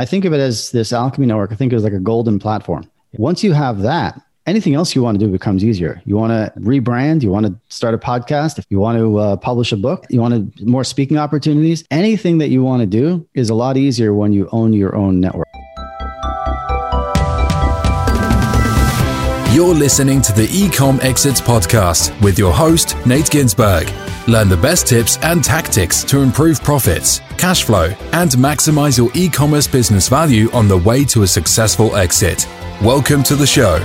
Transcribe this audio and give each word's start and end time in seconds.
I 0.00 0.06
think 0.06 0.24
of 0.24 0.32
it 0.32 0.40
as 0.40 0.70
this 0.70 0.94
alchemy 0.94 1.26
network. 1.26 1.52
I 1.52 1.56
think 1.56 1.72
it 1.72 1.76
was 1.76 1.84
like 1.84 1.92
a 1.92 1.98
golden 1.98 2.38
platform. 2.38 2.90
Once 3.12 3.44
you 3.44 3.52
have 3.52 3.82
that, 3.82 4.18
anything 4.46 4.72
else 4.72 4.94
you 4.94 5.02
want 5.02 5.20
to 5.20 5.26
do 5.26 5.30
becomes 5.30 5.62
easier. 5.62 6.00
You 6.06 6.16
want 6.16 6.30
to 6.30 6.58
rebrand, 6.58 7.22
you 7.22 7.30
want 7.30 7.44
to 7.44 7.54
start 7.68 7.92
a 7.92 7.98
podcast, 7.98 8.58
if 8.58 8.64
you 8.70 8.78
want 8.78 8.96
to 8.96 9.18
uh, 9.18 9.36
publish 9.36 9.72
a 9.72 9.76
book, 9.76 10.06
you 10.08 10.18
want 10.18 10.58
more 10.66 10.84
speaking 10.84 11.18
opportunities, 11.18 11.84
anything 11.90 12.38
that 12.38 12.48
you 12.48 12.62
want 12.62 12.80
to 12.80 12.86
do 12.86 13.28
is 13.34 13.50
a 13.50 13.54
lot 13.54 13.76
easier 13.76 14.14
when 14.14 14.32
you 14.32 14.48
own 14.52 14.72
your 14.72 14.96
own 14.96 15.20
network. 15.20 15.46
You're 19.52 19.74
listening 19.74 20.22
to 20.22 20.32
the 20.32 20.46
Ecom 20.46 20.98
Exits 21.04 21.42
podcast 21.42 22.18
with 22.22 22.38
your 22.38 22.54
host, 22.54 22.96
Nate 23.04 23.30
Ginsburg. 23.30 23.92
Learn 24.30 24.48
the 24.48 24.56
best 24.56 24.86
tips 24.86 25.18
and 25.22 25.42
tactics 25.42 26.04
to 26.04 26.20
improve 26.20 26.62
profits, 26.62 27.20
cash 27.36 27.64
flow, 27.64 27.86
and 28.12 28.30
maximize 28.30 28.96
your 28.96 29.10
e 29.12 29.28
commerce 29.28 29.66
business 29.66 30.08
value 30.08 30.48
on 30.52 30.68
the 30.68 30.78
way 30.78 31.04
to 31.06 31.24
a 31.24 31.26
successful 31.26 31.96
exit. 31.96 32.46
Welcome 32.80 33.24
to 33.24 33.34
the 33.34 33.44
show. 33.44 33.84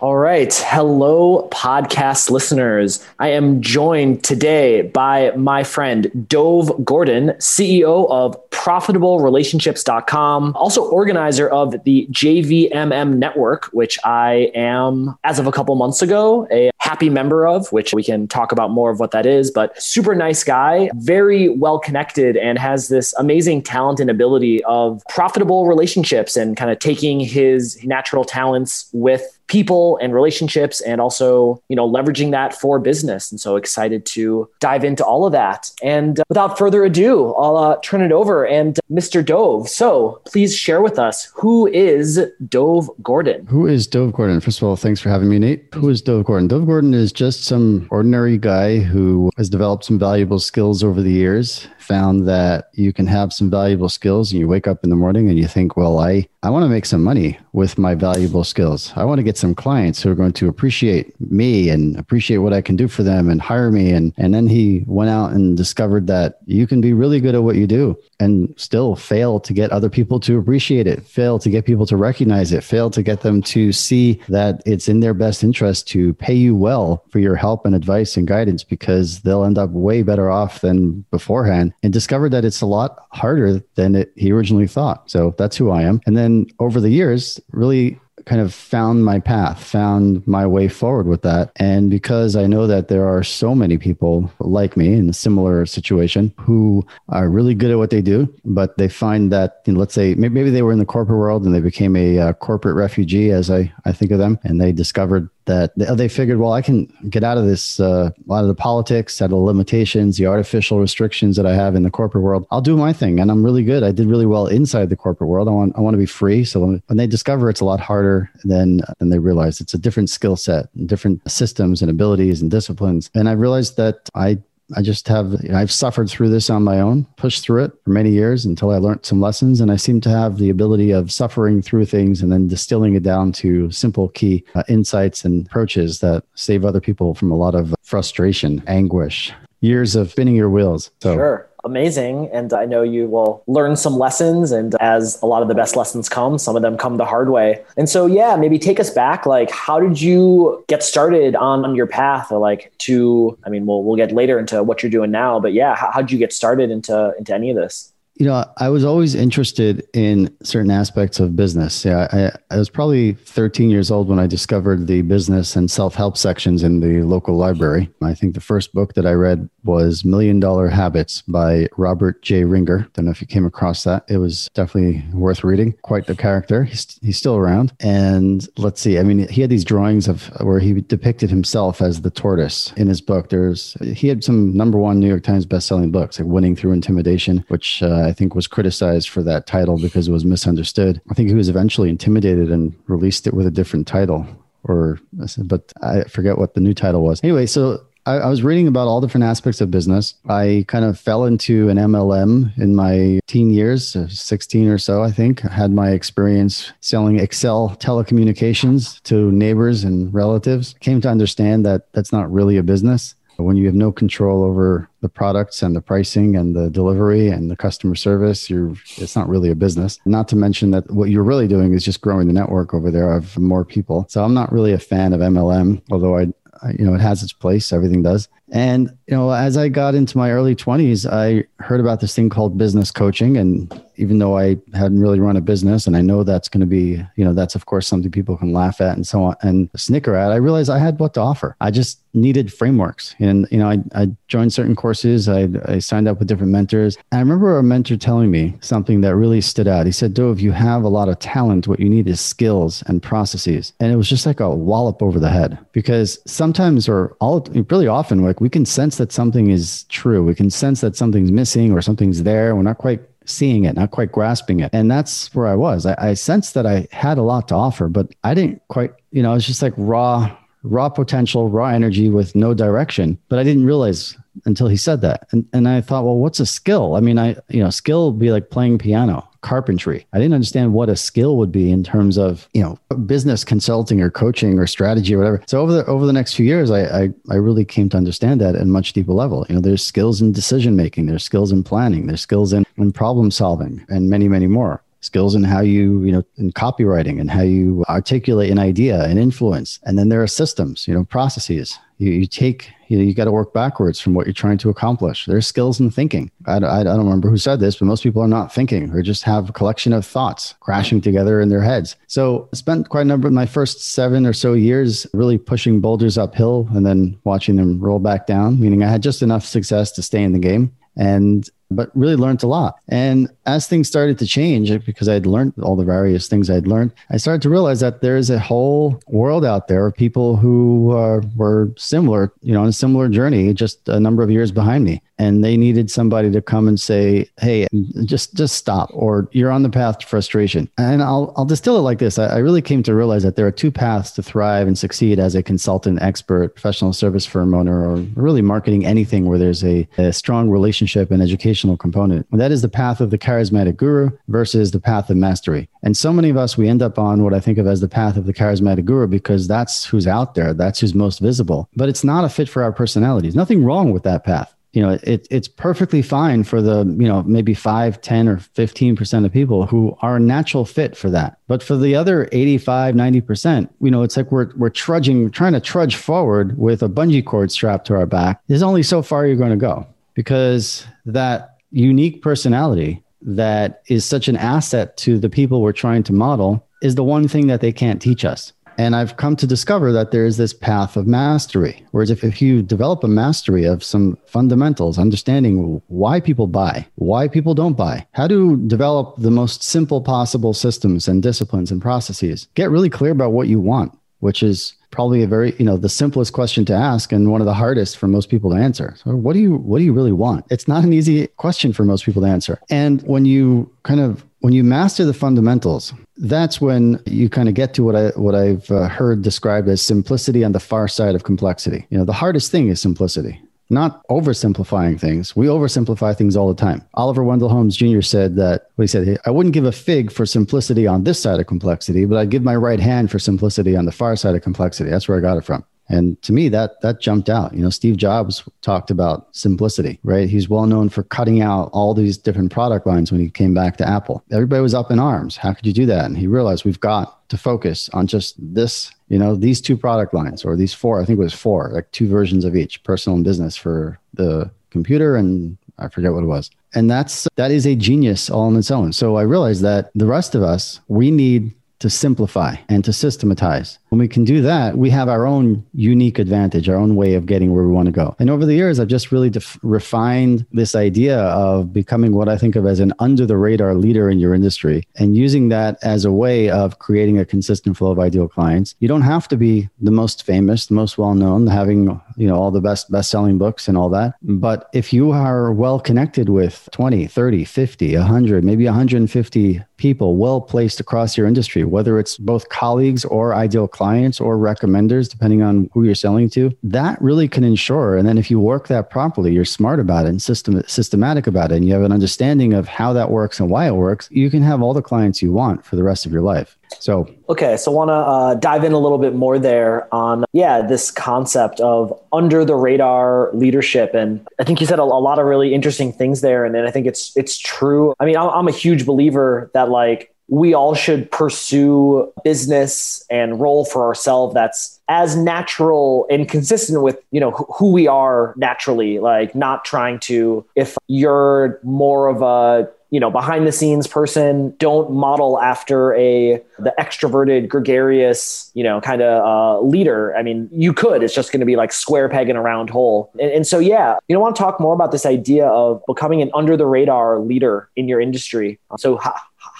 All 0.00 0.16
right. 0.16 0.54
Hello, 0.66 1.46
podcast 1.52 2.30
listeners. 2.30 3.06
I 3.18 3.28
am 3.28 3.60
joined 3.60 4.24
today 4.24 4.80
by 4.80 5.32
my 5.32 5.62
friend 5.62 6.26
Dov 6.26 6.82
Gordon, 6.82 7.32
CEO 7.32 8.10
of 8.10 8.34
ProfitableRelationships.com, 8.48 10.56
also 10.56 10.88
organizer 10.88 11.50
of 11.50 11.84
the 11.84 12.08
JVMM 12.12 13.18
network, 13.18 13.66
which 13.72 13.98
I 14.02 14.50
am, 14.54 15.18
as 15.22 15.38
of 15.38 15.46
a 15.46 15.52
couple 15.52 15.74
months 15.74 16.00
ago, 16.00 16.48
a 16.50 16.70
happy 16.78 17.10
member 17.10 17.46
of, 17.46 17.70
which 17.70 17.92
we 17.92 18.02
can 18.02 18.26
talk 18.26 18.52
about 18.52 18.70
more 18.70 18.90
of 18.90 19.00
what 19.00 19.10
that 19.10 19.26
is. 19.26 19.50
But 19.50 19.78
super 19.82 20.14
nice 20.14 20.44
guy, 20.44 20.88
very 20.94 21.50
well 21.50 21.78
connected, 21.78 22.38
and 22.38 22.58
has 22.58 22.88
this 22.88 23.12
amazing 23.18 23.64
talent 23.64 24.00
and 24.00 24.08
ability 24.08 24.64
of 24.64 25.02
profitable 25.10 25.66
relationships 25.66 26.38
and 26.38 26.56
kind 26.56 26.70
of 26.70 26.78
taking 26.78 27.20
his 27.20 27.84
natural 27.84 28.24
talents 28.24 28.88
with 28.94 29.36
people 29.50 29.98
and 30.00 30.14
relationships 30.14 30.80
and 30.82 31.00
also 31.00 31.60
you 31.68 31.76
know 31.76 31.88
leveraging 31.88 32.30
that 32.30 32.54
for 32.54 32.78
business. 32.78 33.30
And 33.30 33.40
so 33.40 33.56
excited 33.56 34.06
to 34.06 34.48
dive 34.60 34.84
into 34.84 35.04
all 35.04 35.26
of 35.26 35.32
that. 35.32 35.70
And 35.82 36.20
uh, 36.20 36.24
without 36.28 36.56
further 36.56 36.84
ado 36.84 37.34
i'll 37.34 37.56
uh, 37.56 37.76
turn 37.82 38.00
it 38.00 38.12
over. 38.12 38.46
And 38.46 38.78
uh, 38.78 38.82
mr 38.90 39.24
dov 39.24 39.68
so 39.68 40.22
please 40.24 40.56
share 40.56 40.80
with 40.80 40.98
us 40.98 41.30
who 41.34 41.66
is 41.66 42.20
dov 42.48 42.88
gordon? 43.02 43.46
Who 43.46 43.66
is 43.66 43.86
dov 43.86 44.12
gordon? 44.12 44.40
First 44.40 44.62
of 44.62 44.68
all 44.68 44.76
thanks 44.76 45.00
for 45.00 45.08
having 45.08 45.28
me 45.28 45.38
nate. 45.38 45.66
Who 45.74 45.88
is 45.88 46.00
dov 46.00 46.24
gordon? 46.24 46.48
Dov 46.48 46.66
gordon 46.66 46.94
is 46.94 47.12
just 47.12 47.44
some 47.44 47.88
ordinary 47.90 48.38
guy 48.38 48.78
who 48.78 49.30
has 49.36 49.50
developed 49.50 49.84
some 49.84 49.98
valuable 49.98 50.38
skills 50.38 50.84
over 50.84 51.02
the 51.02 51.10
years 51.10 51.66
found 51.90 52.28
that 52.28 52.68
you 52.74 52.92
can 52.92 53.04
have 53.04 53.32
some 53.32 53.50
valuable 53.50 53.88
skills 53.88 54.30
and 54.30 54.38
you 54.38 54.46
wake 54.46 54.68
up 54.68 54.84
in 54.84 54.90
the 54.90 54.96
morning 54.96 55.28
and 55.28 55.36
you 55.36 55.48
think, 55.48 55.76
well, 55.76 55.98
I, 55.98 56.24
I 56.44 56.50
want 56.50 56.62
to 56.62 56.68
make 56.68 56.86
some 56.86 57.02
money 57.02 57.36
with 57.52 57.78
my 57.78 57.96
valuable 57.96 58.44
skills. 58.44 58.92
I 58.94 59.04
want 59.04 59.18
to 59.18 59.24
get 59.24 59.36
some 59.40 59.54
clients 59.54 60.02
who 60.02 60.10
are 60.10 60.14
going 60.14 60.32
to 60.34 60.48
appreciate 60.48 61.18
me 61.20 61.70
and 61.70 61.98
appreciate 61.98 62.38
what 62.38 62.52
I 62.52 62.60
can 62.60 62.76
do 62.76 62.86
for 62.86 63.02
them 63.02 63.28
and 63.28 63.40
hire 63.40 63.70
me. 63.70 63.90
And, 63.90 64.12
and 64.16 64.34
then 64.34 64.46
he 64.46 64.84
went 64.86 65.10
out 65.10 65.32
and 65.32 65.56
discovered 65.56 66.06
that 66.08 66.38
you 66.46 66.66
can 66.66 66.80
be 66.80 66.92
really 66.92 67.20
good 67.20 67.34
at 67.34 67.42
what 67.42 67.56
you 67.56 67.66
do 67.66 67.98
and 68.20 68.54
still 68.56 68.94
fail 68.94 69.40
to 69.40 69.52
get 69.52 69.72
other 69.72 69.88
people 69.88 70.20
to 70.20 70.38
appreciate 70.38 70.86
it, 70.86 71.04
fail 71.06 71.38
to 71.38 71.50
get 71.50 71.64
people 71.64 71.86
to 71.86 71.96
recognize 71.96 72.52
it, 72.52 72.62
fail 72.62 72.90
to 72.90 73.02
get 73.02 73.22
them 73.22 73.42
to 73.42 73.72
see 73.72 74.20
that 74.28 74.62
it's 74.66 74.88
in 74.88 75.00
their 75.00 75.14
best 75.14 75.42
interest 75.42 75.88
to 75.88 76.12
pay 76.14 76.34
you 76.34 76.54
well 76.54 77.02
for 77.08 77.18
your 77.18 77.36
help 77.36 77.64
and 77.64 77.74
advice 77.74 78.16
and 78.16 78.28
guidance 78.28 78.62
because 78.62 79.20
they'll 79.22 79.44
end 79.44 79.58
up 79.58 79.70
way 79.70 80.02
better 80.02 80.30
off 80.30 80.60
than 80.60 81.00
beforehand 81.10 81.72
and 81.82 81.92
discovered 81.92 82.30
that 82.30 82.44
it's 82.44 82.60
a 82.60 82.66
lot 82.66 83.06
harder 83.10 83.60
than 83.74 83.94
it, 83.94 84.12
he 84.16 84.30
originally 84.30 84.66
thought. 84.66 85.10
So 85.10 85.34
that's 85.38 85.56
who 85.56 85.70
I 85.70 85.82
am. 85.82 86.00
And 86.06 86.16
then 86.16 86.46
over 86.58 86.80
the 86.80 86.90
years, 86.90 87.40
really 87.52 87.98
kind 88.26 88.40
of 88.40 88.52
found 88.54 89.04
my 89.04 89.18
path, 89.18 89.62
found 89.62 90.26
my 90.26 90.46
way 90.46 90.68
forward 90.68 91.06
with 91.06 91.22
that. 91.22 91.50
And 91.56 91.90
because 91.90 92.36
I 92.36 92.46
know 92.46 92.66
that 92.66 92.88
there 92.88 93.08
are 93.08 93.22
so 93.22 93.54
many 93.54 93.78
people 93.78 94.30
like 94.38 94.76
me 94.76 94.92
in 94.94 95.08
a 95.08 95.14
similar 95.14 95.66
situation 95.66 96.32
who 96.38 96.86
are 97.08 97.28
really 97.28 97.54
good 97.54 97.70
at 97.70 97.78
what 97.78 97.90
they 97.90 98.02
do, 98.02 98.32
but 98.44 98.76
they 98.78 98.88
find 98.88 99.32
that, 99.32 99.62
you 99.66 99.72
know, 99.72 99.80
let's 99.80 99.94
say 99.94 100.14
maybe 100.14 100.50
they 100.50 100.62
were 100.62 100.72
in 100.72 100.78
the 100.78 100.84
corporate 100.84 101.18
world 101.18 101.44
and 101.44 101.54
they 101.54 101.60
became 101.60 101.96
a 101.96 102.18
uh, 102.18 102.32
corporate 102.34 102.76
refugee, 102.76 103.30
as 103.30 103.50
I, 103.50 103.72
I 103.84 103.92
think 103.92 104.10
of 104.10 104.18
them, 104.18 104.38
and 104.44 104.60
they 104.60 104.72
discovered 104.72 105.28
that 105.50 105.98
they 106.00 106.08
figured, 106.08 106.38
well, 106.38 106.52
I 106.52 106.62
can 106.62 106.86
get 107.08 107.24
out 107.24 107.38
of 107.40 107.44
this, 107.44 107.80
uh, 107.80 108.10
lot 108.26 108.42
of 108.44 108.48
the 108.48 108.54
politics, 108.54 109.20
out 109.20 109.26
of 109.26 109.30
the 109.30 109.36
limitations, 109.52 110.16
the 110.16 110.26
artificial 110.26 110.78
restrictions 110.80 111.36
that 111.36 111.46
I 111.46 111.54
have 111.54 111.74
in 111.74 111.82
the 111.82 111.90
corporate 111.90 112.24
world. 112.24 112.46
I'll 112.50 112.60
do 112.72 112.76
my 112.76 112.92
thing, 112.92 113.20
and 113.20 113.30
I'm 113.30 113.44
really 113.44 113.64
good. 113.64 113.82
I 113.82 113.92
did 113.92 114.06
really 114.06 114.26
well 114.26 114.46
inside 114.46 114.88
the 114.88 114.96
corporate 114.96 115.30
world. 115.30 115.48
I 115.48 115.52
want, 115.52 115.76
I 115.76 115.80
want 115.80 115.94
to 115.94 115.98
be 115.98 116.06
free. 116.06 116.44
So 116.44 116.60
when, 116.60 116.82
when 116.86 116.96
they 116.96 117.06
discover 117.06 117.50
it's 117.50 117.60
a 117.60 117.64
lot 117.64 117.80
harder 117.80 118.30
than 118.44 118.80
than 118.98 119.10
they 119.10 119.18
realize, 119.18 119.60
it's 119.60 119.74
a 119.74 119.78
different 119.78 120.10
skill 120.10 120.36
set, 120.36 120.66
different 120.86 121.20
systems 121.30 121.82
and 121.82 121.90
abilities 121.90 122.42
and 122.42 122.50
disciplines. 122.50 123.10
And 123.14 123.28
I 123.28 123.32
realized 123.32 123.76
that 123.76 124.08
I 124.14 124.38
I 124.76 124.82
just 124.82 125.08
have, 125.08 125.32
you 125.42 125.50
know, 125.50 125.58
I've 125.58 125.72
suffered 125.72 126.08
through 126.08 126.30
this 126.30 126.50
on 126.50 126.62
my 126.62 126.80
own, 126.80 127.04
pushed 127.16 127.42
through 127.42 127.64
it 127.64 127.72
for 127.84 127.90
many 127.90 128.10
years 128.10 128.44
until 128.44 128.70
I 128.70 128.78
learned 128.78 129.04
some 129.04 129.20
lessons. 129.20 129.60
And 129.60 129.70
I 129.70 129.76
seem 129.76 130.00
to 130.02 130.10
have 130.10 130.38
the 130.38 130.50
ability 130.50 130.90
of 130.90 131.12
suffering 131.12 131.62
through 131.62 131.86
things 131.86 132.22
and 132.22 132.30
then 132.32 132.48
distilling 132.48 132.94
it 132.94 133.02
down 133.02 133.32
to 133.32 133.70
simple 133.70 134.08
key 134.10 134.44
uh, 134.54 134.62
insights 134.68 135.24
and 135.24 135.46
approaches 135.46 136.00
that 136.00 136.24
save 136.34 136.64
other 136.64 136.80
people 136.80 137.14
from 137.14 137.30
a 137.30 137.36
lot 137.36 137.54
of 137.54 137.74
frustration, 137.82 138.62
anguish, 138.66 139.32
years 139.60 139.96
of 139.96 140.10
spinning 140.10 140.36
your 140.36 140.50
wheels. 140.50 140.90
So 141.02 141.14
sure 141.14 141.49
amazing. 141.64 142.30
And 142.32 142.52
I 142.52 142.64
know 142.64 142.82
you 142.82 143.06
will 143.06 143.42
learn 143.46 143.76
some 143.76 143.96
lessons. 143.96 144.52
And 144.52 144.74
as 144.80 145.20
a 145.22 145.26
lot 145.26 145.42
of 145.42 145.48
the 145.48 145.54
best 145.54 145.76
lessons 145.76 146.08
come, 146.08 146.38
some 146.38 146.56
of 146.56 146.62
them 146.62 146.76
come 146.76 146.96
the 146.96 147.04
hard 147.04 147.30
way. 147.30 147.62
And 147.76 147.88
so, 147.88 148.06
yeah, 148.06 148.36
maybe 148.36 148.58
take 148.58 148.80
us 148.80 148.90
back. 148.90 149.26
Like, 149.26 149.50
how 149.50 149.80
did 149.80 150.00
you 150.00 150.64
get 150.68 150.82
started 150.82 151.34
on, 151.36 151.64
on 151.64 151.74
your 151.74 151.86
path 151.86 152.32
or 152.32 152.38
like 152.38 152.72
to, 152.78 153.38
I 153.44 153.50
mean, 153.50 153.66
we'll, 153.66 153.82
we'll 153.82 153.96
get 153.96 154.12
later 154.12 154.38
into 154.38 154.62
what 154.62 154.82
you're 154.82 154.90
doing 154.90 155.10
now, 155.10 155.40
but 155.40 155.52
yeah, 155.52 155.74
how, 155.74 156.00
did 156.00 156.10
you 156.10 156.18
get 156.18 156.32
started 156.32 156.70
into, 156.70 157.14
into 157.18 157.34
any 157.34 157.50
of 157.50 157.56
this? 157.56 157.92
You 158.20 158.26
know, 158.26 158.44
I 158.58 158.68
was 158.68 158.84
always 158.84 159.14
interested 159.14 159.82
in 159.94 160.36
certain 160.42 160.70
aspects 160.70 161.20
of 161.20 161.34
business. 161.36 161.86
Yeah, 161.86 162.06
I, 162.12 162.54
I, 162.54 162.58
was 162.58 162.68
probably 162.68 163.14
13 163.14 163.70
years 163.70 163.90
old 163.90 164.10
when 164.10 164.18
I 164.18 164.26
discovered 164.26 164.88
the 164.88 165.00
business 165.00 165.56
and 165.56 165.70
self 165.70 165.94
help 165.94 166.18
sections 166.18 166.62
in 166.62 166.80
the 166.80 167.02
local 167.02 167.38
library. 167.38 167.88
I 168.02 168.12
think 168.12 168.34
the 168.34 168.42
first 168.42 168.74
book 168.74 168.92
that 168.92 169.06
I 169.06 169.12
read 169.12 169.48
was 169.64 170.04
Million 170.04 170.38
Dollar 170.38 170.68
Habits 170.68 171.22
by 171.22 171.68
Robert 171.78 172.20
J. 172.20 172.44
Ringer. 172.44 172.86
Don't 172.92 173.06
know 173.06 173.10
if 173.10 173.22
you 173.22 173.26
came 173.26 173.46
across 173.46 173.84
that. 173.84 174.04
It 174.06 174.18
was 174.18 174.50
definitely 174.52 175.02
worth 175.14 175.42
reading. 175.42 175.72
Quite 175.80 176.06
the 176.06 176.14
character. 176.14 176.64
He's, 176.64 176.98
he's 177.00 177.16
still 177.16 177.36
around. 177.36 177.72
And 177.80 178.46
let's 178.58 178.82
see, 178.82 178.98
I 178.98 179.02
mean, 179.02 179.28
he 179.28 179.40
had 179.40 179.48
these 179.48 179.64
drawings 179.64 180.08
of 180.08 180.26
where 180.42 180.58
he 180.58 180.74
depicted 180.82 181.30
himself 181.30 181.80
as 181.80 182.02
the 182.02 182.10
tortoise 182.10 182.70
in 182.76 182.86
his 182.86 183.00
book. 183.00 183.30
There's, 183.30 183.78
he 183.80 184.08
had 184.08 184.22
some 184.22 184.54
number 184.54 184.76
one 184.76 185.00
New 185.00 185.08
York 185.08 185.22
Times 185.22 185.46
best-selling 185.46 185.90
books 185.90 186.20
like 186.20 186.28
Winning 186.28 186.54
Through 186.54 186.72
Intimidation, 186.72 187.46
which 187.48 187.82
uh, 187.82 188.09
I 188.10 188.12
think 188.12 188.34
was 188.34 188.46
criticized 188.46 189.08
for 189.08 189.22
that 189.22 189.46
title 189.46 189.78
because 189.78 190.08
it 190.08 190.12
was 190.12 190.24
misunderstood. 190.24 191.00
I 191.10 191.14
think 191.14 191.28
he 191.28 191.34
was 191.34 191.48
eventually 191.48 191.88
intimidated 191.88 192.50
and 192.50 192.74
released 192.88 193.26
it 193.26 193.34
with 193.34 193.46
a 193.46 193.50
different 193.50 193.86
title 193.86 194.26
or 194.64 195.00
but 195.38 195.72
I 195.80 196.02
forget 196.04 196.36
what 196.36 196.54
the 196.54 196.60
new 196.60 196.74
title 196.74 197.02
was. 197.02 197.20
Anyway, 197.22 197.46
so 197.46 197.80
I, 198.06 198.14
I, 198.14 198.28
was 198.28 198.42
reading 198.42 198.66
about 198.66 198.88
all 198.88 199.00
different 199.00 199.24
aspects 199.24 199.60
of 199.60 199.70
business. 199.70 200.14
I 200.28 200.64
kind 200.68 200.84
of 200.84 200.98
fell 200.98 201.24
into 201.24 201.68
an 201.68 201.76
MLM 201.76 202.56
in 202.58 202.74
my 202.74 203.20
teen 203.26 203.50
years, 203.50 203.94
uh, 203.94 204.08
16 204.08 204.68
or 204.68 204.78
so, 204.78 205.02
I 205.02 205.10
think. 205.12 205.44
I 205.44 205.52
had 205.52 205.70
my 205.70 205.90
experience 205.90 206.72
selling 206.80 207.18
Excel 207.18 207.76
telecommunications 207.78 209.02
to 209.04 209.30
neighbors 209.32 209.84
and 209.84 210.12
relatives. 210.12 210.74
Came 210.80 211.00
to 211.02 211.08
understand 211.08 211.64
that 211.66 211.92
that's 211.92 212.12
not 212.12 212.32
really 212.32 212.56
a 212.56 212.62
business 212.62 213.14
when 213.42 213.56
you 213.56 213.66
have 213.66 213.74
no 213.74 213.92
control 213.92 214.44
over 214.44 214.88
the 215.00 215.08
products 215.08 215.62
and 215.62 215.74
the 215.74 215.80
pricing 215.80 216.36
and 216.36 216.54
the 216.54 216.70
delivery 216.70 217.28
and 217.28 217.50
the 217.50 217.56
customer 217.56 217.94
service 217.94 218.50
you're 218.50 218.74
it's 218.96 219.16
not 219.16 219.28
really 219.28 219.50
a 219.50 219.54
business. 219.54 219.98
Not 220.04 220.28
to 220.28 220.36
mention 220.36 220.70
that 220.72 220.90
what 220.90 221.10
you're 221.10 221.22
really 221.22 221.48
doing 221.48 221.72
is 221.72 221.84
just 221.84 222.00
growing 222.00 222.26
the 222.26 222.32
network 222.32 222.74
over 222.74 222.90
there 222.90 223.12
of 223.12 223.38
more 223.38 223.64
people. 223.64 224.06
So 224.08 224.24
i'm 224.24 224.34
not 224.34 224.52
really 224.52 224.72
a 224.72 224.78
fan 224.78 225.12
of 225.12 225.20
mlm 225.20 225.82
although 225.90 226.18
i, 226.18 226.26
I 226.62 226.72
you 226.78 226.84
know 226.84 226.94
it 226.94 227.00
has 227.00 227.22
its 227.22 227.32
place. 227.32 227.72
Everything 227.72 228.02
does 228.02 228.28
and 228.52 228.90
you 229.06 229.16
know 229.16 229.30
as 229.30 229.56
i 229.56 229.68
got 229.68 229.94
into 229.94 230.16
my 230.16 230.30
early 230.30 230.54
20s 230.54 231.10
i 231.10 231.44
heard 231.62 231.80
about 231.80 232.00
this 232.00 232.14
thing 232.14 232.28
called 232.28 232.58
business 232.58 232.90
coaching 232.90 233.36
and 233.36 233.82
even 234.00 234.18
though 234.18 234.38
I 234.38 234.56
hadn't 234.72 234.98
really 234.98 235.20
run 235.20 235.36
a 235.36 235.42
business 235.42 235.86
and 235.86 235.94
I 235.94 236.00
know 236.00 236.24
that's 236.24 236.48
going 236.48 236.62
to 236.62 236.66
be, 236.66 237.04
you 237.16 237.24
know, 237.24 237.34
that's 237.34 237.54
of 237.54 237.66
course 237.66 237.86
something 237.86 238.10
people 238.10 238.36
can 238.36 238.52
laugh 238.52 238.80
at 238.80 238.96
and 238.96 239.06
so 239.06 239.24
on 239.24 239.36
and 239.42 239.68
snicker 239.76 240.14
at, 240.14 240.32
I 240.32 240.36
realized 240.36 240.70
I 240.70 240.78
had 240.78 240.98
what 240.98 241.12
to 241.14 241.20
offer. 241.20 241.54
I 241.60 241.70
just 241.70 242.00
needed 242.14 242.52
frameworks. 242.52 243.14
And, 243.18 243.46
you 243.50 243.58
know, 243.58 243.68
I, 243.68 243.78
I 243.94 244.08
joined 244.26 244.54
certain 244.54 244.74
courses, 244.74 245.28
I, 245.28 245.48
I 245.66 245.78
signed 245.80 246.08
up 246.08 246.18
with 246.18 246.28
different 246.28 246.50
mentors. 246.50 246.96
And 247.12 247.18
I 247.18 247.20
remember 247.20 247.58
a 247.58 247.62
mentor 247.62 247.98
telling 247.98 248.30
me 248.30 248.56
something 248.60 249.02
that 249.02 249.14
really 249.14 249.42
stood 249.42 249.68
out. 249.68 249.84
He 249.84 249.92
said, 249.92 250.14
Dov, 250.14 250.40
you 250.40 250.52
have 250.52 250.82
a 250.82 250.88
lot 250.88 251.10
of 251.10 251.18
talent. 251.18 251.68
What 251.68 251.78
you 251.78 251.90
need 251.90 252.08
is 252.08 252.20
skills 252.20 252.82
and 252.86 253.02
processes. 253.02 253.74
And 253.80 253.92
it 253.92 253.96
was 253.96 254.08
just 254.08 254.24
like 254.24 254.40
a 254.40 254.50
wallop 254.50 255.02
over 255.02 255.20
the 255.20 255.28
head 255.28 255.58
because 255.72 256.18
sometimes 256.26 256.88
or 256.88 257.16
all 257.20 257.46
really 257.68 257.86
often, 257.86 258.22
like 258.22 258.39
we 258.40 258.48
can 258.48 258.66
sense 258.66 258.96
that 258.96 259.12
something 259.12 259.50
is 259.50 259.84
true. 259.84 260.24
We 260.24 260.34
can 260.34 260.50
sense 260.50 260.80
that 260.80 260.96
something's 260.96 261.30
missing 261.30 261.72
or 261.72 261.80
something's 261.80 262.24
there. 262.24 262.56
We're 262.56 262.62
not 262.62 262.78
quite 262.78 263.00
seeing 263.26 263.64
it, 263.64 263.76
not 263.76 263.90
quite 263.92 264.10
grasping 264.10 264.60
it. 264.60 264.70
And 264.72 264.90
that's 264.90 265.32
where 265.34 265.46
I 265.46 265.54
was. 265.54 265.86
I, 265.86 265.94
I 265.98 266.14
sensed 266.14 266.54
that 266.54 266.66
I 266.66 266.88
had 266.90 267.18
a 267.18 267.22
lot 267.22 267.48
to 267.48 267.54
offer, 267.54 267.88
but 267.88 268.12
I 268.24 268.34
didn't 268.34 268.62
quite, 268.68 268.92
you 269.12 269.22
know, 269.22 269.30
it 269.30 269.34
was 269.34 269.46
just 269.46 269.62
like 269.62 269.74
raw 269.76 270.36
raw 270.62 270.88
potential, 270.88 271.48
raw 271.48 271.68
energy 271.68 272.08
with 272.08 272.34
no 272.34 272.52
direction. 272.52 273.18
But 273.28 273.38
I 273.38 273.44
didn't 273.44 273.64
realize 273.64 274.16
until 274.44 274.68
he 274.68 274.76
said 274.76 275.00
that. 275.02 275.26
And, 275.32 275.46
and 275.52 275.68
I 275.68 275.80
thought, 275.80 276.04
well, 276.04 276.16
what's 276.16 276.40
a 276.40 276.46
skill? 276.46 276.96
I 276.96 277.00
mean, 277.00 277.18
I, 277.18 277.36
you 277.48 277.62
know, 277.62 277.70
skill 277.70 278.10
would 278.10 278.20
be 278.20 278.30
like 278.30 278.50
playing 278.50 278.78
piano, 278.78 279.26
carpentry. 279.42 280.06
I 280.12 280.18
didn't 280.18 280.34
understand 280.34 280.72
what 280.72 280.88
a 280.88 280.96
skill 280.96 281.36
would 281.36 281.52
be 281.52 281.70
in 281.70 281.82
terms 281.82 282.18
of, 282.18 282.48
you 282.52 282.62
know, 282.62 282.78
business 283.06 283.44
consulting 283.44 284.00
or 284.00 284.10
coaching 284.10 284.58
or 284.58 284.66
strategy 284.66 285.14
or 285.14 285.18
whatever. 285.18 285.42
So 285.46 285.60
over 285.60 285.72
the, 285.72 285.86
over 285.86 286.06
the 286.06 286.12
next 286.12 286.34
few 286.34 286.46
years, 286.46 286.70
I, 286.70 286.82
I, 287.04 287.08
I 287.30 287.34
really 287.36 287.64
came 287.64 287.88
to 287.90 287.96
understand 287.96 288.40
that 288.40 288.54
at 288.54 288.62
a 288.62 288.66
much 288.66 288.92
deeper 288.92 289.12
level. 289.12 289.46
You 289.48 289.56
know, 289.56 289.60
there's 289.60 289.84
skills 289.84 290.20
in 290.20 290.32
decision 290.32 290.76
making, 290.76 291.06
there's 291.06 291.24
skills 291.24 291.52
in 291.52 291.62
planning, 291.62 292.06
there's 292.06 292.20
skills 292.20 292.52
in, 292.52 292.64
in 292.76 292.92
problem 292.92 293.30
solving 293.30 293.84
and 293.88 294.10
many, 294.10 294.28
many 294.28 294.46
more 294.46 294.82
skills 295.00 295.34
in 295.34 295.44
how 295.44 295.60
you, 295.60 296.02
you 296.04 296.12
know, 296.12 296.22
in 296.36 296.52
copywriting 296.52 297.20
and 297.20 297.30
how 297.30 297.42
you 297.42 297.84
articulate 297.88 298.50
an 298.50 298.58
idea 298.58 299.04
and 299.04 299.18
influence. 299.18 299.80
And 299.84 299.98
then 299.98 300.08
there 300.08 300.22
are 300.22 300.26
systems, 300.26 300.86
you 300.86 300.94
know, 300.94 301.04
processes. 301.04 301.78
You, 301.98 302.12
you 302.12 302.26
take, 302.26 302.70
you 302.88 302.96
know, 302.96 303.04
you 303.04 303.14
got 303.14 303.26
to 303.26 303.32
work 303.32 303.52
backwards 303.52 304.00
from 304.00 304.14
what 304.14 304.26
you're 304.26 304.32
trying 304.32 304.58
to 304.58 304.70
accomplish. 304.70 305.26
There's 305.26 305.46
skills 305.46 305.80
in 305.80 305.90
thinking. 305.90 306.30
I, 306.46 306.56
I, 306.56 306.80
I 306.80 306.84
don't 306.84 307.04
remember 307.04 307.28
who 307.28 307.36
said 307.36 307.60
this, 307.60 307.76
but 307.76 307.86
most 307.86 308.02
people 308.02 308.22
are 308.22 308.28
not 308.28 308.52
thinking 308.54 308.90
or 308.90 309.02
just 309.02 309.22
have 309.24 309.48
a 309.48 309.52
collection 309.52 309.92
of 309.92 310.06
thoughts 310.06 310.54
crashing 310.60 311.00
together 311.00 311.40
in 311.40 311.48
their 311.48 311.62
heads. 311.62 311.96
So 312.06 312.48
I 312.52 312.56
spent 312.56 312.88
quite 312.88 313.02
a 313.02 313.04
number 313.04 313.28
of 313.28 313.34
my 313.34 313.46
first 313.46 313.80
seven 313.92 314.26
or 314.26 314.32
so 314.32 314.54
years 314.54 315.06
really 315.12 315.38
pushing 315.38 315.80
boulders 315.80 316.16
uphill 316.16 316.68
and 316.72 316.86
then 316.86 317.18
watching 317.24 317.56
them 317.56 317.80
roll 317.80 317.98
back 317.98 318.26
down, 318.26 318.60
meaning 318.60 318.82
I 318.82 318.88
had 318.88 319.02
just 319.02 319.22
enough 319.22 319.44
success 319.44 319.92
to 319.92 320.02
stay 320.02 320.22
in 320.22 320.32
the 320.32 320.38
game. 320.38 320.74
And 320.96 321.48
but 321.70 321.90
really 321.96 322.16
learned 322.16 322.42
a 322.42 322.48
lot. 322.48 322.80
And 322.88 323.28
as 323.46 323.66
things 323.66 323.86
started 323.86 324.18
to 324.18 324.26
change, 324.26 324.72
because 324.84 325.08
I'd 325.08 325.26
learned 325.26 325.54
all 325.62 325.76
the 325.76 325.84
various 325.84 326.26
things 326.26 326.50
I'd 326.50 326.66
learned, 326.66 326.92
I 327.10 327.16
started 327.16 327.42
to 327.42 327.48
realize 327.48 327.80
that 327.80 328.00
there 328.00 328.16
is 328.16 328.28
a 328.28 328.40
whole 328.40 329.00
world 329.06 329.44
out 329.44 329.68
there 329.68 329.86
of 329.86 329.94
people 329.94 330.36
who 330.36 330.90
uh, 330.90 331.20
were 331.36 331.70
similar, 331.76 332.32
you 332.42 332.52
know, 332.52 332.62
on 332.62 332.68
a 332.68 332.72
similar 332.72 333.08
journey, 333.08 333.54
just 333.54 333.88
a 333.88 334.00
number 334.00 334.22
of 334.22 334.30
years 334.30 334.50
behind 334.50 334.84
me 334.84 335.00
and 335.20 335.44
they 335.44 335.54
needed 335.54 335.90
somebody 335.90 336.30
to 336.30 336.40
come 336.40 336.66
and 336.66 336.80
say, 336.80 337.28
"Hey, 337.38 337.66
just 338.06 338.34
just 338.34 338.56
stop," 338.56 338.88
or 338.94 339.28
"You're 339.32 339.50
on 339.50 339.62
the 339.62 339.68
path 339.68 339.98
to 339.98 340.06
frustration." 340.06 340.68
And 340.78 341.02
I'll 341.02 341.34
I'll 341.36 341.44
distill 341.44 341.76
it 341.76 341.82
like 341.82 341.98
this: 341.98 342.18
I, 342.18 342.36
I, 342.36 342.38
really 342.38 342.62
came 342.62 342.82
to 342.84 342.94
realize 342.94 343.22
that 343.22 343.36
there 343.36 343.46
are 343.46 343.52
two 343.52 343.70
paths 343.70 344.12
to 344.12 344.22
thrive 344.22 344.66
and 344.66 344.78
succeed 344.78 345.18
as 345.18 345.34
a 345.34 345.42
consultant, 345.42 346.00
expert, 346.00 346.54
professional 346.54 346.94
service 346.94 347.26
firm 347.26 347.52
owner, 347.54 347.86
or 347.86 347.96
really 348.14 348.40
marketing 348.40 348.86
anything 348.86 349.26
where 349.26 349.38
there's 349.38 349.62
a, 349.62 349.86
a 349.98 350.10
strong 350.10 350.48
relationship 350.48 351.10
and 351.10 351.22
educational 351.22 351.76
component. 351.76 352.26
And 352.32 352.40
that 352.40 352.50
is 352.50 352.62
the 352.62 352.68
path 352.70 353.02
of 353.02 353.10
the 353.10 353.18
charismatic 353.18 353.76
guru 353.76 354.10
versus 354.28 354.70
the 354.70 354.80
path 354.80 355.10
of 355.10 355.18
mastery. 355.18 355.68
And 355.82 355.98
so 355.98 356.14
many 356.14 356.30
of 356.30 356.38
us 356.38 356.56
we 356.56 356.66
end 356.66 356.80
up 356.80 356.98
on 356.98 357.22
what 357.22 357.34
I 357.34 357.40
think 357.40 357.58
of 357.58 357.66
as 357.66 357.82
the 357.82 357.88
path 357.88 358.16
of 358.16 358.24
the 358.24 358.32
charismatic 358.32 358.86
guru 358.86 359.06
because 359.06 359.46
that's 359.46 359.84
who's 359.84 360.06
out 360.06 360.34
there, 360.34 360.54
that's 360.54 360.80
who's 360.80 360.94
most 360.94 361.18
visible. 361.18 361.68
But 361.76 361.90
it's 361.90 362.04
not 362.04 362.24
a 362.24 362.30
fit 362.30 362.48
for 362.48 362.62
our 362.62 362.72
personalities. 362.72 363.36
Nothing 363.36 363.62
wrong 363.62 363.92
with 363.92 364.04
that 364.04 364.24
path 364.24 364.54
you 364.72 364.82
know 364.82 364.98
it, 365.02 365.26
it's 365.30 365.48
perfectly 365.48 366.02
fine 366.02 366.44
for 366.44 366.62
the 366.62 366.84
you 366.98 367.08
know 367.08 367.22
maybe 367.24 367.54
5 367.54 368.00
10 368.00 368.28
or 368.28 368.36
15% 368.36 369.24
of 369.24 369.32
people 369.32 369.66
who 369.66 369.96
are 370.00 370.16
a 370.16 370.20
natural 370.20 370.64
fit 370.64 370.96
for 370.96 371.10
that. 371.10 371.38
But 371.48 371.62
for 371.62 371.76
the 371.76 371.94
other 371.96 372.28
85 372.32 372.94
90% 372.94 373.68
you 373.80 373.90
know 373.90 374.02
it's 374.02 374.16
like 374.16 374.30
we're 374.30 374.50
we're 374.56 374.70
trudging 374.70 375.30
trying 375.30 375.52
to 375.54 375.60
trudge 375.60 375.96
forward 375.96 376.56
with 376.58 376.82
a 376.82 376.88
bungee 376.88 377.24
cord 377.24 377.50
strapped 377.50 377.86
to 377.88 377.94
our 377.94 378.06
back. 378.06 378.40
There's 378.46 378.62
only 378.62 378.82
so 378.82 379.02
far 379.02 379.26
you're 379.26 379.36
going 379.36 379.50
to 379.50 379.56
go 379.56 379.86
because 380.14 380.86
that 381.06 381.56
unique 381.70 382.22
personality 382.22 383.02
that 383.22 383.82
is 383.88 384.04
such 384.04 384.28
an 384.28 384.36
asset 384.36 384.96
to 384.96 385.18
the 385.18 385.28
people 385.28 385.60
we're 385.60 385.72
trying 385.72 386.02
to 386.04 386.12
model 386.12 386.66
is 386.82 386.94
the 386.94 387.04
one 387.04 387.28
thing 387.28 387.46
that 387.48 387.60
they 387.60 387.72
can't 387.72 388.00
teach 388.00 388.24
us 388.24 388.52
and 388.80 388.96
I've 388.96 389.18
come 389.18 389.36
to 389.36 389.46
discover 389.46 389.92
that 389.92 390.10
there 390.10 390.24
is 390.24 390.38
this 390.38 390.54
path 390.54 390.96
of 390.96 391.06
mastery. 391.06 391.84
Whereas 391.90 392.10
if, 392.10 392.24
if 392.24 392.40
you 392.40 392.62
develop 392.62 393.04
a 393.04 393.08
mastery 393.08 393.66
of 393.66 393.84
some 393.84 394.16
fundamentals, 394.24 394.98
understanding 394.98 395.82
why 395.88 396.18
people 396.18 396.46
buy, 396.46 396.86
why 396.94 397.28
people 397.28 397.52
don't 397.52 397.76
buy, 397.76 398.06
how 398.12 398.26
to 398.28 398.56
develop 398.68 399.16
the 399.18 399.30
most 399.30 399.62
simple 399.62 400.00
possible 400.00 400.54
systems 400.54 401.08
and 401.08 401.22
disciplines 401.22 401.70
and 401.70 401.82
processes, 401.82 402.48
get 402.54 402.70
really 402.70 402.88
clear 402.88 403.12
about 403.12 403.32
what 403.32 403.48
you 403.48 403.60
want, 403.60 403.92
which 404.20 404.42
is 404.42 404.72
probably 404.90 405.22
a 405.22 405.26
very 405.26 405.54
you 405.58 405.64
know 405.66 405.76
the 405.76 405.88
simplest 405.90 406.32
question 406.32 406.64
to 406.64 406.72
ask 406.72 407.12
and 407.12 407.30
one 407.30 407.42
of 407.42 407.46
the 407.46 407.54
hardest 407.54 407.98
for 407.98 408.08
most 408.08 408.28
people 408.28 408.50
to 408.50 408.56
answer 408.56 408.92
so 408.96 409.14
what 409.14 409.34
do 409.34 409.38
you 409.38 409.54
what 409.54 409.78
do 409.78 409.84
you 409.84 409.92
really 409.92 410.10
want 410.10 410.44
it's 410.50 410.66
not 410.66 410.82
an 410.82 410.92
easy 410.92 411.28
question 411.36 411.72
for 411.72 411.84
most 411.84 412.04
people 412.04 412.20
to 412.20 412.26
answer 412.26 412.58
and 412.70 413.00
when 413.02 413.24
you 413.24 413.72
kind 413.84 414.00
of 414.00 414.24
when 414.40 414.52
you 414.52 414.64
master 414.64 415.04
the 415.04 415.14
fundamentals 415.14 415.92
that's 416.18 416.60
when 416.60 417.00
you 417.06 417.28
kind 417.28 417.48
of 417.48 417.54
get 417.54 417.74
to 417.74 417.82
what 417.82 417.96
i 417.96 418.08
what 418.10 418.34
i've 418.34 418.70
uh, 418.70 418.88
heard 418.88 419.22
described 419.22 419.68
as 419.68 419.80
simplicity 419.80 420.44
on 420.44 420.52
the 420.52 420.60
far 420.60 420.88
side 420.88 421.14
of 421.14 421.24
complexity 421.24 421.86
you 421.90 421.98
know 421.98 422.04
the 422.04 422.12
hardest 422.12 422.50
thing 422.50 422.68
is 422.68 422.80
simplicity 422.80 423.40
not 423.70 424.06
oversimplifying 424.08 424.98
things. 425.00 425.36
We 425.36 425.46
oversimplify 425.46 426.16
things 426.16 426.36
all 426.36 426.52
the 426.52 426.60
time. 426.60 426.84
Oliver 426.94 427.22
Wendell 427.22 427.48
Holmes 427.48 427.76
Jr. 427.76 428.00
said 428.00 428.36
that, 428.36 428.66
he 428.76 428.86
said, 428.86 429.18
I 429.24 429.30
wouldn't 429.30 429.54
give 429.54 429.64
a 429.64 429.72
fig 429.72 430.10
for 430.10 430.26
simplicity 430.26 430.86
on 430.86 431.04
this 431.04 431.22
side 431.22 431.38
of 431.38 431.46
complexity, 431.46 432.04
but 432.04 432.18
I'd 432.18 432.30
give 432.30 432.42
my 432.42 432.56
right 432.56 432.80
hand 432.80 433.10
for 433.10 433.18
simplicity 433.18 433.76
on 433.76 433.84
the 433.84 433.92
far 433.92 434.16
side 434.16 434.34
of 434.34 434.42
complexity. 434.42 434.90
That's 434.90 435.08
where 435.08 435.16
I 435.16 435.20
got 435.20 435.38
it 435.38 435.44
from. 435.44 435.64
And 435.90 436.20
to 436.22 436.32
me, 436.32 436.48
that 436.48 436.80
that 436.82 437.00
jumped 437.00 437.28
out. 437.28 437.52
You 437.52 437.62
know, 437.62 437.68
Steve 437.68 437.96
Jobs 437.96 438.48
talked 438.62 438.90
about 438.90 439.28
simplicity, 439.32 439.98
right? 440.04 440.28
He's 440.28 440.48
well 440.48 440.66
known 440.66 440.88
for 440.88 441.02
cutting 441.02 441.42
out 441.42 441.68
all 441.72 441.94
these 441.94 442.16
different 442.16 442.52
product 442.52 442.86
lines 442.86 443.10
when 443.10 443.20
he 443.20 443.28
came 443.28 443.54
back 443.54 443.76
to 443.78 443.88
Apple. 443.88 444.24
Everybody 444.30 444.62
was 444.62 444.72
up 444.72 444.92
in 444.92 445.00
arms. 445.00 445.36
How 445.36 445.52
could 445.52 445.66
you 445.66 445.72
do 445.72 445.86
that? 445.86 446.04
And 446.04 446.16
he 446.16 446.28
realized 446.28 446.64
we've 446.64 446.80
got 446.80 447.28
to 447.28 447.36
focus 447.36 447.90
on 447.92 448.06
just 448.06 448.36
this, 448.38 448.92
you 449.08 449.18
know, 449.18 449.34
these 449.34 449.60
two 449.60 449.76
product 449.76 450.14
lines 450.14 450.44
or 450.44 450.56
these 450.56 450.72
four. 450.72 451.02
I 451.02 451.04
think 451.04 451.18
it 451.18 451.22
was 451.22 451.34
four, 451.34 451.70
like 451.72 451.90
two 451.90 452.08
versions 452.08 452.44
of 452.44 452.54
each, 452.54 452.82
personal 452.84 453.16
and 453.16 453.24
business 453.24 453.56
for 453.56 453.98
the 454.14 454.50
computer 454.70 455.16
and 455.16 455.58
I 455.80 455.88
forget 455.88 456.12
what 456.12 456.22
it 456.22 456.26
was. 456.26 456.50
And 456.74 456.90
that's 456.90 457.26
that 457.36 457.50
is 457.50 457.66
a 457.66 457.74
genius 457.74 458.30
all 458.30 458.42
on 458.42 458.56
its 458.56 458.70
own. 458.70 458.92
So 458.92 459.16
I 459.16 459.22
realized 459.22 459.62
that 459.62 459.90
the 459.94 460.06
rest 460.06 460.34
of 460.34 460.42
us, 460.42 460.80
we 460.88 461.10
need 461.10 461.54
to 461.80 461.90
simplify 461.90 462.56
and 462.68 462.84
to 462.84 462.92
systematize. 462.92 463.78
When 463.88 463.98
we 463.98 464.06
can 464.06 464.24
do 464.24 464.40
that, 464.42 464.78
we 464.78 464.90
have 464.90 465.08
our 465.08 465.26
own 465.26 465.66
unique 465.74 466.18
advantage, 466.18 466.68
our 466.68 466.76
own 466.76 466.94
way 466.94 467.14
of 467.14 467.26
getting 467.26 467.52
where 467.52 467.64
we 467.64 467.72
want 467.72 467.86
to 467.86 467.92
go. 467.92 468.14
And 468.18 468.30
over 468.30 468.46
the 468.46 468.54
years, 468.54 468.78
I've 468.78 468.88
just 468.88 469.10
really 469.10 469.30
def- 469.30 469.58
refined 469.62 470.46
this 470.52 470.74
idea 470.74 471.18
of 471.18 471.72
becoming 471.72 472.14
what 472.14 472.28
I 472.28 472.38
think 472.38 472.54
of 472.54 472.66
as 472.66 472.78
an 472.78 472.92
under 473.00 473.26
the 473.26 473.36
radar 473.36 473.74
leader 473.74 474.08
in 474.08 474.20
your 474.20 474.34
industry 474.34 474.86
and 474.96 475.16
using 475.16 475.48
that 475.48 475.78
as 475.82 476.04
a 476.04 476.12
way 476.12 476.50
of 476.50 476.78
creating 476.78 477.18
a 477.18 477.24
consistent 477.24 477.76
flow 477.76 477.90
of 477.90 477.98
ideal 477.98 478.28
clients. 478.28 478.76
You 478.78 478.88
don't 478.88 479.02
have 479.02 479.26
to 479.28 479.36
be 479.36 479.68
the 479.80 479.90
most 479.90 480.24
famous, 480.24 480.66
the 480.66 480.74
most 480.74 480.98
well 480.98 481.14
known, 481.14 481.46
having 481.46 482.00
you 482.16 482.28
know 482.28 482.36
all 482.36 482.50
the 482.50 482.60
best 482.60 482.90
best 482.90 483.10
selling 483.10 483.38
books 483.38 483.66
and 483.66 483.76
all 483.76 483.88
that. 483.90 484.14
But 484.22 484.68
if 484.72 484.92
you 484.92 485.12
are 485.12 485.52
well 485.52 485.80
connected 485.80 486.28
with 486.28 486.68
20, 486.72 487.06
30, 487.06 487.44
50, 487.44 487.96
100, 487.96 488.44
maybe 488.44 488.64
150 488.66 489.62
people 489.76 490.16
well 490.16 490.40
placed 490.40 490.78
across 490.78 491.16
your 491.16 491.26
industry, 491.26 491.64
whether 491.70 491.98
it's 491.98 492.16
both 492.18 492.48
colleagues 492.48 493.04
or 493.04 493.34
ideal 493.34 493.68
clients 493.68 494.20
or 494.20 494.36
recommenders, 494.36 495.08
depending 495.08 495.42
on 495.42 495.70
who 495.72 495.84
you're 495.84 495.94
selling 495.94 496.28
to, 496.30 496.56
that 496.62 497.00
really 497.00 497.28
can 497.28 497.44
ensure. 497.44 497.96
And 497.96 498.06
then 498.06 498.18
if 498.18 498.30
you 498.30 498.40
work 498.40 498.68
that 498.68 498.90
properly, 498.90 499.32
you're 499.32 499.44
smart 499.44 499.80
about 499.80 500.06
it 500.06 500.10
and 500.10 500.22
system, 500.22 500.62
systematic 500.66 501.26
about 501.26 501.52
it, 501.52 501.56
and 501.56 501.66
you 501.66 501.72
have 501.74 501.82
an 501.82 501.92
understanding 501.92 502.52
of 502.52 502.68
how 502.68 502.92
that 502.92 503.10
works 503.10 503.40
and 503.40 503.50
why 503.50 503.66
it 503.66 503.74
works, 503.74 504.08
you 504.10 504.30
can 504.30 504.42
have 504.42 504.62
all 504.62 504.74
the 504.74 504.82
clients 504.82 505.22
you 505.22 505.32
want 505.32 505.64
for 505.64 505.76
the 505.76 505.82
rest 505.82 506.06
of 506.06 506.12
your 506.12 506.22
life. 506.22 506.56
So, 506.78 507.12
okay, 507.28 507.56
so 507.56 507.72
I 507.72 507.74
want 507.74 507.88
to 507.88 507.94
uh, 507.94 508.34
dive 508.34 508.62
in 508.62 508.72
a 508.72 508.78
little 508.78 508.98
bit 508.98 509.14
more 509.14 509.38
there 509.40 509.92
on, 509.92 510.24
yeah, 510.32 510.62
this 510.62 510.90
concept 510.90 511.60
of 511.60 511.92
under 512.12 512.44
the 512.44 512.54
radar 512.54 513.30
leadership, 513.34 513.92
and 513.92 514.26
I 514.38 514.44
think 514.44 514.60
you 514.60 514.66
said 514.66 514.78
a, 514.78 514.82
a 514.82 514.84
lot 514.84 515.18
of 515.18 515.26
really 515.26 515.52
interesting 515.52 515.92
things 515.92 516.20
there, 516.20 516.44
and 516.44 516.54
then 516.54 516.66
I 516.66 516.70
think 516.70 516.86
it's 516.86 517.16
it's 517.16 517.38
true. 517.38 517.92
I 517.98 518.04
mean, 518.04 518.16
I'm, 518.16 518.28
I'm 518.30 518.48
a 518.48 518.52
huge 518.52 518.86
believer 518.86 519.50
that 519.52 519.68
like 519.68 520.09
we 520.30 520.54
all 520.54 520.74
should 520.74 521.10
pursue 521.10 522.10
business 522.24 523.04
and 523.10 523.40
role 523.40 523.64
for 523.64 523.84
ourselves 523.84 524.32
that's 524.32 524.80
as 524.88 525.16
natural 525.16 526.06
and 526.08 526.28
consistent 526.28 526.82
with 526.82 526.98
you 527.10 527.20
know 527.20 527.32
who 527.32 527.72
we 527.72 527.86
are 527.86 528.32
naturally 528.36 528.98
like 528.98 529.34
not 529.34 529.64
trying 529.64 529.98
to 529.98 530.44
if 530.56 530.78
you're 530.86 531.60
more 531.62 532.08
of 532.08 532.22
a 532.22 532.70
you 532.90 532.98
know, 532.98 533.10
behind 533.10 533.46
the 533.46 533.52
scenes 533.52 533.86
person. 533.86 534.54
Don't 534.58 534.92
model 534.92 535.40
after 535.40 535.94
a 535.94 536.42
the 536.58 536.74
extroverted, 536.78 537.48
gregarious, 537.48 538.50
you 538.54 538.64
know, 538.64 538.80
kind 538.80 539.00
of 539.00 539.24
uh, 539.24 539.60
leader. 539.64 540.14
I 540.16 540.22
mean, 540.22 540.48
you 540.52 540.72
could. 540.72 541.02
It's 541.02 541.14
just 541.14 541.32
going 541.32 541.40
to 541.40 541.46
be 541.46 541.56
like 541.56 541.72
square 541.72 542.08
peg 542.08 542.28
in 542.28 542.36
a 542.36 542.42
round 542.42 542.68
hole. 542.68 543.10
And, 543.20 543.30
and 543.30 543.46
so, 543.46 543.58
yeah, 543.58 543.96
you 544.08 544.14
know, 544.14 544.20
want 544.20 544.34
to 544.34 544.42
talk 544.42 544.60
more 544.60 544.74
about 544.74 544.92
this 544.92 545.06
idea 545.06 545.46
of 545.46 545.82
becoming 545.86 546.20
an 546.20 546.30
under 546.34 546.56
the 546.56 546.66
radar 546.66 547.20
leader 547.20 547.68
in 547.76 547.88
your 547.88 548.00
industry. 548.00 548.58
So, 548.78 549.00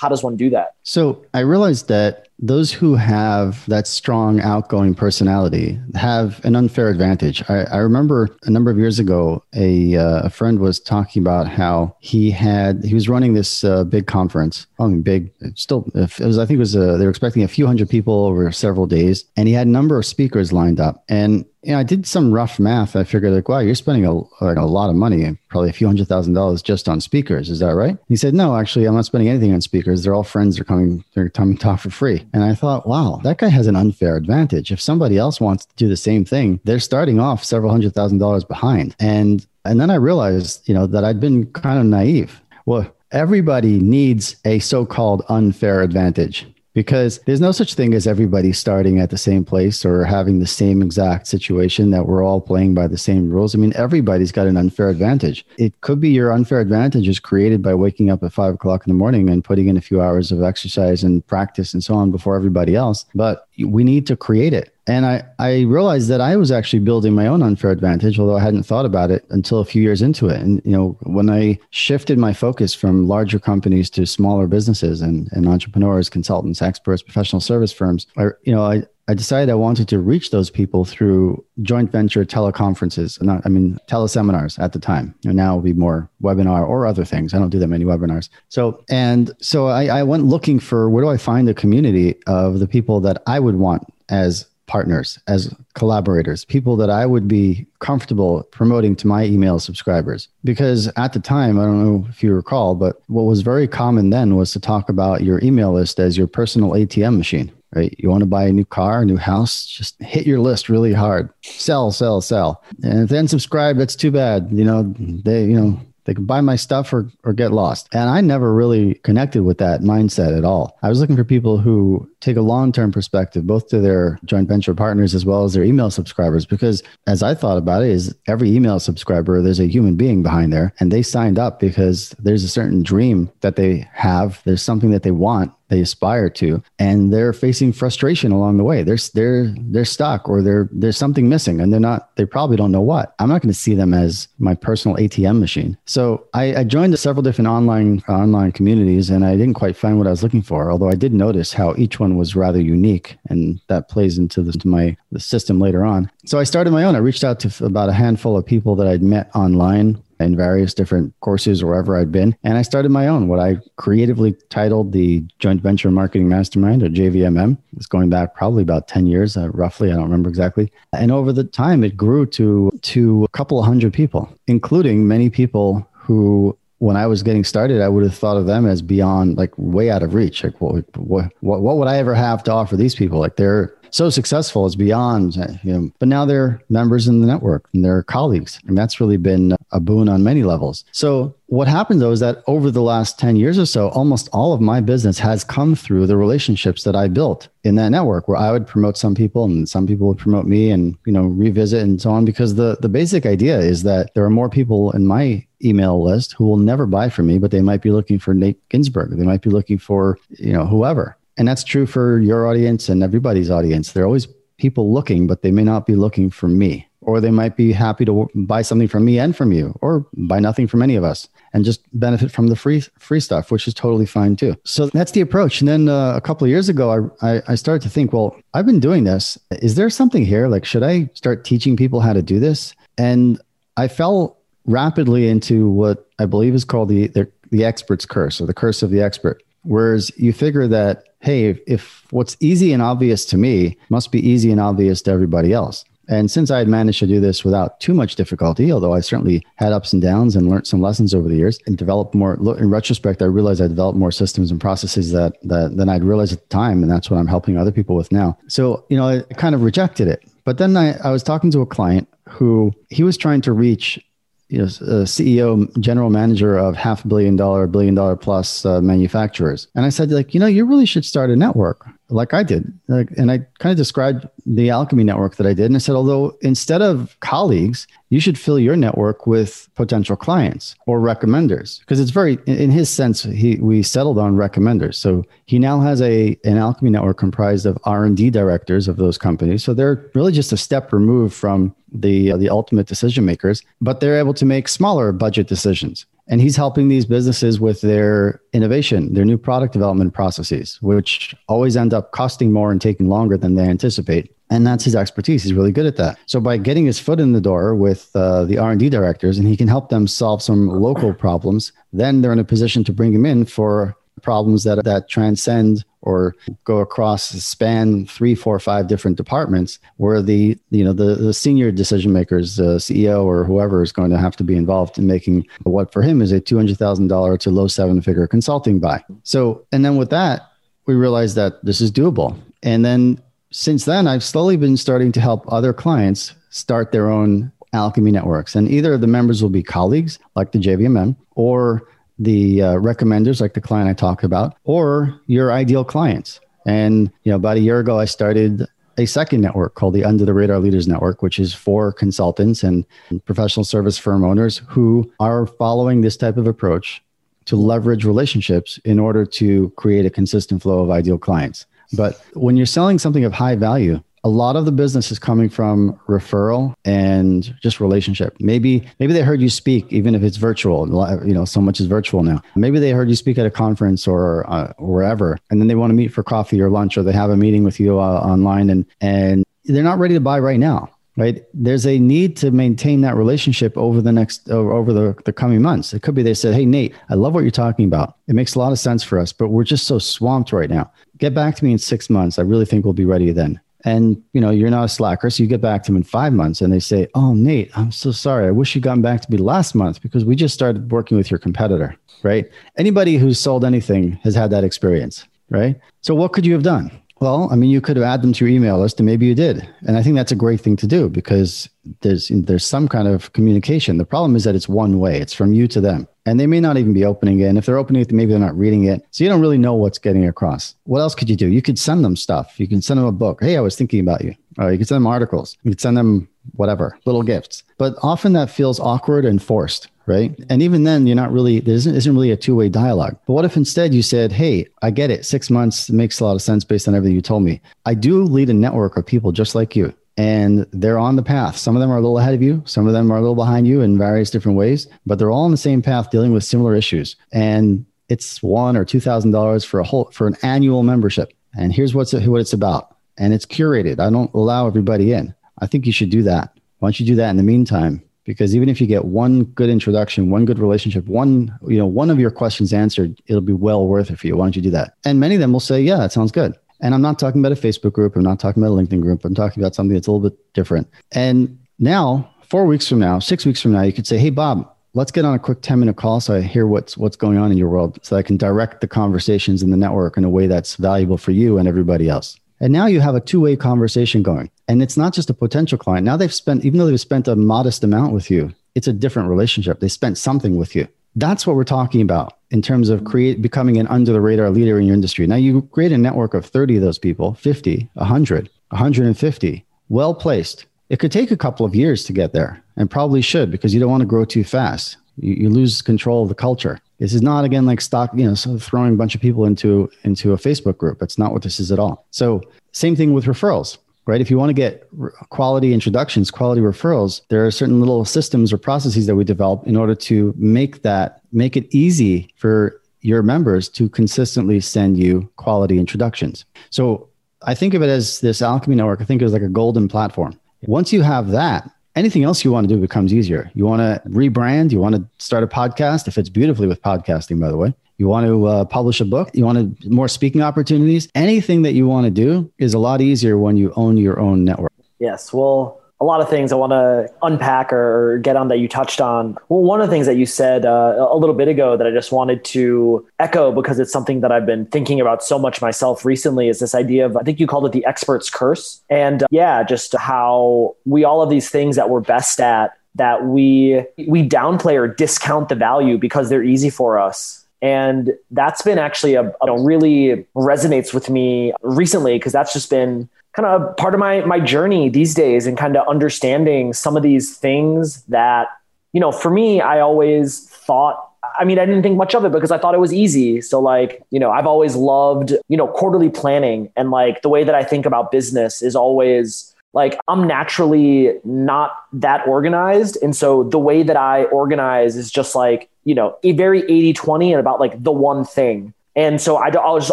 how, 0.00 0.08
does 0.08 0.22
one 0.22 0.36
do 0.36 0.50
that? 0.50 0.74
So, 0.82 1.24
I 1.34 1.40
realized 1.40 1.88
that 1.88 2.28
those 2.40 2.72
who 2.72 2.94
have 2.94 3.66
that 3.68 3.86
strong 3.86 4.40
outgoing 4.40 4.94
personality 4.94 5.78
have 5.94 6.42
an 6.44 6.56
unfair 6.56 6.88
advantage. 6.88 7.42
I, 7.48 7.64
I 7.64 7.76
remember 7.78 8.28
a 8.44 8.50
number 8.50 8.70
of 8.70 8.78
years 8.78 8.98
ago, 8.98 9.44
a, 9.54 9.96
uh, 9.96 10.22
a, 10.22 10.30
friend 10.30 10.58
was 10.58 10.80
talking 10.80 11.22
about 11.22 11.48
how 11.48 11.96
he 12.00 12.30
had 12.30 12.82
he 12.84 12.94
was 12.94 13.08
running 13.08 13.34
this 13.34 13.62
uh, 13.62 13.84
big 13.84 14.06
conference. 14.06 14.66
I 14.78 14.86
mean, 14.86 15.02
big, 15.02 15.32
still, 15.54 15.90
it 15.94 16.18
was 16.20 16.38
I 16.38 16.46
think 16.46 16.56
it 16.56 16.60
was 16.60 16.74
a, 16.74 16.94
uh, 16.94 16.96
they 16.96 17.04
were 17.04 17.10
expecting 17.10 17.42
a 17.42 17.48
few 17.48 17.66
hundred 17.66 17.90
people 17.90 18.24
over 18.24 18.50
several 18.52 18.86
days, 18.86 19.24
and 19.36 19.46
he 19.46 19.54
had 19.54 19.66
a 19.66 19.70
number 19.70 19.98
of 19.98 20.06
speakers 20.06 20.52
lined 20.52 20.80
up. 20.80 21.04
And 21.08 21.44
you 21.62 21.72
know, 21.72 21.78
I 21.78 21.82
did 21.82 22.06
some 22.06 22.32
rough 22.32 22.58
math. 22.58 22.96
I 22.96 23.04
figured 23.04 23.32
like, 23.32 23.48
wow, 23.48 23.58
you're 23.58 23.74
spending 23.74 24.06
a, 24.06 24.14
like 24.42 24.56
a 24.56 24.64
lot 24.64 24.88
of 24.88 24.96
money, 24.96 25.36
probably 25.48 25.68
a 25.68 25.74
few 25.74 25.86
hundred 25.86 26.08
thousand 26.08 26.32
dollars 26.32 26.62
just 26.62 26.88
on 26.88 27.00
speakers. 27.00 27.50
Is 27.50 27.58
that 27.58 27.74
right? 27.74 27.98
He 28.08 28.16
said, 28.16 28.32
no, 28.32 28.56
actually, 28.56 28.86
I'm 28.86 28.94
not 28.94 29.04
spending 29.04 29.28
anything 29.28 29.52
on 29.52 29.60
speakers. 29.60 30.02
They're 30.02 30.14
all 30.14 30.22
friends. 30.22 30.56
They're 30.56 30.64
coming, 30.64 31.04
they're 31.14 31.28
coming 31.28 31.56
to 31.56 31.62
talk 31.62 31.80
for 31.80 31.90
free. 31.90 32.26
And 32.32 32.44
I 32.44 32.54
thought, 32.54 32.86
wow, 32.86 33.20
that 33.24 33.38
guy 33.38 33.48
has 33.48 33.66
an 33.66 33.76
unfair 33.76 34.16
advantage. 34.16 34.70
If 34.70 34.80
somebody 34.80 35.18
else 35.18 35.40
wants 35.40 35.66
to 35.66 35.74
do 35.76 35.88
the 35.88 35.96
same 35.96 36.24
thing, 36.24 36.60
they're 36.64 36.80
starting 36.80 37.18
off 37.18 37.44
several 37.44 37.70
hundred 37.70 37.94
thousand 37.94 38.18
dollars 38.18 38.44
behind. 38.44 38.94
And 39.00 39.46
and 39.64 39.80
then 39.80 39.90
I 39.90 39.96
realized, 39.96 40.68
you 40.68 40.74
know, 40.74 40.86
that 40.86 41.04
I'd 41.04 41.20
been 41.20 41.46
kind 41.52 41.78
of 41.78 41.84
naive. 41.84 42.40
Well, 42.66 42.90
everybody 43.12 43.78
needs 43.78 44.36
a 44.44 44.58
so-called 44.60 45.22
unfair 45.28 45.82
advantage 45.82 46.46
because 46.72 47.18
there's 47.26 47.40
no 47.40 47.52
such 47.52 47.74
thing 47.74 47.94
as 47.94 48.06
everybody 48.06 48.52
starting 48.52 49.00
at 49.00 49.10
the 49.10 49.18
same 49.18 49.44
place 49.44 49.84
or 49.84 50.04
having 50.04 50.38
the 50.38 50.46
same 50.46 50.82
exact 50.82 51.26
situation 51.26 51.90
that 51.90 52.06
we're 52.06 52.22
all 52.22 52.40
playing 52.40 52.74
by 52.74 52.86
the 52.86 52.98
same 52.98 53.30
rules. 53.30 53.54
I 53.54 53.58
mean, 53.58 53.72
everybody's 53.74 54.32
got 54.32 54.46
an 54.46 54.56
unfair 54.56 54.88
advantage. 54.88 55.44
It 55.58 55.80
could 55.80 56.00
be 56.00 56.10
your 56.10 56.32
unfair 56.32 56.60
advantage 56.60 57.08
is 57.08 57.18
created 57.18 57.62
by 57.62 57.74
waking 57.74 58.10
up 58.10 58.22
at 58.22 58.32
five 58.32 58.54
o'clock 58.54 58.86
in 58.86 58.90
the 58.90 58.98
morning 58.98 59.28
and 59.28 59.42
putting 59.42 59.68
in 59.68 59.76
a 59.76 59.80
few 59.80 60.00
hours 60.00 60.30
of 60.30 60.42
exercise 60.42 61.02
and 61.02 61.26
practice 61.26 61.74
and 61.74 61.82
so 61.82 61.94
on 61.94 62.10
before 62.10 62.36
everybody 62.36 62.76
else. 62.76 63.04
But 63.14 63.48
we 63.64 63.84
need 63.84 64.06
to 64.06 64.16
create 64.16 64.52
it. 64.52 64.74
And 64.86 65.06
I, 65.06 65.24
I 65.38 65.62
realized 65.62 66.08
that 66.08 66.20
I 66.20 66.36
was 66.36 66.50
actually 66.50 66.80
building 66.80 67.14
my 67.14 67.26
own 67.26 67.42
unfair 67.42 67.70
advantage, 67.70 68.18
although 68.18 68.36
I 68.36 68.42
hadn't 68.42 68.64
thought 68.64 68.84
about 68.84 69.10
it 69.10 69.24
until 69.30 69.58
a 69.58 69.64
few 69.64 69.82
years 69.82 70.02
into 70.02 70.28
it. 70.28 70.40
And, 70.40 70.60
you 70.64 70.72
know, 70.72 70.96
when 71.02 71.30
I 71.30 71.58
shifted 71.70 72.18
my 72.18 72.32
focus 72.32 72.74
from 72.74 73.06
larger 73.06 73.38
companies 73.38 73.88
to 73.90 74.06
smaller 74.06 74.46
businesses 74.46 75.00
and, 75.00 75.28
and 75.32 75.46
entrepreneurs, 75.46 76.08
consultants, 76.08 76.60
experts, 76.60 77.02
professional 77.02 77.40
service 77.40 77.72
firms, 77.72 78.06
I, 78.16 78.30
you 78.42 78.52
know, 78.52 78.64
I, 78.64 78.82
I 79.10 79.14
decided 79.14 79.50
I 79.50 79.54
wanted 79.54 79.88
to 79.88 79.98
reach 79.98 80.30
those 80.30 80.50
people 80.50 80.84
through 80.84 81.44
joint 81.62 81.90
venture 81.90 82.24
teleconferences, 82.24 83.20
not, 83.20 83.42
I 83.44 83.48
mean, 83.48 83.76
teleseminars 83.88 84.56
at 84.60 84.72
the 84.72 84.78
time. 84.78 85.16
And 85.24 85.34
now 85.34 85.56
will 85.56 85.62
be 85.62 85.72
more 85.72 86.08
webinar 86.22 86.64
or 86.64 86.86
other 86.86 87.04
things. 87.04 87.34
I 87.34 87.40
don't 87.40 87.50
do 87.50 87.58
that 87.58 87.66
many 87.66 87.84
webinars. 87.84 88.28
So, 88.50 88.84
and 88.88 89.32
so 89.40 89.66
I, 89.66 89.86
I 89.86 90.04
went 90.04 90.26
looking 90.26 90.60
for 90.60 90.88
where 90.88 91.02
do 91.02 91.10
I 91.10 91.16
find 91.16 91.48
a 91.48 91.54
community 91.54 92.14
of 92.28 92.60
the 92.60 92.68
people 92.68 93.00
that 93.00 93.20
I 93.26 93.40
would 93.40 93.56
want 93.56 93.82
as 94.10 94.46
partners, 94.70 95.18
as 95.26 95.52
collaborators, 95.74 96.44
people 96.44 96.76
that 96.76 96.90
I 96.90 97.04
would 97.04 97.26
be 97.26 97.66
comfortable 97.80 98.44
promoting 98.52 98.94
to 98.96 99.08
my 99.08 99.24
email 99.24 99.58
subscribers. 99.58 100.28
Because 100.44 100.86
at 100.96 101.12
the 101.12 101.18
time, 101.18 101.58
I 101.58 101.64
don't 101.64 101.84
know 101.84 102.06
if 102.08 102.22
you 102.22 102.32
recall, 102.32 102.76
but 102.76 103.02
what 103.08 103.24
was 103.24 103.40
very 103.40 103.66
common 103.66 104.10
then 104.10 104.36
was 104.36 104.52
to 104.52 104.60
talk 104.60 104.88
about 104.88 105.24
your 105.24 105.42
email 105.42 105.72
list 105.72 105.98
as 105.98 106.16
your 106.16 106.28
personal 106.28 106.70
ATM 106.70 107.18
machine. 107.18 107.50
Right. 107.74 107.94
You 107.98 108.10
want 108.10 108.22
to 108.22 108.26
buy 108.26 108.46
a 108.46 108.52
new 108.52 108.64
car, 108.64 109.02
a 109.02 109.04
new 109.04 109.16
house, 109.16 109.66
just 109.66 110.00
hit 110.02 110.26
your 110.26 110.40
list 110.40 110.68
really 110.68 110.92
hard. 110.92 111.30
Sell, 111.42 111.92
sell, 111.92 112.20
sell. 112.20 112.64
And 112.82 113.08
then 113.08 113.28
subscribe, 113.28 113.76
that's 113.76 113.94
too 113.94 114.10
bad. 114.10 114.48
You 114.50 114.64
know, 114.64 114.92
they, 114.98 115.44
you 115.44 115.60
know, 115.60 115.80
they 116.04 116.14
can 116.14 116.24
buy 116.24 116.40
my 116.40 116.56
stuff 116.56 116.92
or, 116.92 117.10
or 117.24 117.32
get 117.32 117.52
lost. 117.52 117.88
And 117.92 118.08
I 118.08 118.20
never 118.20 118.52
really 118.54 118.94
connected 119.02 119.42
with 119.42 119.58
that 119.58 119.80
mindset 119.80 120.36
at 120.36 120.44
all. 120.44 120.78
I 120.82 120.88
was 120.88 121.00
looking 121.00 121.16
for 121.16 121.24
people 121.24 121.58
who 121.58 122.08
take 122.20 122.36
a 122.36 122.42
long 122.42 122.72
term 122.72 122.92
perspective, 122.92 123.46
both 123.46 123.68
to 123.68 123.80
their 123.80 124.18
joint 124.24 124.48
venture 124.48 124.74
partners 124.74 125.14
as 125.14 125.24
well 125.24 125.44
as 125.44 125.54
their 125.54 125.64
email 125.64 125.90
subscribers. 125.90 126.46
Because 126.46 126.82
as 127.06 127.22
I 127.22 127.34
thought 127.34 127.58
about 127.58 127.82
it, 127.82 127.90
is 127.90 128.14
every 128.26 128.50
email 128.50 128.80
subscriber, 128.80 129.42
there's 129.42 129.60
a 129.60 129.66
human 129.66 129.96
being 129.96 130.22
behind 130.22 130.52
there, 130.52 130.72
and 130.80 130.90
they 130.90 131.02
signed 131.02 131.38
up 131.38 131.60
because 131.60 132.10
there's 132.18 132.44
a 132.44 132.48
certain 132.48 132.82
dream 132.82 133.30
that 133.40 133.56
they 133.56 133.88
have, 133.92 134.42
there's 134.44 134.62
something 134.62 134.90
that 134.90 135.02
they 135.02 135.10
want 135.10 135.52
they 135.70 135.80
aspire 135.80 136.28
to 136.28 136.62
and 136.78 137.12
they're 137.12 137.32
facing 137.32 137.72
frustration 137.72 138.32
along 138.32 138.58
the 138.58 138.64
way. 138.64 138.82
They're 138.82 138.98
they're 139.14 139.54
they're 139.56 139.84
stuck 139.84 140.28
or 140.28 140.42
they're 140.42 140.68
there's 140.72 140.98
something 140.98 141.28
missing 141.28 141.60
and 141.60 141.72
they're 141.72 141.80
not 141.80 142.14
they 142.16 142.26
probably 142.26 142.56
don't 142.56 142.72
know 142.72 142.80
what. 142.80 143.14
I'm 143.18 143.28
not 143.28 143.40
going 143.40 143.52
to 143.52 143.58
see 143.58 143.74
them 143.74 143.94
as 143.94 144.28
my 144.38 144.54
personal 144.54 144.96
atm 144.98 145.40
machine. 145.40 145.78
So 145.86 146.26
I, 146.34 146.56
I 146.56 146.64
joined 146.64 146.98
several 146.98 147.22
different 147.22 147.48
online 147.48 148.02
online 148.08 148.52
communities 148.52 149.10
and 149.10 149.24
i 149.24 149.36
didn't 149.36 149.54
quite 149.54 149.76
find 149.76 149.96
what 149.96 150.06
i 150.06 150.10
was 150.10 150.22
looking 150.22 150.42
for 150.42 150.70
although 150.70 150.88
i 150.88 150.94
did 150.94 151.12
notice 151.14 151.52
how 151.52 151.74
each 151.76 152.00
one 152.00 152.16
was 152.16 152.34
rather 152.34 152.60
unique 152.60 153.16
and 153.28 153.60
that 153.68 153.88
plays 153.88 154.18
into 154.18 154.42
the, 154.42 154.60
my 154.68 154.96
the 155.12 155.20
system 155.20 155.60
later 155.60 155.84
on. 155.84 156.10
So 156.26 156.38
i 156.38 156.44
started 156.44 156.72
my 156.72 156.84
own. 156.84 156.96
I 156.96 156.98
reached 156.98 157.24
out 157.24 157.40
to 157.40 157.64
about 157.64 157.88
a 157.88 157.92
handful 157.92 158.36
of 158.36 158.44
people 158.44 158.74
that 158.76 158.86
i'd 158.86 159.02
met 159.02 159.30
online 159.34 160.02
in 160.20 160.36
various 160.36 160.74
different 160.74 161.12
courses 161.20 161.64
wherever 161.64 161.96
I'd 161.96 162.12
been. 162.12 162.36
And 162.44 162.58
I 162.58 162.62
started 162.62 162.90
my 162.90 163.08
own, 163.08 163.28
what 163.28 163.40
I 163.40 163.56
creatively 163.76 164.36
titled 164.50 164.92
the 164.92 165.24
Joint 165.38 165.62
Venture 165.62 165.90
Marketing 165.90 166.28
Mastermind 166.28 166.82
or 166.82 166.88
JVMM. 166.88 167.58
It's 167.76 167.86
going 167.86 168.10
back 168.10 168.34
probably 168.34 168.62
about 168.62 168.86
10 168.86 169.06
years, 169.06 169.36
uh, 169.36 169.50
roughly. 169.50 169.90
I 169.90 169.94
don't 169.94 170.04
remember 170.04 170.28
exactly. 170.28 170.70
And 170.92 171.10
over 171.10 171.32
the 171.32 171.44
time, 171.44 171.82
it 171.82 171.96
grew 171.96 172.26
to, 172.26 172.70
to 172.82 173.24
a 173.24 173.28
couple 173.28 173.58
of 173.58 173.64
hundred 173.64 173.92
people, 173.92 174.32
including 174.46 175.08
many 175.08 175.30
people 175.30 175.86
who 175.92 176.56
when 176.78 176.96
I 176.96 177.06
was 177.06 177.22
getting 177.22 177.44
started, 177.44 177.82
I 177.82 177.88
would 177.88 178.04
have 178.04 178.14
thought 178.14 178.38
of 178.38 178.46
them 178.46 178.66
as 178.66 178.80
beyond, 178.80 179.36
like, 179.36 179.52
way 179.58 179.90
out 179.90 180.02
of 180.02 180.14
reach. 180.14 180.42
Like, 180.42 180.58
what, 180.62 180.84
what, 180.96 181.30
what 181.40 181.76
would 181.76 181.88
I 181.88 181.98
ever 181.98 182.14
have 182.14 182.42
to 182.44 182.52
offer 182.52 182.74
these 182.74 182.94
people? 182.94 183.20
Like, 183.20 183.36
they're 183.36 183.74
so 183.90 184.10
successful, 184.10 184.66
it's 184.66 184.76
beyond, 184.76 185.38
uh, 185.38 185.48
you 185.62 185.72
know. 185.72 185.90
But 185.98 186.08
now 186.08 186.24
they're 186.24 186.60
members 186.68 187.08
in 187.08 187.20
the 187.20 187.26
network 187.26 187.68
and 187.72 187.84
they're 187.84 188.02
colleagues, 188.02 188.60
and 188.66 188.76
that's 188.76 189.00
really 189.00 189.16
been 189.16 189.56
a 189.72 189.80
boon 189.80 190.08
on 190.08 190.22
many 190.22 190.42
levels. 190.42 190.84
So 190.92 191.34
what 191.50 191.66
happened 191.66 192.00
though 192.00 192.12
is 192.12 192.20
that 192.20 192.44
over 192.46 192.70
the 192.70 192.80
last 192.80 193.18
10 193.18 193.34
years 193.34 193.58
or 193.58 193.66
so, 193.66 193.88
almost 193.88 194.28
all 194.32 194.52
of 194.52 194.60
my 194.60 194.80
business 194.80 195.18
has 195.18 195.42
come 195.42 195.74
through 195.74 196.06
the 196.06 196.16
relationships 196.16 196.84
that 196.84 196.94
I 196.94 197.08
built 197.08 197.48
in 197.64 197.74
that 197.74 197.90
network 197.90 198.28
where 198.28 198.36
I 198.36 198.52
would 198.52 198.68
promote 198.68 198.96
some 198.96 199.16
people 199.16 199.44
and 199.44 199.68
some 199.68 199.86
people 199.86 200.06
would 200.06 200.18
promote 200.18 200.46
me 200.46 200.70
and, 200.70 200.96
you 201.06 201.12
know, 201.12 201.24
revisit 201.24 201.82
and 201.82 202.00
so 202.00 202.10
on. 202.10 202.24
Because 202.24 202.54
the, 202.54 202.78
the 202.80 202.88
basic 202.88 203.26
idea 203.26 203.58
is 203.58 203.82
that 203.82 204.14
there 204.14 204.24
are 204.24 204.30
more 204.30 204.48
people 204.48 204.92
in 204.92 205.06
my 205.06 205.44
email 205.64 206.02
list 206.02 206.34
who 206.34 206.46
will 206.46 206.56
never 206.56 206.86
buy 206.86 207.08
from 207.08 207.26
me, 207.26 207.38
but 207.38 207.50
they 207.50 207.60
might 207.60 207.82
be 207.82 207.90
looking 207.90 208.18
for 208.18 208.32
Nate 208.32 208.56
Ginsburg. 208.68 209.10
They 209.10 209.26
might 209.26 209.42
be 209.42 209.50
looking 209.50 209.78
for, 209.78 210.18
you 210.30 210.52
know, 210.52 210.66
whoever. 210.66 211.16
And 211.40 211.48
that's 211.48 211.64
true 211.64 211.86
for 211.86 212.18
your 212.18 212.46
audience 212.46 212.90
and 212.90 213.02
everybody's 213.02 213.50
audience. 213.50 213.92
There 213.92 214.02
are 214.02 214.06
always 214.06 214.28
people 214.58 214.92
looking, 214.92 215.26
but 215.26 215.40
they 215.40 215.50
may 215.50 215.64
not 215.64 215.86
be 215.86 215.94
looking 215.94 216.28
for 216.28 216.48
me. 216.48 216.86
Or 217.00 217.18
they 217.18 217.30
might 217.30 217.56
be 217.56 217.72
happy 217.72 218.04
to 218.04 218.28
buy 218.34 218.60
something 218.60 218.88
from 218.88 219.06
me 219.06 219.18
and 219.18 219.34
from 219.34 219.50
you 219.50 219.74
or 219.80 220.06
buy 220.12 220.38
nothing 220.38 220.66
from 220.66 220.82
any 220.82 220.96
of 220.96 221.02
us 221.02 221.30
and 221.54 221.64
just 221.64 221.80
benefit 221.98 222.30
from 222.30 222.48
the 222.48 222.56
free 222.56 222.82
free 222.98 223.20
stuff 223.20 223.50
which 223.50 223.66
is 223.66 223.72
totally 223.72 224.04
fine 224.04 224.36
too. 224.36 224.54
So 224.66 224.88
that's 224.88 225.12
the 225.12 225.22
approach. 225.22 225.62
And 225.62 225.68
then 225.68 225.88
uh, 225.88 226.14
a 226.14 226.20
couple 226.20 226.44
of 226.44 226.50
years 226.50 226.68
ago 226.68 227.10
I, 227.22 227.36
I, 227.36 227.42
I 227.48 227.54
started 227.54 227.80
to 227.84 227.88
think 227.88 228.12
well 228.12 228.36
i've 228.52 228.66
been 228.66 228.78
doing 228.78 229.04
this. 229.04 229.38
Is 229.50 229.76
there 229.76 229.88
something 229.88 230.26
here? 230.26 230.46
Like 230.46 230.66
should 230.66 230.82
i 230.82 231.08
start 231.14 231.42
teaching 231.46 231.74
people 231.74 232.00
how 232.00 232.12
to 232.12 232.20
do 232.20 232.38
this? 232.38 232.74
And 232.98 233.40
i 233.78 233.88
fell 233.88 234.36
rapidly 234.66 235.26
into 235.26 235.70
what 235.70 236.06
i 236.18 236.26
believe 236.26 236.54
is 236.54 236.66
called 236.66 236.90
the 236.90 237.06
the, 237.08 237.26
the 237.50 237.64
expert's 237.64 238.04
curse 238.04 238.42
or 238.42 238.46
the 238.46 238.52
curse 238.52 238.82
of 238.82 238.90
the 238.90 239.00
expert 239.00 239.42
whereas 239.62 240.10
you 240.16 240.32
figure 240.32 240.66
that 240.66 241.04
hey 241.20 241.46
if, 241.46 241.60
if 241.66 242.06
what's 242.10 242.36
easy 242.40 242.72
and 242.72 242.82
obvious 242.82 243.24
to 243.24 243.36
me 243.36 243.76
must 243.88 244.12
be 244.12 244.26
easy 244.26 244.50
and 244.50 244.60
obvious 244.60 245.02
to 245.02 245.10
everybody 245.10 245.52
else 245.52 245.84
and 246.10 246.28
since 246.28 246.50
I 246.50 246.58
had 246.58 246.66
managed 246.66 246.98
to 246.98 247.06
do 247.06 247.20
this 247.20 247.44
without 247.44 247.78
too 247.78 247.94
much 247.94 248.16
difficulty, 248.16 248.72
although 248.72 248.92
I 248.92 248.98
certainly 248.98 249.46
had 249.54 249.72
ups 249.72 249.92
and 249.92 250.02
downs 250.02 250.34
and 250.34 250.50
learned 250.50 250.66
some 250.66 250.82
lessons 250.82 251.14
over 251.14 251.28
the 251.28 251.36
years 251.36 251.60
and 251.66 251.78
developed 251.78 252.16
more, 252.16 252.34
in 252.58 252.68
retrospect, 252.68 253.22
I 253.22 253.26
realized 253.26 253.62
I 253.62 253.68
developed 253.68 253.96
more 253.96 254.10
systems 254.10 254.50
and 254.50 254.60
processes 254.60 255.12
that, 255.12 255.34
that 255.44 255.76
than 255.76 255.88
I'd 255.88 256.02
realized 256.02 256.32
at 256.32 256.40
the 256.40 256.48
time. 256.48 256.82
And 256.82 256.90
that's 256.90 257.10
what 257.10 257.18
I'm 257.18 257.28
helping 257.28 257.56
other 257.56 257.70
people 257.70 257.94
with 257.94 258.10
now. 258.10 258.36
So, 258.48 258.84
you 258.88 258.96
know, 258.96 259.06
I 259.06 259.22
kind 259.34 259.54
of 259.54 259.62
rejected 259.62 260.08
it. 260.08 260.28
But 260.44 260.58
then 260.58 260.76
I, 260.76 260.98
I 260.98 261.12
was 261.12 261.22
talking 261.22 261.52
to 261.52 261.60
a 261.60 261.66
client 261.66 262.08
who 262.28 262.72
he 262.88 263.04
was 263.04 263.16
trying 263.16 263.40
to 263.42 263.52
reach 263.52 264.04
you 264.50 264.58
know, 264.58 264.64
CEO, 264.64 265.80
general 265.80 266.10
manager 266.10 266.58
of 266.58 266.76
half 266.76 267.04
a 267.04 267.08
billion 267.08 267.36
dollar, 267.36 267.66
billion 267.68 267.94
dollar 267.94 268.16
plus 268.16 268.66
uh, 268.66 268.80
manufacturers. 268.80 269.68
And 269.76 269.84
I 269.84 269.90
said, 269.90 270.10
like, 270.10 270.34
you 270.34 270.40
know, 270.40 270.46
you 270.46 270.64
really 270.64 270.86
should 270.86 271.04
start 271.04 271.30
a 271.30 271.36
network 271.36 271.86
like 272.08 272.34
I 272.34 272.42
did. 272.42 272.72
Like, 272.88 273.10
and 273.12 273.30
I 273.30 273.38
kind 273.60 273.70
of 273.70 273.76
described 273.76 274.26
the 274.44 274.70
alchemy 274.70 275.04
network 275.04 275.36
that 275.36 275.46
I 275.46 275.54
did. 275.54 275.66
And 275.66 275.76
I 275.76 275.78
said, 275.78 275.94
although 275.94 276.36
instead 276.42 276.82
of 276.82 277.16
colleagues, 277.20 277.86
you 278.10 278.18
should 278.18 278.36
fill 278.36 278.58
your 278.58 278.74
network 278.74 279.26
with 279.26 279.68
potential 279.76 280.16
clients 280.16 280.74
or 280.86 281.00
recommenders 281.00 281.78
because 281.80 282.00
it's 282.00 282.10
very 282.10 282.38
in 282.46 282.70
his 282.70 282.90
sense 282.90 283.22
he 283.22 283.56
we 283.60 283.82
settled 283.82 284.18
on 284.18 284.36
recommenders 284.36 284.96
so 284.96 285.24
he 285.46 285.58
now 285.58 285.80
has 285.80 286.02
a 286.02 286.36
an 286.44 286.58
alchemy 286.58 286.90
network 286.90 287.16
comprised 287.16 287.66
of 287.66 287.78
r&d 287.84 288.30
directors 288.30 288.88
of 288.88 288.96
those 288.96 289.16
companies 289.16 289.62
so 289.62 289.72
they're 289.72 290.10
really 290.14 290.32
just 290.32 290.52
a 290.52 290.56
step 290.56 290.92
removed 290.92 291.32
from 291.32 291.74
the 291.92 292.32
uh, 292.32 292.36
the 292.36 292.48
ultimate 292.48 292.86
decision 292.86 293.24
makers 293.24 293.62
but 293.80 294.00
they're 294.00 294.18
able 294.18 294.34
to 294.34 294.44
make 294.44 294.68
smaller 294.68 295.12
budget 295.12 295.46
decisions 295.46 296.06
and 296.30 296.40
he's 296.40 296.56
helping 296.56 296.88
these 296.88 297.04
businesses 297.04 297.58
with 297.58 297.80
their 297.80 298.40
innovation, 298.52 299.14
their 299.14 299.24
new 299.24 299.36
product 299.36 299.72
development 299.72 300.14
processes, 300.14 300.78
which 300.80 301.34
always 301.48 301.76
end 301.76 301.92
up 301.92 302.12
costing 302.12 302.52
more 302.52 302.70
and 302.70 302.80
taking 302.80 303.08
longer 303.08 303.36
than 303.36 303.56
they 303.56 303.64
anticipate. 303.64 304.32
And 304.48 304.64
that's 304.64 304.84
his 304.84 304.94
expertise. 304.94 305.42
He's 305.42 305.52
really 305.52 305.72
good 305.72 305.86
at 305.86 305.96
that. 305.96 306.18
So 306.26 306.40
by 306.40 306.56
getting 306.56 306.86
his 306.86 307.00
foot 307.00 307.18
in 307.18 307.32
the 307.32 307.40
door 307.40 307.74
with 307.74 308.10
uh, 308.14 308.44
the 308.44 308.58
R 308.58 308.70
and 308.70 308.78
D 308.78 308.88
directors, 308.88 309.38
and 309.38 309.46
he 309.46 309.56
can 309.56 309.66
help 309.66 309.88
them 309.88 310.06
solve 310.06 310.40
some 310.40 310.68
local 310.68 311.12
problems, 311.12 311.72
then 311.92 312.20
they're 312.20 312.32
in 312.32 312.38
a 312.38 312.44
position 312.44 312.84
to 312.84 312.92
bring 312.92 313.12
him 313.12 313.26
in 313.26 313.44
for 313.44 313.96
problems 314.22 314.64
that 314.64 314.84
that 314.84 315.08
transcend 315.08 315.84
or 316.02 316.34
go 316.64 316.78
across 316.78 317.24
span 317.24 318.06
three 318.06 318.34
four 318.34 318.58
five 318.58 318.86
different 318.86 319.16
departments 319.16 319.78
where 319.96 320.22
the 320.22 320.58
you 320.70 320.84
know 320.84 320.92
the, 320.92 321.16
the 321.16 321.34
senior 321.34 321.70
decision 321.70 322.12
makers 322.12 322.56
the 322.56 322.76
ceo 322.76 323.24
or 323.24 323.44
whoever 323.44 323.82
is 323.82 323.92
going 323.92 324.10
to 324.10 324.18
have 324.18 324.36
to 324.36 324.44
be 324.44 324.56
involved 324.56 324.98
in 324.98 325.06
making 325.06 325.46
what 325.64 325.92
for 325.92 326.02
him 326.02 326.22
is 326.22 326.32
a 326.32 326.40
$200000 326.40 327.38
to 327.38 327.50
low 327.50 327.66
seven 327.66 328.00
figure 328.00 328.26
consulting 328.26 328.78
buy. 328.78 329.02
So 329.22 329.66
and 329.72 329.84
then 329.84 329.96
with 329.96 330.10
that 330.10 330.42
we 330.86 330.94
realized 330.94 331.36
that 331.36 331.64
this 331.64 331.80
is 331.80 331.92
doable. 331.92 332.38
And 332.62 332.84
then 332.84 333.20
since 333.52 333.84
then 333.84 334.06
i've 334.06 334.24
slowly 334.24 334.56
been 334.56 334.76
starting 334.76 335.12
to 335.12 335.20
help 335.20 335.44
other 335.52 335.72
clients 335.72 336.34
start 336.50 336.92
their 336.92 337.10
own 337.10 337.52
alchemy 337.72 338.10
networks. 338.10 338.56
And 338.56 338.68
either 338.68 338.98
the 338.98 339.06
members 339.06 339.42
will 339.42 339.50
be 339.50 339.62
colleagues 339.62 340.18
like 340.34 340.52
the 340.52 340.58
jvmm 340.58 341.16
or 341.34 341.88
the 342.20 342.62
uh, 342.62 342.74
recommenders, 342.74 343.40
like 343.40 343.54
the 343.54 343.60
client 343.60 343.88
I 343.88 343.94
talked 343.94 344.22
about, 344.22 344.56
or 344.64 345.18
your 345.26 345.50
ideal 345.50 345.84
clients. 345.84 346.38
And 346.66 347.10
you 347.24 347.32
know, 347.32 347.36
about 347.36 347.56
a 347.56 347.60
year 347.60 347.80
ago, 347.80 347.98
I 347.98 348.04
started 348.04 348.66
a 348.98 349.06
second 349.06 349.40
network 349.40 349.74
called 349.74 349.94
the 349.94 350.04
Under 350.04 350.26
the 350.26 350.34
Radar 350.34 350.58
Leaders 350.58 350.86
Network, 350.86 351.22
which 351.22 351.38
is 351.38 351.54
for 351.54 351.92
consultants 351.92 352.62
and 352.62 352.84
professional 353.24 353.64
service 353.64 353.96
firm 353.96 354.22
owners 354.22 354.58
who 354.68 355.10
are 355.18 355.46
following 355.46 356.02
this 356.02 356.18
type 356.18 356.36
of 356.36 356.46
approach 356.46 357.02
to 357.46 357.56
leverage 357.56 358.04
relationships 358.04 358.78
in 358.84 358.98
order 358.98 359.24
to 359.24 359.70
create 359.70 360.04
a 360.04 360.10
consistent 360.10 360.60
flow 360.60 360.80
of 360.80 360.90
ideal 360.90 361.16
clients. 361.16 361.64
But 361.94 362.22
when 362.34 362.56
you're 362.56 362.66
selling 362.66 362.98
something 362.98 363.24
of 363.24 363.32
high 363.32 363.56
value, 363.56 364.02
a 364.22 364.28
lot 364.28 364.56
of 364.56 364.64
the 364.64 364.72
business 364.72 365.10
is 365.10 365.18
coming 365.18 365.48
from 365.48 365.98
referral 366.06 366.74
and 366.84 367.54
just 367.62 367.80
relationship. 367.80 368.36
Maybe 368.38 368.86
maybe 368.98 369.12
they 369.12 369.22
heard 369.22 369.40
you 369.40 369.48
speak, 369.48 369.90
even 369.92 370.14
if 370.14 370.22
it's 370.22 370.36
virtual. 370.36 370.86
You 371.26 371.34
know, 371.34 371.44
so 371.44 371.60
much 371.60 371.80
is 371.80 371.86
virtual 371.86 372.22
now. 372.22 372.42
Maybe 372.54 372.78
they 372.78 372.90
heard 372.90 373.08
you 373.08 373.16
speak 373.16 373.38
at 373.38 373.46
a 373.46 373.50
conference 373.50 374.06
or 374.06 374.48
uh, 374.50 374.72
wherever, 374.78 375.38
and 375.50 375.60
then 375.60 375.68
they 375.68 375.74
want 375.74 375.90
to 375.90 375.94
meet 375.94 376.12
for 376.12 376.22
coffee 376.22 376.60
or 376.60 376.70
lunch, 376.70 376.98
or 376.98 377.02
they 377.02 377.12
have 377.12 377.30
a 377.30 377.36
meeting 377.36 377.64
with 377.64 377.80
you 377.80 377.98
uh, 377.98 378.20
online, 378.20 378.68
and 378.68 378.84
and 379.00 379.44
they're 379.64 379.82
not 379.82 379.98
ready 379.98 380.14
to 380.14 380.20
buy 380.20 380.38
right 380.38 380.60
now. 380.60 380.90
Right? 381.16 381.44
There's 381.52 381.86
a 381.86 381.98
need 381.98 382.36
to 382.38 382.50
maintain 382.50 383.02
that 383.02 383.14
relationship 383.14 383.76
over 383.76 384.00
the 384.00 384.12
next 384.12 384.48
over 384.48 384.92
the, 384.92 385.14
the 385.24 385.32
coming 385.32 385.60
months. 385.60 385.92
It 385.92 386.02
could 386.02 386.14
be 386.14 386.22
they 386.22 386.34
said, 386.34 386.54
"Hey 386.54 386.66
Nate, 386.66 386.94
I 387.08 387.14
love 387.14 387.34
what 387.34 387.40
you're 387.40 387.50
talking 387.50 387.86
about. 387.86 388.16
It 388.28 388.34
makes 388.34 388.54
a 388.54 388.58
lot 388.58 388.72
of 388.72 388.78
sense 388.78 389.02
for 389.02 389.18
us, 389.18 389.32
but 389.32 389.48
we're 389.48 389.64
just 389.64 389.86
so 389.86 389.98
swamped 389.98 390.52
right 390.52 390.70
now. 390.70 390.90
Get 391.18 391.34
back 391.34 391.56
to 391.56 391.64
me 391.64 391.72
in 391.72 391.78
six 391.78 392.08
months. 392.10 392.38
I 392.38 392.42
really 392.42 392.66
think 392.66 392.84
we'll 392.84 392.92
be 392.92 393.06
ready 393.06 393.32
then." 393.32 393.60
And 393.84 394.22
you 394.32 394.40
know 394.40 394.50
you're 394.50 394.70
not 394.70 394.84
a 394.84 394.88
slacker 394.88 395.30
so 395.30 395.42
you 395.42 395.48
get 395.48 395.60
back 395.60 395.82
to 395.82 395.88
them 395.88 395.96
in 395.96 396.02
five 396.02 396.32
months 396.32 396.60
and 396.60 396.72
they 396.72 396.78
say 396.78 397.08
oh 397.14 397.34
nate 397.34 397.70
i'm 397.76 397.92
so 397.92 398.12
sorry. 398.12 398.46
I 398.46 398.50
wish 398.50 398.74
you'd 398.74 398.84
gotten 398.84 399.02
back 399.02 399.20
to 399.22 399.30
me 399.30 399.38
last 399.38 399.74
month 399.74 400.02
because 400.02 400.24
we 400.24 400.36
just 400.36 400.54
started 400.54 400.90
working 400.90 401.16
with 401.16 401.30
your 401.30 401.38
competitor 401.38 401.96
right? 402.22 402.50
Anybody 402.76 403.16
who's 403.16 403.40
sold 403.40 403.64
anything 403.64 404.12
has 404.22 404.34
had 404.34 404.50
that 404.50 404.64
experience 404.64 405.26
right? 405.48 405.78
So 406.02 406.14
what 406.14 406.32
could 406.32 406.46
you 406.46 406.52
have 406.52 406.62
done 406.62 406.90
well 407.20 407.48
i 407.50 407.56
mean 407.56 407.70
you 407.70 407.80
could 407.80 407.98
added 407.98 408.22
them 408.22 408.32
to 408.32 408.44
your 408.44 408.54
email 408.54 408.78
list 408.78 408.98
and 408.98 409.06
maybe 409.06 409.26
you 409.26 409.34
did 409.34 409.68
and 409.86 409.96
i 409.96 410.02
think 410.02 410.16
that's 410.16 410.32
a 410.32 410.36
great 410.36 410.60
thing 410.60 410.76
to 410.76 410.86
do 410.86 411.08
because 411.08 411.68
there's 412.00 412.28
there's 412.28 412.66
some 412.66 412.88
kind 412.88 413.08
of 413.08 413.32
communication 413.32 413.98
the 413.98 414.04
problem 414.04 414.36
is 414.36 414.44
that 414.44 414.54
it's 414.54 414.68
one 414.68 414.98
way 414.98 415.20
it's 415.20 415.34
from 415.34 415.52
you 415.52 415.68
to 415.68 415.80
them 415.80 416.06
and 416.26 416.38
they 416.38 416.46
may 416.46 416.60
not 416.60 416.76
even 416.76 416.92
be 416.92 417.04
opening 417.04 417.40
it. 417.40 417.46
And 417.46 417.58
if 417.58 417.66
they're 417.66 417.76
opening 417.76 418.02
it, 418.02 418.12
maybe 418.12 418.30
they're 418.30 418.38
not 418.38 418.56
reading 418.56 418.84
it. 418.84 419.04
So 419.10 419.24
you 419.24 419.30
don't 419.30 419.40
really 419.40 419.58
know 419.58 419.74
what's 419.74 419.98
getting 419.98 420.28
across. 420.28 420.76
What 420.84 421.00
else 421.00 421.14
could 421.14 421.30
you 421.30 421.36
do? 421.36 421.48
You 421.48 421.60
could 421.60 421.78
send 421.78 422.04
them 422.04 422.14
stuff. 422.14 422.60
You 422.60 422.68
can 422.68 422.82
send 422.82 422.98
them 422.98 423.06
a 423.06 423.12
book. 423.12 423.42
Hey, 423.42 423.56
I 423.56 423.60
was 423.60 423.74
thinking 423.74 424.00
about 424.00 424.22
you. 424.22 424.34
Or 424.58 424.70
you 424.70 424.78
could 424.78 424.86
send 424.86 424.96
them 424.96 425.06
articles. 425.06 425.56
You 425.62 425.72
could 425.72 425.80
send 425.80 425.96
them 425.96 426.28
whatever, 426.52 426.98
little 427.04 427.22
gifts. 427.22 427.64
But 427.78 427.94
often 428.02 428.32
that 428.34 428.50
feels 428.50 428.78
awkward 428.78 429.24
and 429.24 429.42
forced, 429.42 429.88
right? 430.10 430.38
And 430.50 430.60
even 430.60 430.82
then, 430.82 431.06
you're 431.06 431.16
not 431.16 431.32
really, 431.32 431.60
there 431.60 431.74
isn't, 431.74 431.94
isn't 431.94 432.14
really 432.14 432.32
a 432.32 432.36
two 432.36 432.56
way 432.56 432.68
dialogue. 432.68 433.16
But 433.26 433.32
what 433.34 433.44
if 433.44 433.56
instead 433.56 433.94
you 433.94 434.02
said, 434.02 434.32
Hey, 434.32 434.66
I 434.82 434.90
get 434.90 435.10
it. 435.10 435.24
Six 435.24 435.50
months 435.50 435.88
makes 435.88 436.18
a 436.18 436.24
lot 436.24 436.34
of 436.34 436.42
sense 436.42 436.64
based 436.64 436.88
on 436.88 436.94
everything 436.94 437.14
you 437.14 437.22
told 437.22 437.44
me. 437.44 437.60
I 437.86 437.94
do 437.94 438.24
lead 438.24 438.50
a 438.50 438.54
network 438.54 438.96
of 438.96 439.06
people 439.06 439.30
just 439.30 439.54
like 439.54 439.76
you 439.76 439.94
and 440.16 440.66
they're 440.72 440.98
on 440.98 441.16
the 441.16 441.22
path. 441.22 441.56
Some 441.56 441.76
of 441.76 441.80
them 441.80 441.90
are 441.90 441.96
a 441.96 442.00
little 442.00 442.18
ahead 442.18 442.34
of 442.34 442.42
you, 442.42 442.62
some 442.66 442.86
of 442.86 442.92
them 442.92 443.10
are 443.10 443.16
a 443.16 443.20
little 443.20 443.36
behind 443.36 443.66
you 443.66 443.80
in 443.80 443.96
various 443.96 444.30
different 444.30 444.58
ways, 444.58 444.88
but 445.06 445.18
they're 445.18 445.30
all 445.30 445.44
on 445.44 445.50
the 445.50 445.56
same 445.56 445.80
path 445.80 446.10
dealing 446.10 446.32
with 446.32 446.44
similar 446.44 446.74
issues. 446.74 447.16
And 447.32 447.86
it's 448.08 448.42
one 448.42 448.76
or 448.76 448.84
two 448.84 449.00
thousand 449.00 449.30
dollars 449.30 449.64
for 449.64 449.80
a 449.80 449.84
whole 449.84 450.10
for 450.12 450.26
an 450.26 450.36
annual 450.42 450.82
membership. 450.82 451.32
And 451.56 451.72
here's 451.72 451.94
what's 451.94 452.12
what 452.12 452.40
it's 452.40 452.52
about. 452.52 452.96
And 453.16 453.32
it's 453.32 453.46
curated. 453.46 454.00
I 454.00 454.10
don't 454.10 454.32
allow 454.34 454.66
everybody 454.66 455.12
in. 455.12 455.34
I 455.60 455.66
think 455.66 455.86
you 455.86 455.92
should 455.92 456.10
do 456.10 456.22
that. 456.24 456.58
Why 456.78 456.88
don't 456.88 457.00
you 457.00 457.06
do 457.06 457.16
that 457.16 457.30
in 457.30 457.36
the 457.36 457.42
meantime? 457.42 458.02
Because 458.30 458.54
even 458.54 458.68
if 458.68 458.80
you 458.80 458.86
get 458.86 459.06
one 459.06 459.42
good 459.42 459.68
introduction, 459.68 460.30
one 460.30 460.44
good 460.44 460.60
relationship, 460.60 461.04
one 461.06 461.52
you 461.66 461.78
know 461.78 461.86
one 461.86 462.10
of 462.10 462.20
your 462.20 462.30
questions 462.30 462.72
answered, 462.72 463.20
it'll 463.26 463.40
be 463.40 463.52
well 463.52 463.88
worth 463.88 464.08
it 464.08 464.20
for 464.20 464.28
you. 464.28 464.36
Why 464.36 464.44
don't 464.44 464.54
you 464.54 464.62
do 464.62 464.70
that? 464.70 464.94
And 465.04 465.18
many 465.18 465.34
of 465.34 465.40
them 465.40 465.52
will 465.52 465.58
say, 465.58 465.82
"Yeah, 465.82 465.96
that 465.96 466.12
sounds 466.12 466.30
good." 466.30 466.54
And 466.80 466.94
I'm 466.94 467.02
not 467.02 467.18
talking 467.18 467.40
about 467.40 467.50
a 467.50 467.60
Facebook 467.60 467.92
group. 467.92 468.14
I'm 468.14 468.22
not 468.22 468.38
talking 468.38 468.62
about 468.62 468.72
a 468.72 468.76
LinkedIn 468.76 469.00
group. 469.00 469.24
I'm 469.24 469.34
talking 469.34 469.60
about 469.60 469.74
something 469.74 469.94
that's 469.94 470.06
a 470.06 470.12
little 470.12 470.30
bit 470.30 470.38
different. 470.54 470.88
And 471.12 471.58
now, 471.80 472.30
four 472.48 472.66
weeks 472.66 472.88
from 472.88 473.00
now, 473.00 473.18
six 473.18 473.44
weeks 473.44 473.60
from 473.60 473.72
now, 473.72 473.82
you 473.82 473.92
could 473.92 474.06
say, 474.06 474.16
Hey, 474.16 474.30
Bob, 474.30 474.72
let's 474.94 475.12
get 475.12 475.24
on 475.24 475.34
a 475.34 475.38
quick 475.38 475.60
10 475.60 475.80
minute 475.80 475.96
call 475.96 476.20
so 476.20 476.36
I 476.36 476.40
hear 476.40 476.66
what's 476.66 476.96
what's 476.96 477.16
going 477.16 477.36
on 477.36 477.52
in 477.52 477.58
your 477.58 477.68
world 477.68 477.98
so 478.02 478.16
I 478.16 478.22
can 478.22 478.36
direct 478.36 478.80
the 478.80 478.88
conversations 478.88 479.62
in 479.62 479.70
the 479.70 479.76
network 479.76 480.16
in 480.16 480.24
a 480.24 480.30
way 480.30 480.46
that's 480.46 480.76
valuable 480.76 481.18
for 481.18 481.32
you 481.32 481.58
and 481.58 481.68
everybody 481.68 482.08
else. 482.08 482.38
And 482.60 482.72
now 482.72 482.86
you 482.86 483.00
have 483.00 483.14
a 483.14 483.20
two-way 483.20 483.56
conversation 483.56 484.22
going. 484.22 484.50
And 484.68 484.82
it's 484.82 484.96
not 484.96 485.14
just 485.14 485.30
a 485.30 485.34
potential 485.34 485.78
client. 485.78 486.04
Now 486.04 486.16
they've 486.16 486.32
spent, 486.32 486.64
even 486.64 486.78
though 486.78 486.86
they've 486.86 487.00
spent 487.00 487.26
a 487.26 487.36
modest 487.36 487.82
amount 487.82 488.12
with 488.12 488.30
you, 488.30 488.52
it's 488.74 488.86
a 488.86 488.92
different 488.92 489.28
relationship. 489.28 489.80
They 489.80 489.88
spent 489.88 490.18
something 490.18 490.56
with 490.56 490.76
you. 490.76 490.86
That's 491.16 491.46
what 491.46 491.56
we're 491.56 491.64
talking 491.64 492.02
about 492.02 492.38
in 492.50 492.62
terms 492.62 492.88
of 492.88 493.04
create 493.04 493.42
becoming 493.42 493.78
an 493.78 493.88
under 493.88 494.12
the 494.12 494.20
radar 494.20 494.50
leader 494.50 494.78
in 494.78 494.86
your 494.86 494.94
industry. 494.94 495.26
Now 495.26 495.36
you 495.36 495.62
create 495.72 495.90
a 495.90 495.98
network 495.98 496.34
of 496.34 496.46
30 496.46 496.76
of 496.76 496.82
those 496.82 496.98
people, 496.98 497.34
50, 497.34 497.90
100, 497.94 498.50
150, 498.68 499.66
well 499.88 500.14
placed. 500.14 500.66
It 500.88 500.98
could 500.98 501.12
take 501.12 501.30
a 501.30 501.36
couple 501.36 501.66
of 501.66 501.74
years 501.74 502.04
to 502.04 502.12
get 502.12 502.32
there 502.32 502.62
and 502.76 502.90
probably 502.90 503.22
should 503.22 503.50
because 503.50 503.74
you 503.74 503.80
don't 503.80 503.90
want 503.90 504.02
to 504.02 504.06
grow 504.06 504.24
too 504.24 504.44
fast. 504.44 504.96
You, 505.16 505.34
you 505.34 505.50
lose 505.50 505.82
control 505.82 506.22
of 506.22 506.28
the 506.28 506.34
culture. 506.34 506.78
This 507.00 507.12
is 507.12 507.22
not 507.22 507.44
again 507.44 507.66
like 507.66 507.80
stock, 507.80 508.10
you 508.14 508.24
know, 508.24 508.34
so 508.34 508.58
throwing 508.58 508.92
a 508.92 508.96
bunch 508.96 509.16
of 509.16 509.20
people 509.20 509.44
into 509.44 509.90
into 510.04 510.32
a 510.32 510.36
Facebook 510.36 510.78
group. 510.78 511.00
That's 511.00 511.18
not 511.18 511.32
what 511.32 511.42
this 511.42 511.58
is 511.58 511.72
at 511.72 511.80
all. 511.80 512.06
So 512.12 512.42
same 512.72 512.94
thing 512.94 513.12
with 513.12 513.24
referrals 513.24 513.78
right? 514.06 514.20
If 514.20 514.28
you 514.28 514.38
want 514.38 514.50
to 514.50 514.54
get 514.54 514.88
quality 515.28 515.72
introductions, 515.72 516.32
quality 516.32 516.60
referrals, 516.60 517.20
there 517.28 517.46
are 517.46 517.50
certain 517.52 517.78
little 517.78 518.04
systems 518.04 518.52
or 518.52 518.58
processes 518.58 519.06
that 519.06 519.14
we 519.14 519.22
develop 519.22 519.64
in 519.68 519.76
order 519.76 519.94
to 519.94 520.34
make 520.36 520.82
that, 520.82 521.20
make 521.32 521.56
it 521.56 521.72
easy 521.72 522.32
for 522.34 522.80
your 523.02 523.22
members 523.22 523.68
to 523.68 523.88
consistently 523.88 524.58
send 524.58 524.98
you 524.98 525.30
quality 525.36 525.78
introductions. 525.78 526.44
So 526.70 527.08
I 527.42 527.54
think 527.54 527.72
of 527.74 527.82
it 527.82 527.88
as 527.88 528.20
this 528.20 528.42
alchemy 528.42 528.76
network. 528.76 529.00
I 529.00 529.04
think 529.04 529.22
it 529.22 529.24
was 529.24 529.32
like 529.32 529.42
a 529.42 529.48
golden 529.48 529.86
platform. 529.86 530.38
Once 530.62 530.92
you 530.92 531.02
have 531.02 531.28
that, 531.28 531.70
anything 531.96 532.24
else 532.24 532.44
you 532.44 532.52
want 532.52 532.68
to 532.68 532.74
do 532.74 532.80
becomes 532.80 533.12
easier. 533.12 533.50
You 533.54 533.64
want 533.66 533.80
to 533.80 534.08
rebrand, 534.08 534.72
you 534.72 534.80
want 534.80 534.94
to 534.96 535.04
start 535.18 535.42
a 535.42 535.46
podcast. 535.46 536.06
It 536.08 536.12
fits 536.12 536.28
beautifully 536.28 536.66
with 536.66 536.82
podcasting, 536.82 537.40
by 537.40 537.48
the 537.48 537.56
way 537.56 537.74
you 538.00 538.08
want 538.08 538.26
to 538.26 538.46
uh, 538.46 538.64
publish 538.64 538.98
a 539.02 539.04
book, 539.04 539.28
you 539.34 539.44
want 539.44 539.82
to, 539.82 539.90
more 539.90 540.08
speaking 540.08 540.40
opportunities, 540.40 541.06
anything 541.14 541.60
that 541.62 541.74
you 541.74 541.86
want 541.86 542.06
to 542.06 542.10
do 542.10 542.50
is 542.56 542.72
a 542.72 542.78
lot 542.78 543.02
easier 543.02 543.36
when 543.36 543.58
you 543.58 543.74
own 543.76 543.98
your 543.98 544.18
own 544.18 544.42
network. 544.42 544.72
Yes. 544.98 545.34
Well, 545.34 545.79
a 546.00 546.04
lot 546.04 546.20
of 546.20 546.28
things 546.28 546.50
I 546.50 546.56
want 546.56 546.70
to 546.72 547.12
unpack 547.22 547.72
or 547.72 548.18
get 548.18 548.36
on 548.36 548.48
that 548.48 548.58
you 548.58 548.68
touched 548.68 549.00
on. 549.00 549.36
Well, 549.48 549.60
one 549.60 549.80
of 549.80 549.86
the 549.86 549.90
things 549.92 550.06
that 550.06 550.16
you 550.16 550.24
said 550.24 550.64
uh, 550.64 551.08
a 551.10 551.16
little 551.16 551.34
bit 551.34 551.48
ago 551.48 551.76
that 551.76 551.86
I 551.86 551.90
just 551.90 552.10
wanted 552.10 552.42
to 552.46 553.06
echo 553.18 553.52
because 553.52 553.78
it's 553.78 553.92
something 553.92 554.20
that 554.20 554.32
I've 554.32 554.46
been 554.46 554.66
thinking 554.66 555.00
about 555.00 555.22
so 555.22 555.38
much 555.38 555.60
myself 555.60 556.04
recently 556.04 556.48
is 556.48 556.58
this 556.58 556.74
idea 556.74 557.04
of, 557.04 557.16
I 557.16 557.22
think 557.22 557.38
you 557.38 557.46
called 557.46 557.66
it 557.66 557.72
the 557.72 557.84
expert's 557.84 558.30
curse. 558.30 558.80
And 558.88 559.24
uh, 559.24 559.26
yeah, 559.30 559.62
just 559.62 559.94
how 559.96 560.74
we 560.86 561.04
all 561.04 561.20
have 561.20 561.30
these 561.30 561.50
things 561.50 561.76
that 561.76 561.90
we're 561.90 562.00
best 562.00 562.40
at 562.40 562.76
that 562.96 563.24
we 563.24 563.84
we 564.08 564.28
downplay 564.28 564.74
or 564.74 564.88
discount 564.88 565.48
the 565.48 565.54
value 565.54 565.96
because 565.96 566.28
they're 566.28 566.42
easy 566.42 566.70
for 566.70 566.98
us 566.98 567.40
and 567.62 568.12
that's 568.30 568.62
been 568.62 568.78
actually 568.78 569.14
a, 569.14 569.32
a 569.42 569.60
really 569.60 570.26
resonates 570.34 570.94
with 570.94 571.10
me 571.10 571.52
recently 571.62 572.18
because 572.18 572.32
that's 572.32 572.52
just 572.52 572.70
been 572.70 573.08
kind 573.32 573.46
of 573.46 573.76
part 573.76 573.94
of 573.94 574.00
my 574.00 574.20
my 574.22 574.40
journey 574.40 574.88
these 574.88 575.14
days 575.14 575.46
and 575.46 575.56
kind 575.56 575.76
of 575.76 575.86
understanding 575.88 576.72
some 576.72 576.96
of 576.96 577.02
these 577.02 577.36
things 577.36 578.02
that 578.04 578.48
you 578.92 579.00
know 579.00 579.12
for 579.12 579.30
me 579.30 579.60
i 579.60 579.80
always 579.80 580.48
thought 580.48 581.06
I 581.38 581.44
mean, 581.44 581.58
I 581.58 581.66
didn't 581.66 581.82
think 581.82 581.96
much 581.96 582.14
of 582.14 582.24
it 582.24 582.32
because 582.32 582.50
I 582.50 582.58
thought 582.58 582.74
it 582.74 582.80
was 582.80 582.92
easy. 582.92 583.40
So, 583.40 583.60
like, 583.60 584.02
you 584.10 584.18
know, 584.18 584.30
I've 584.30 584.46
always 584.46 584.74
loved, 584.74 585.32
you 585.48 585.56
know, 585.56 585.68
quarterly 585.68 586.08
planning. 586.08 586.72
And 586.76 586.90
like 586.90 587.22
the 587.22 587.28
way 587.28 587.44
that 587.44 587.54
I 587.54 587.62
think 587.62 587.86
about 587.86 588.10
business 588.10 588.62
is 588.62 588.74
always 588.74 589.54
like 589.72 589.98
I'm 590.08 590.26
naturally 590.26 591.14
not 591.24 591.76
that 591.92 592.26
organized. 592.26 592.98
And 593.02 593.14
so 593.14 593.44
the 593.44 593.58
way 593.58 593.82
that 593.82 593.96
I 593.96 594.24
organize 594.24 594.96
is 594.96 595.10
just 595.10 595.34
like, 595.34 595.68
you 595.84 595.94
know, 595.94 596.18
a 596.22 596.32
very 596.32 596.62
80 596.62 596.92
20 596.94 597.32
and 597.32 597.40
about 597.40 597.60
like 597.60 597.82
the 597.82 597.92
one 597.92 598.24
thing. 598.24 598.74
And 599.00 599.18
so 599.18 599.36
I, 599.36 599.48
I'll 599.48 599.78
just 599.78 599.92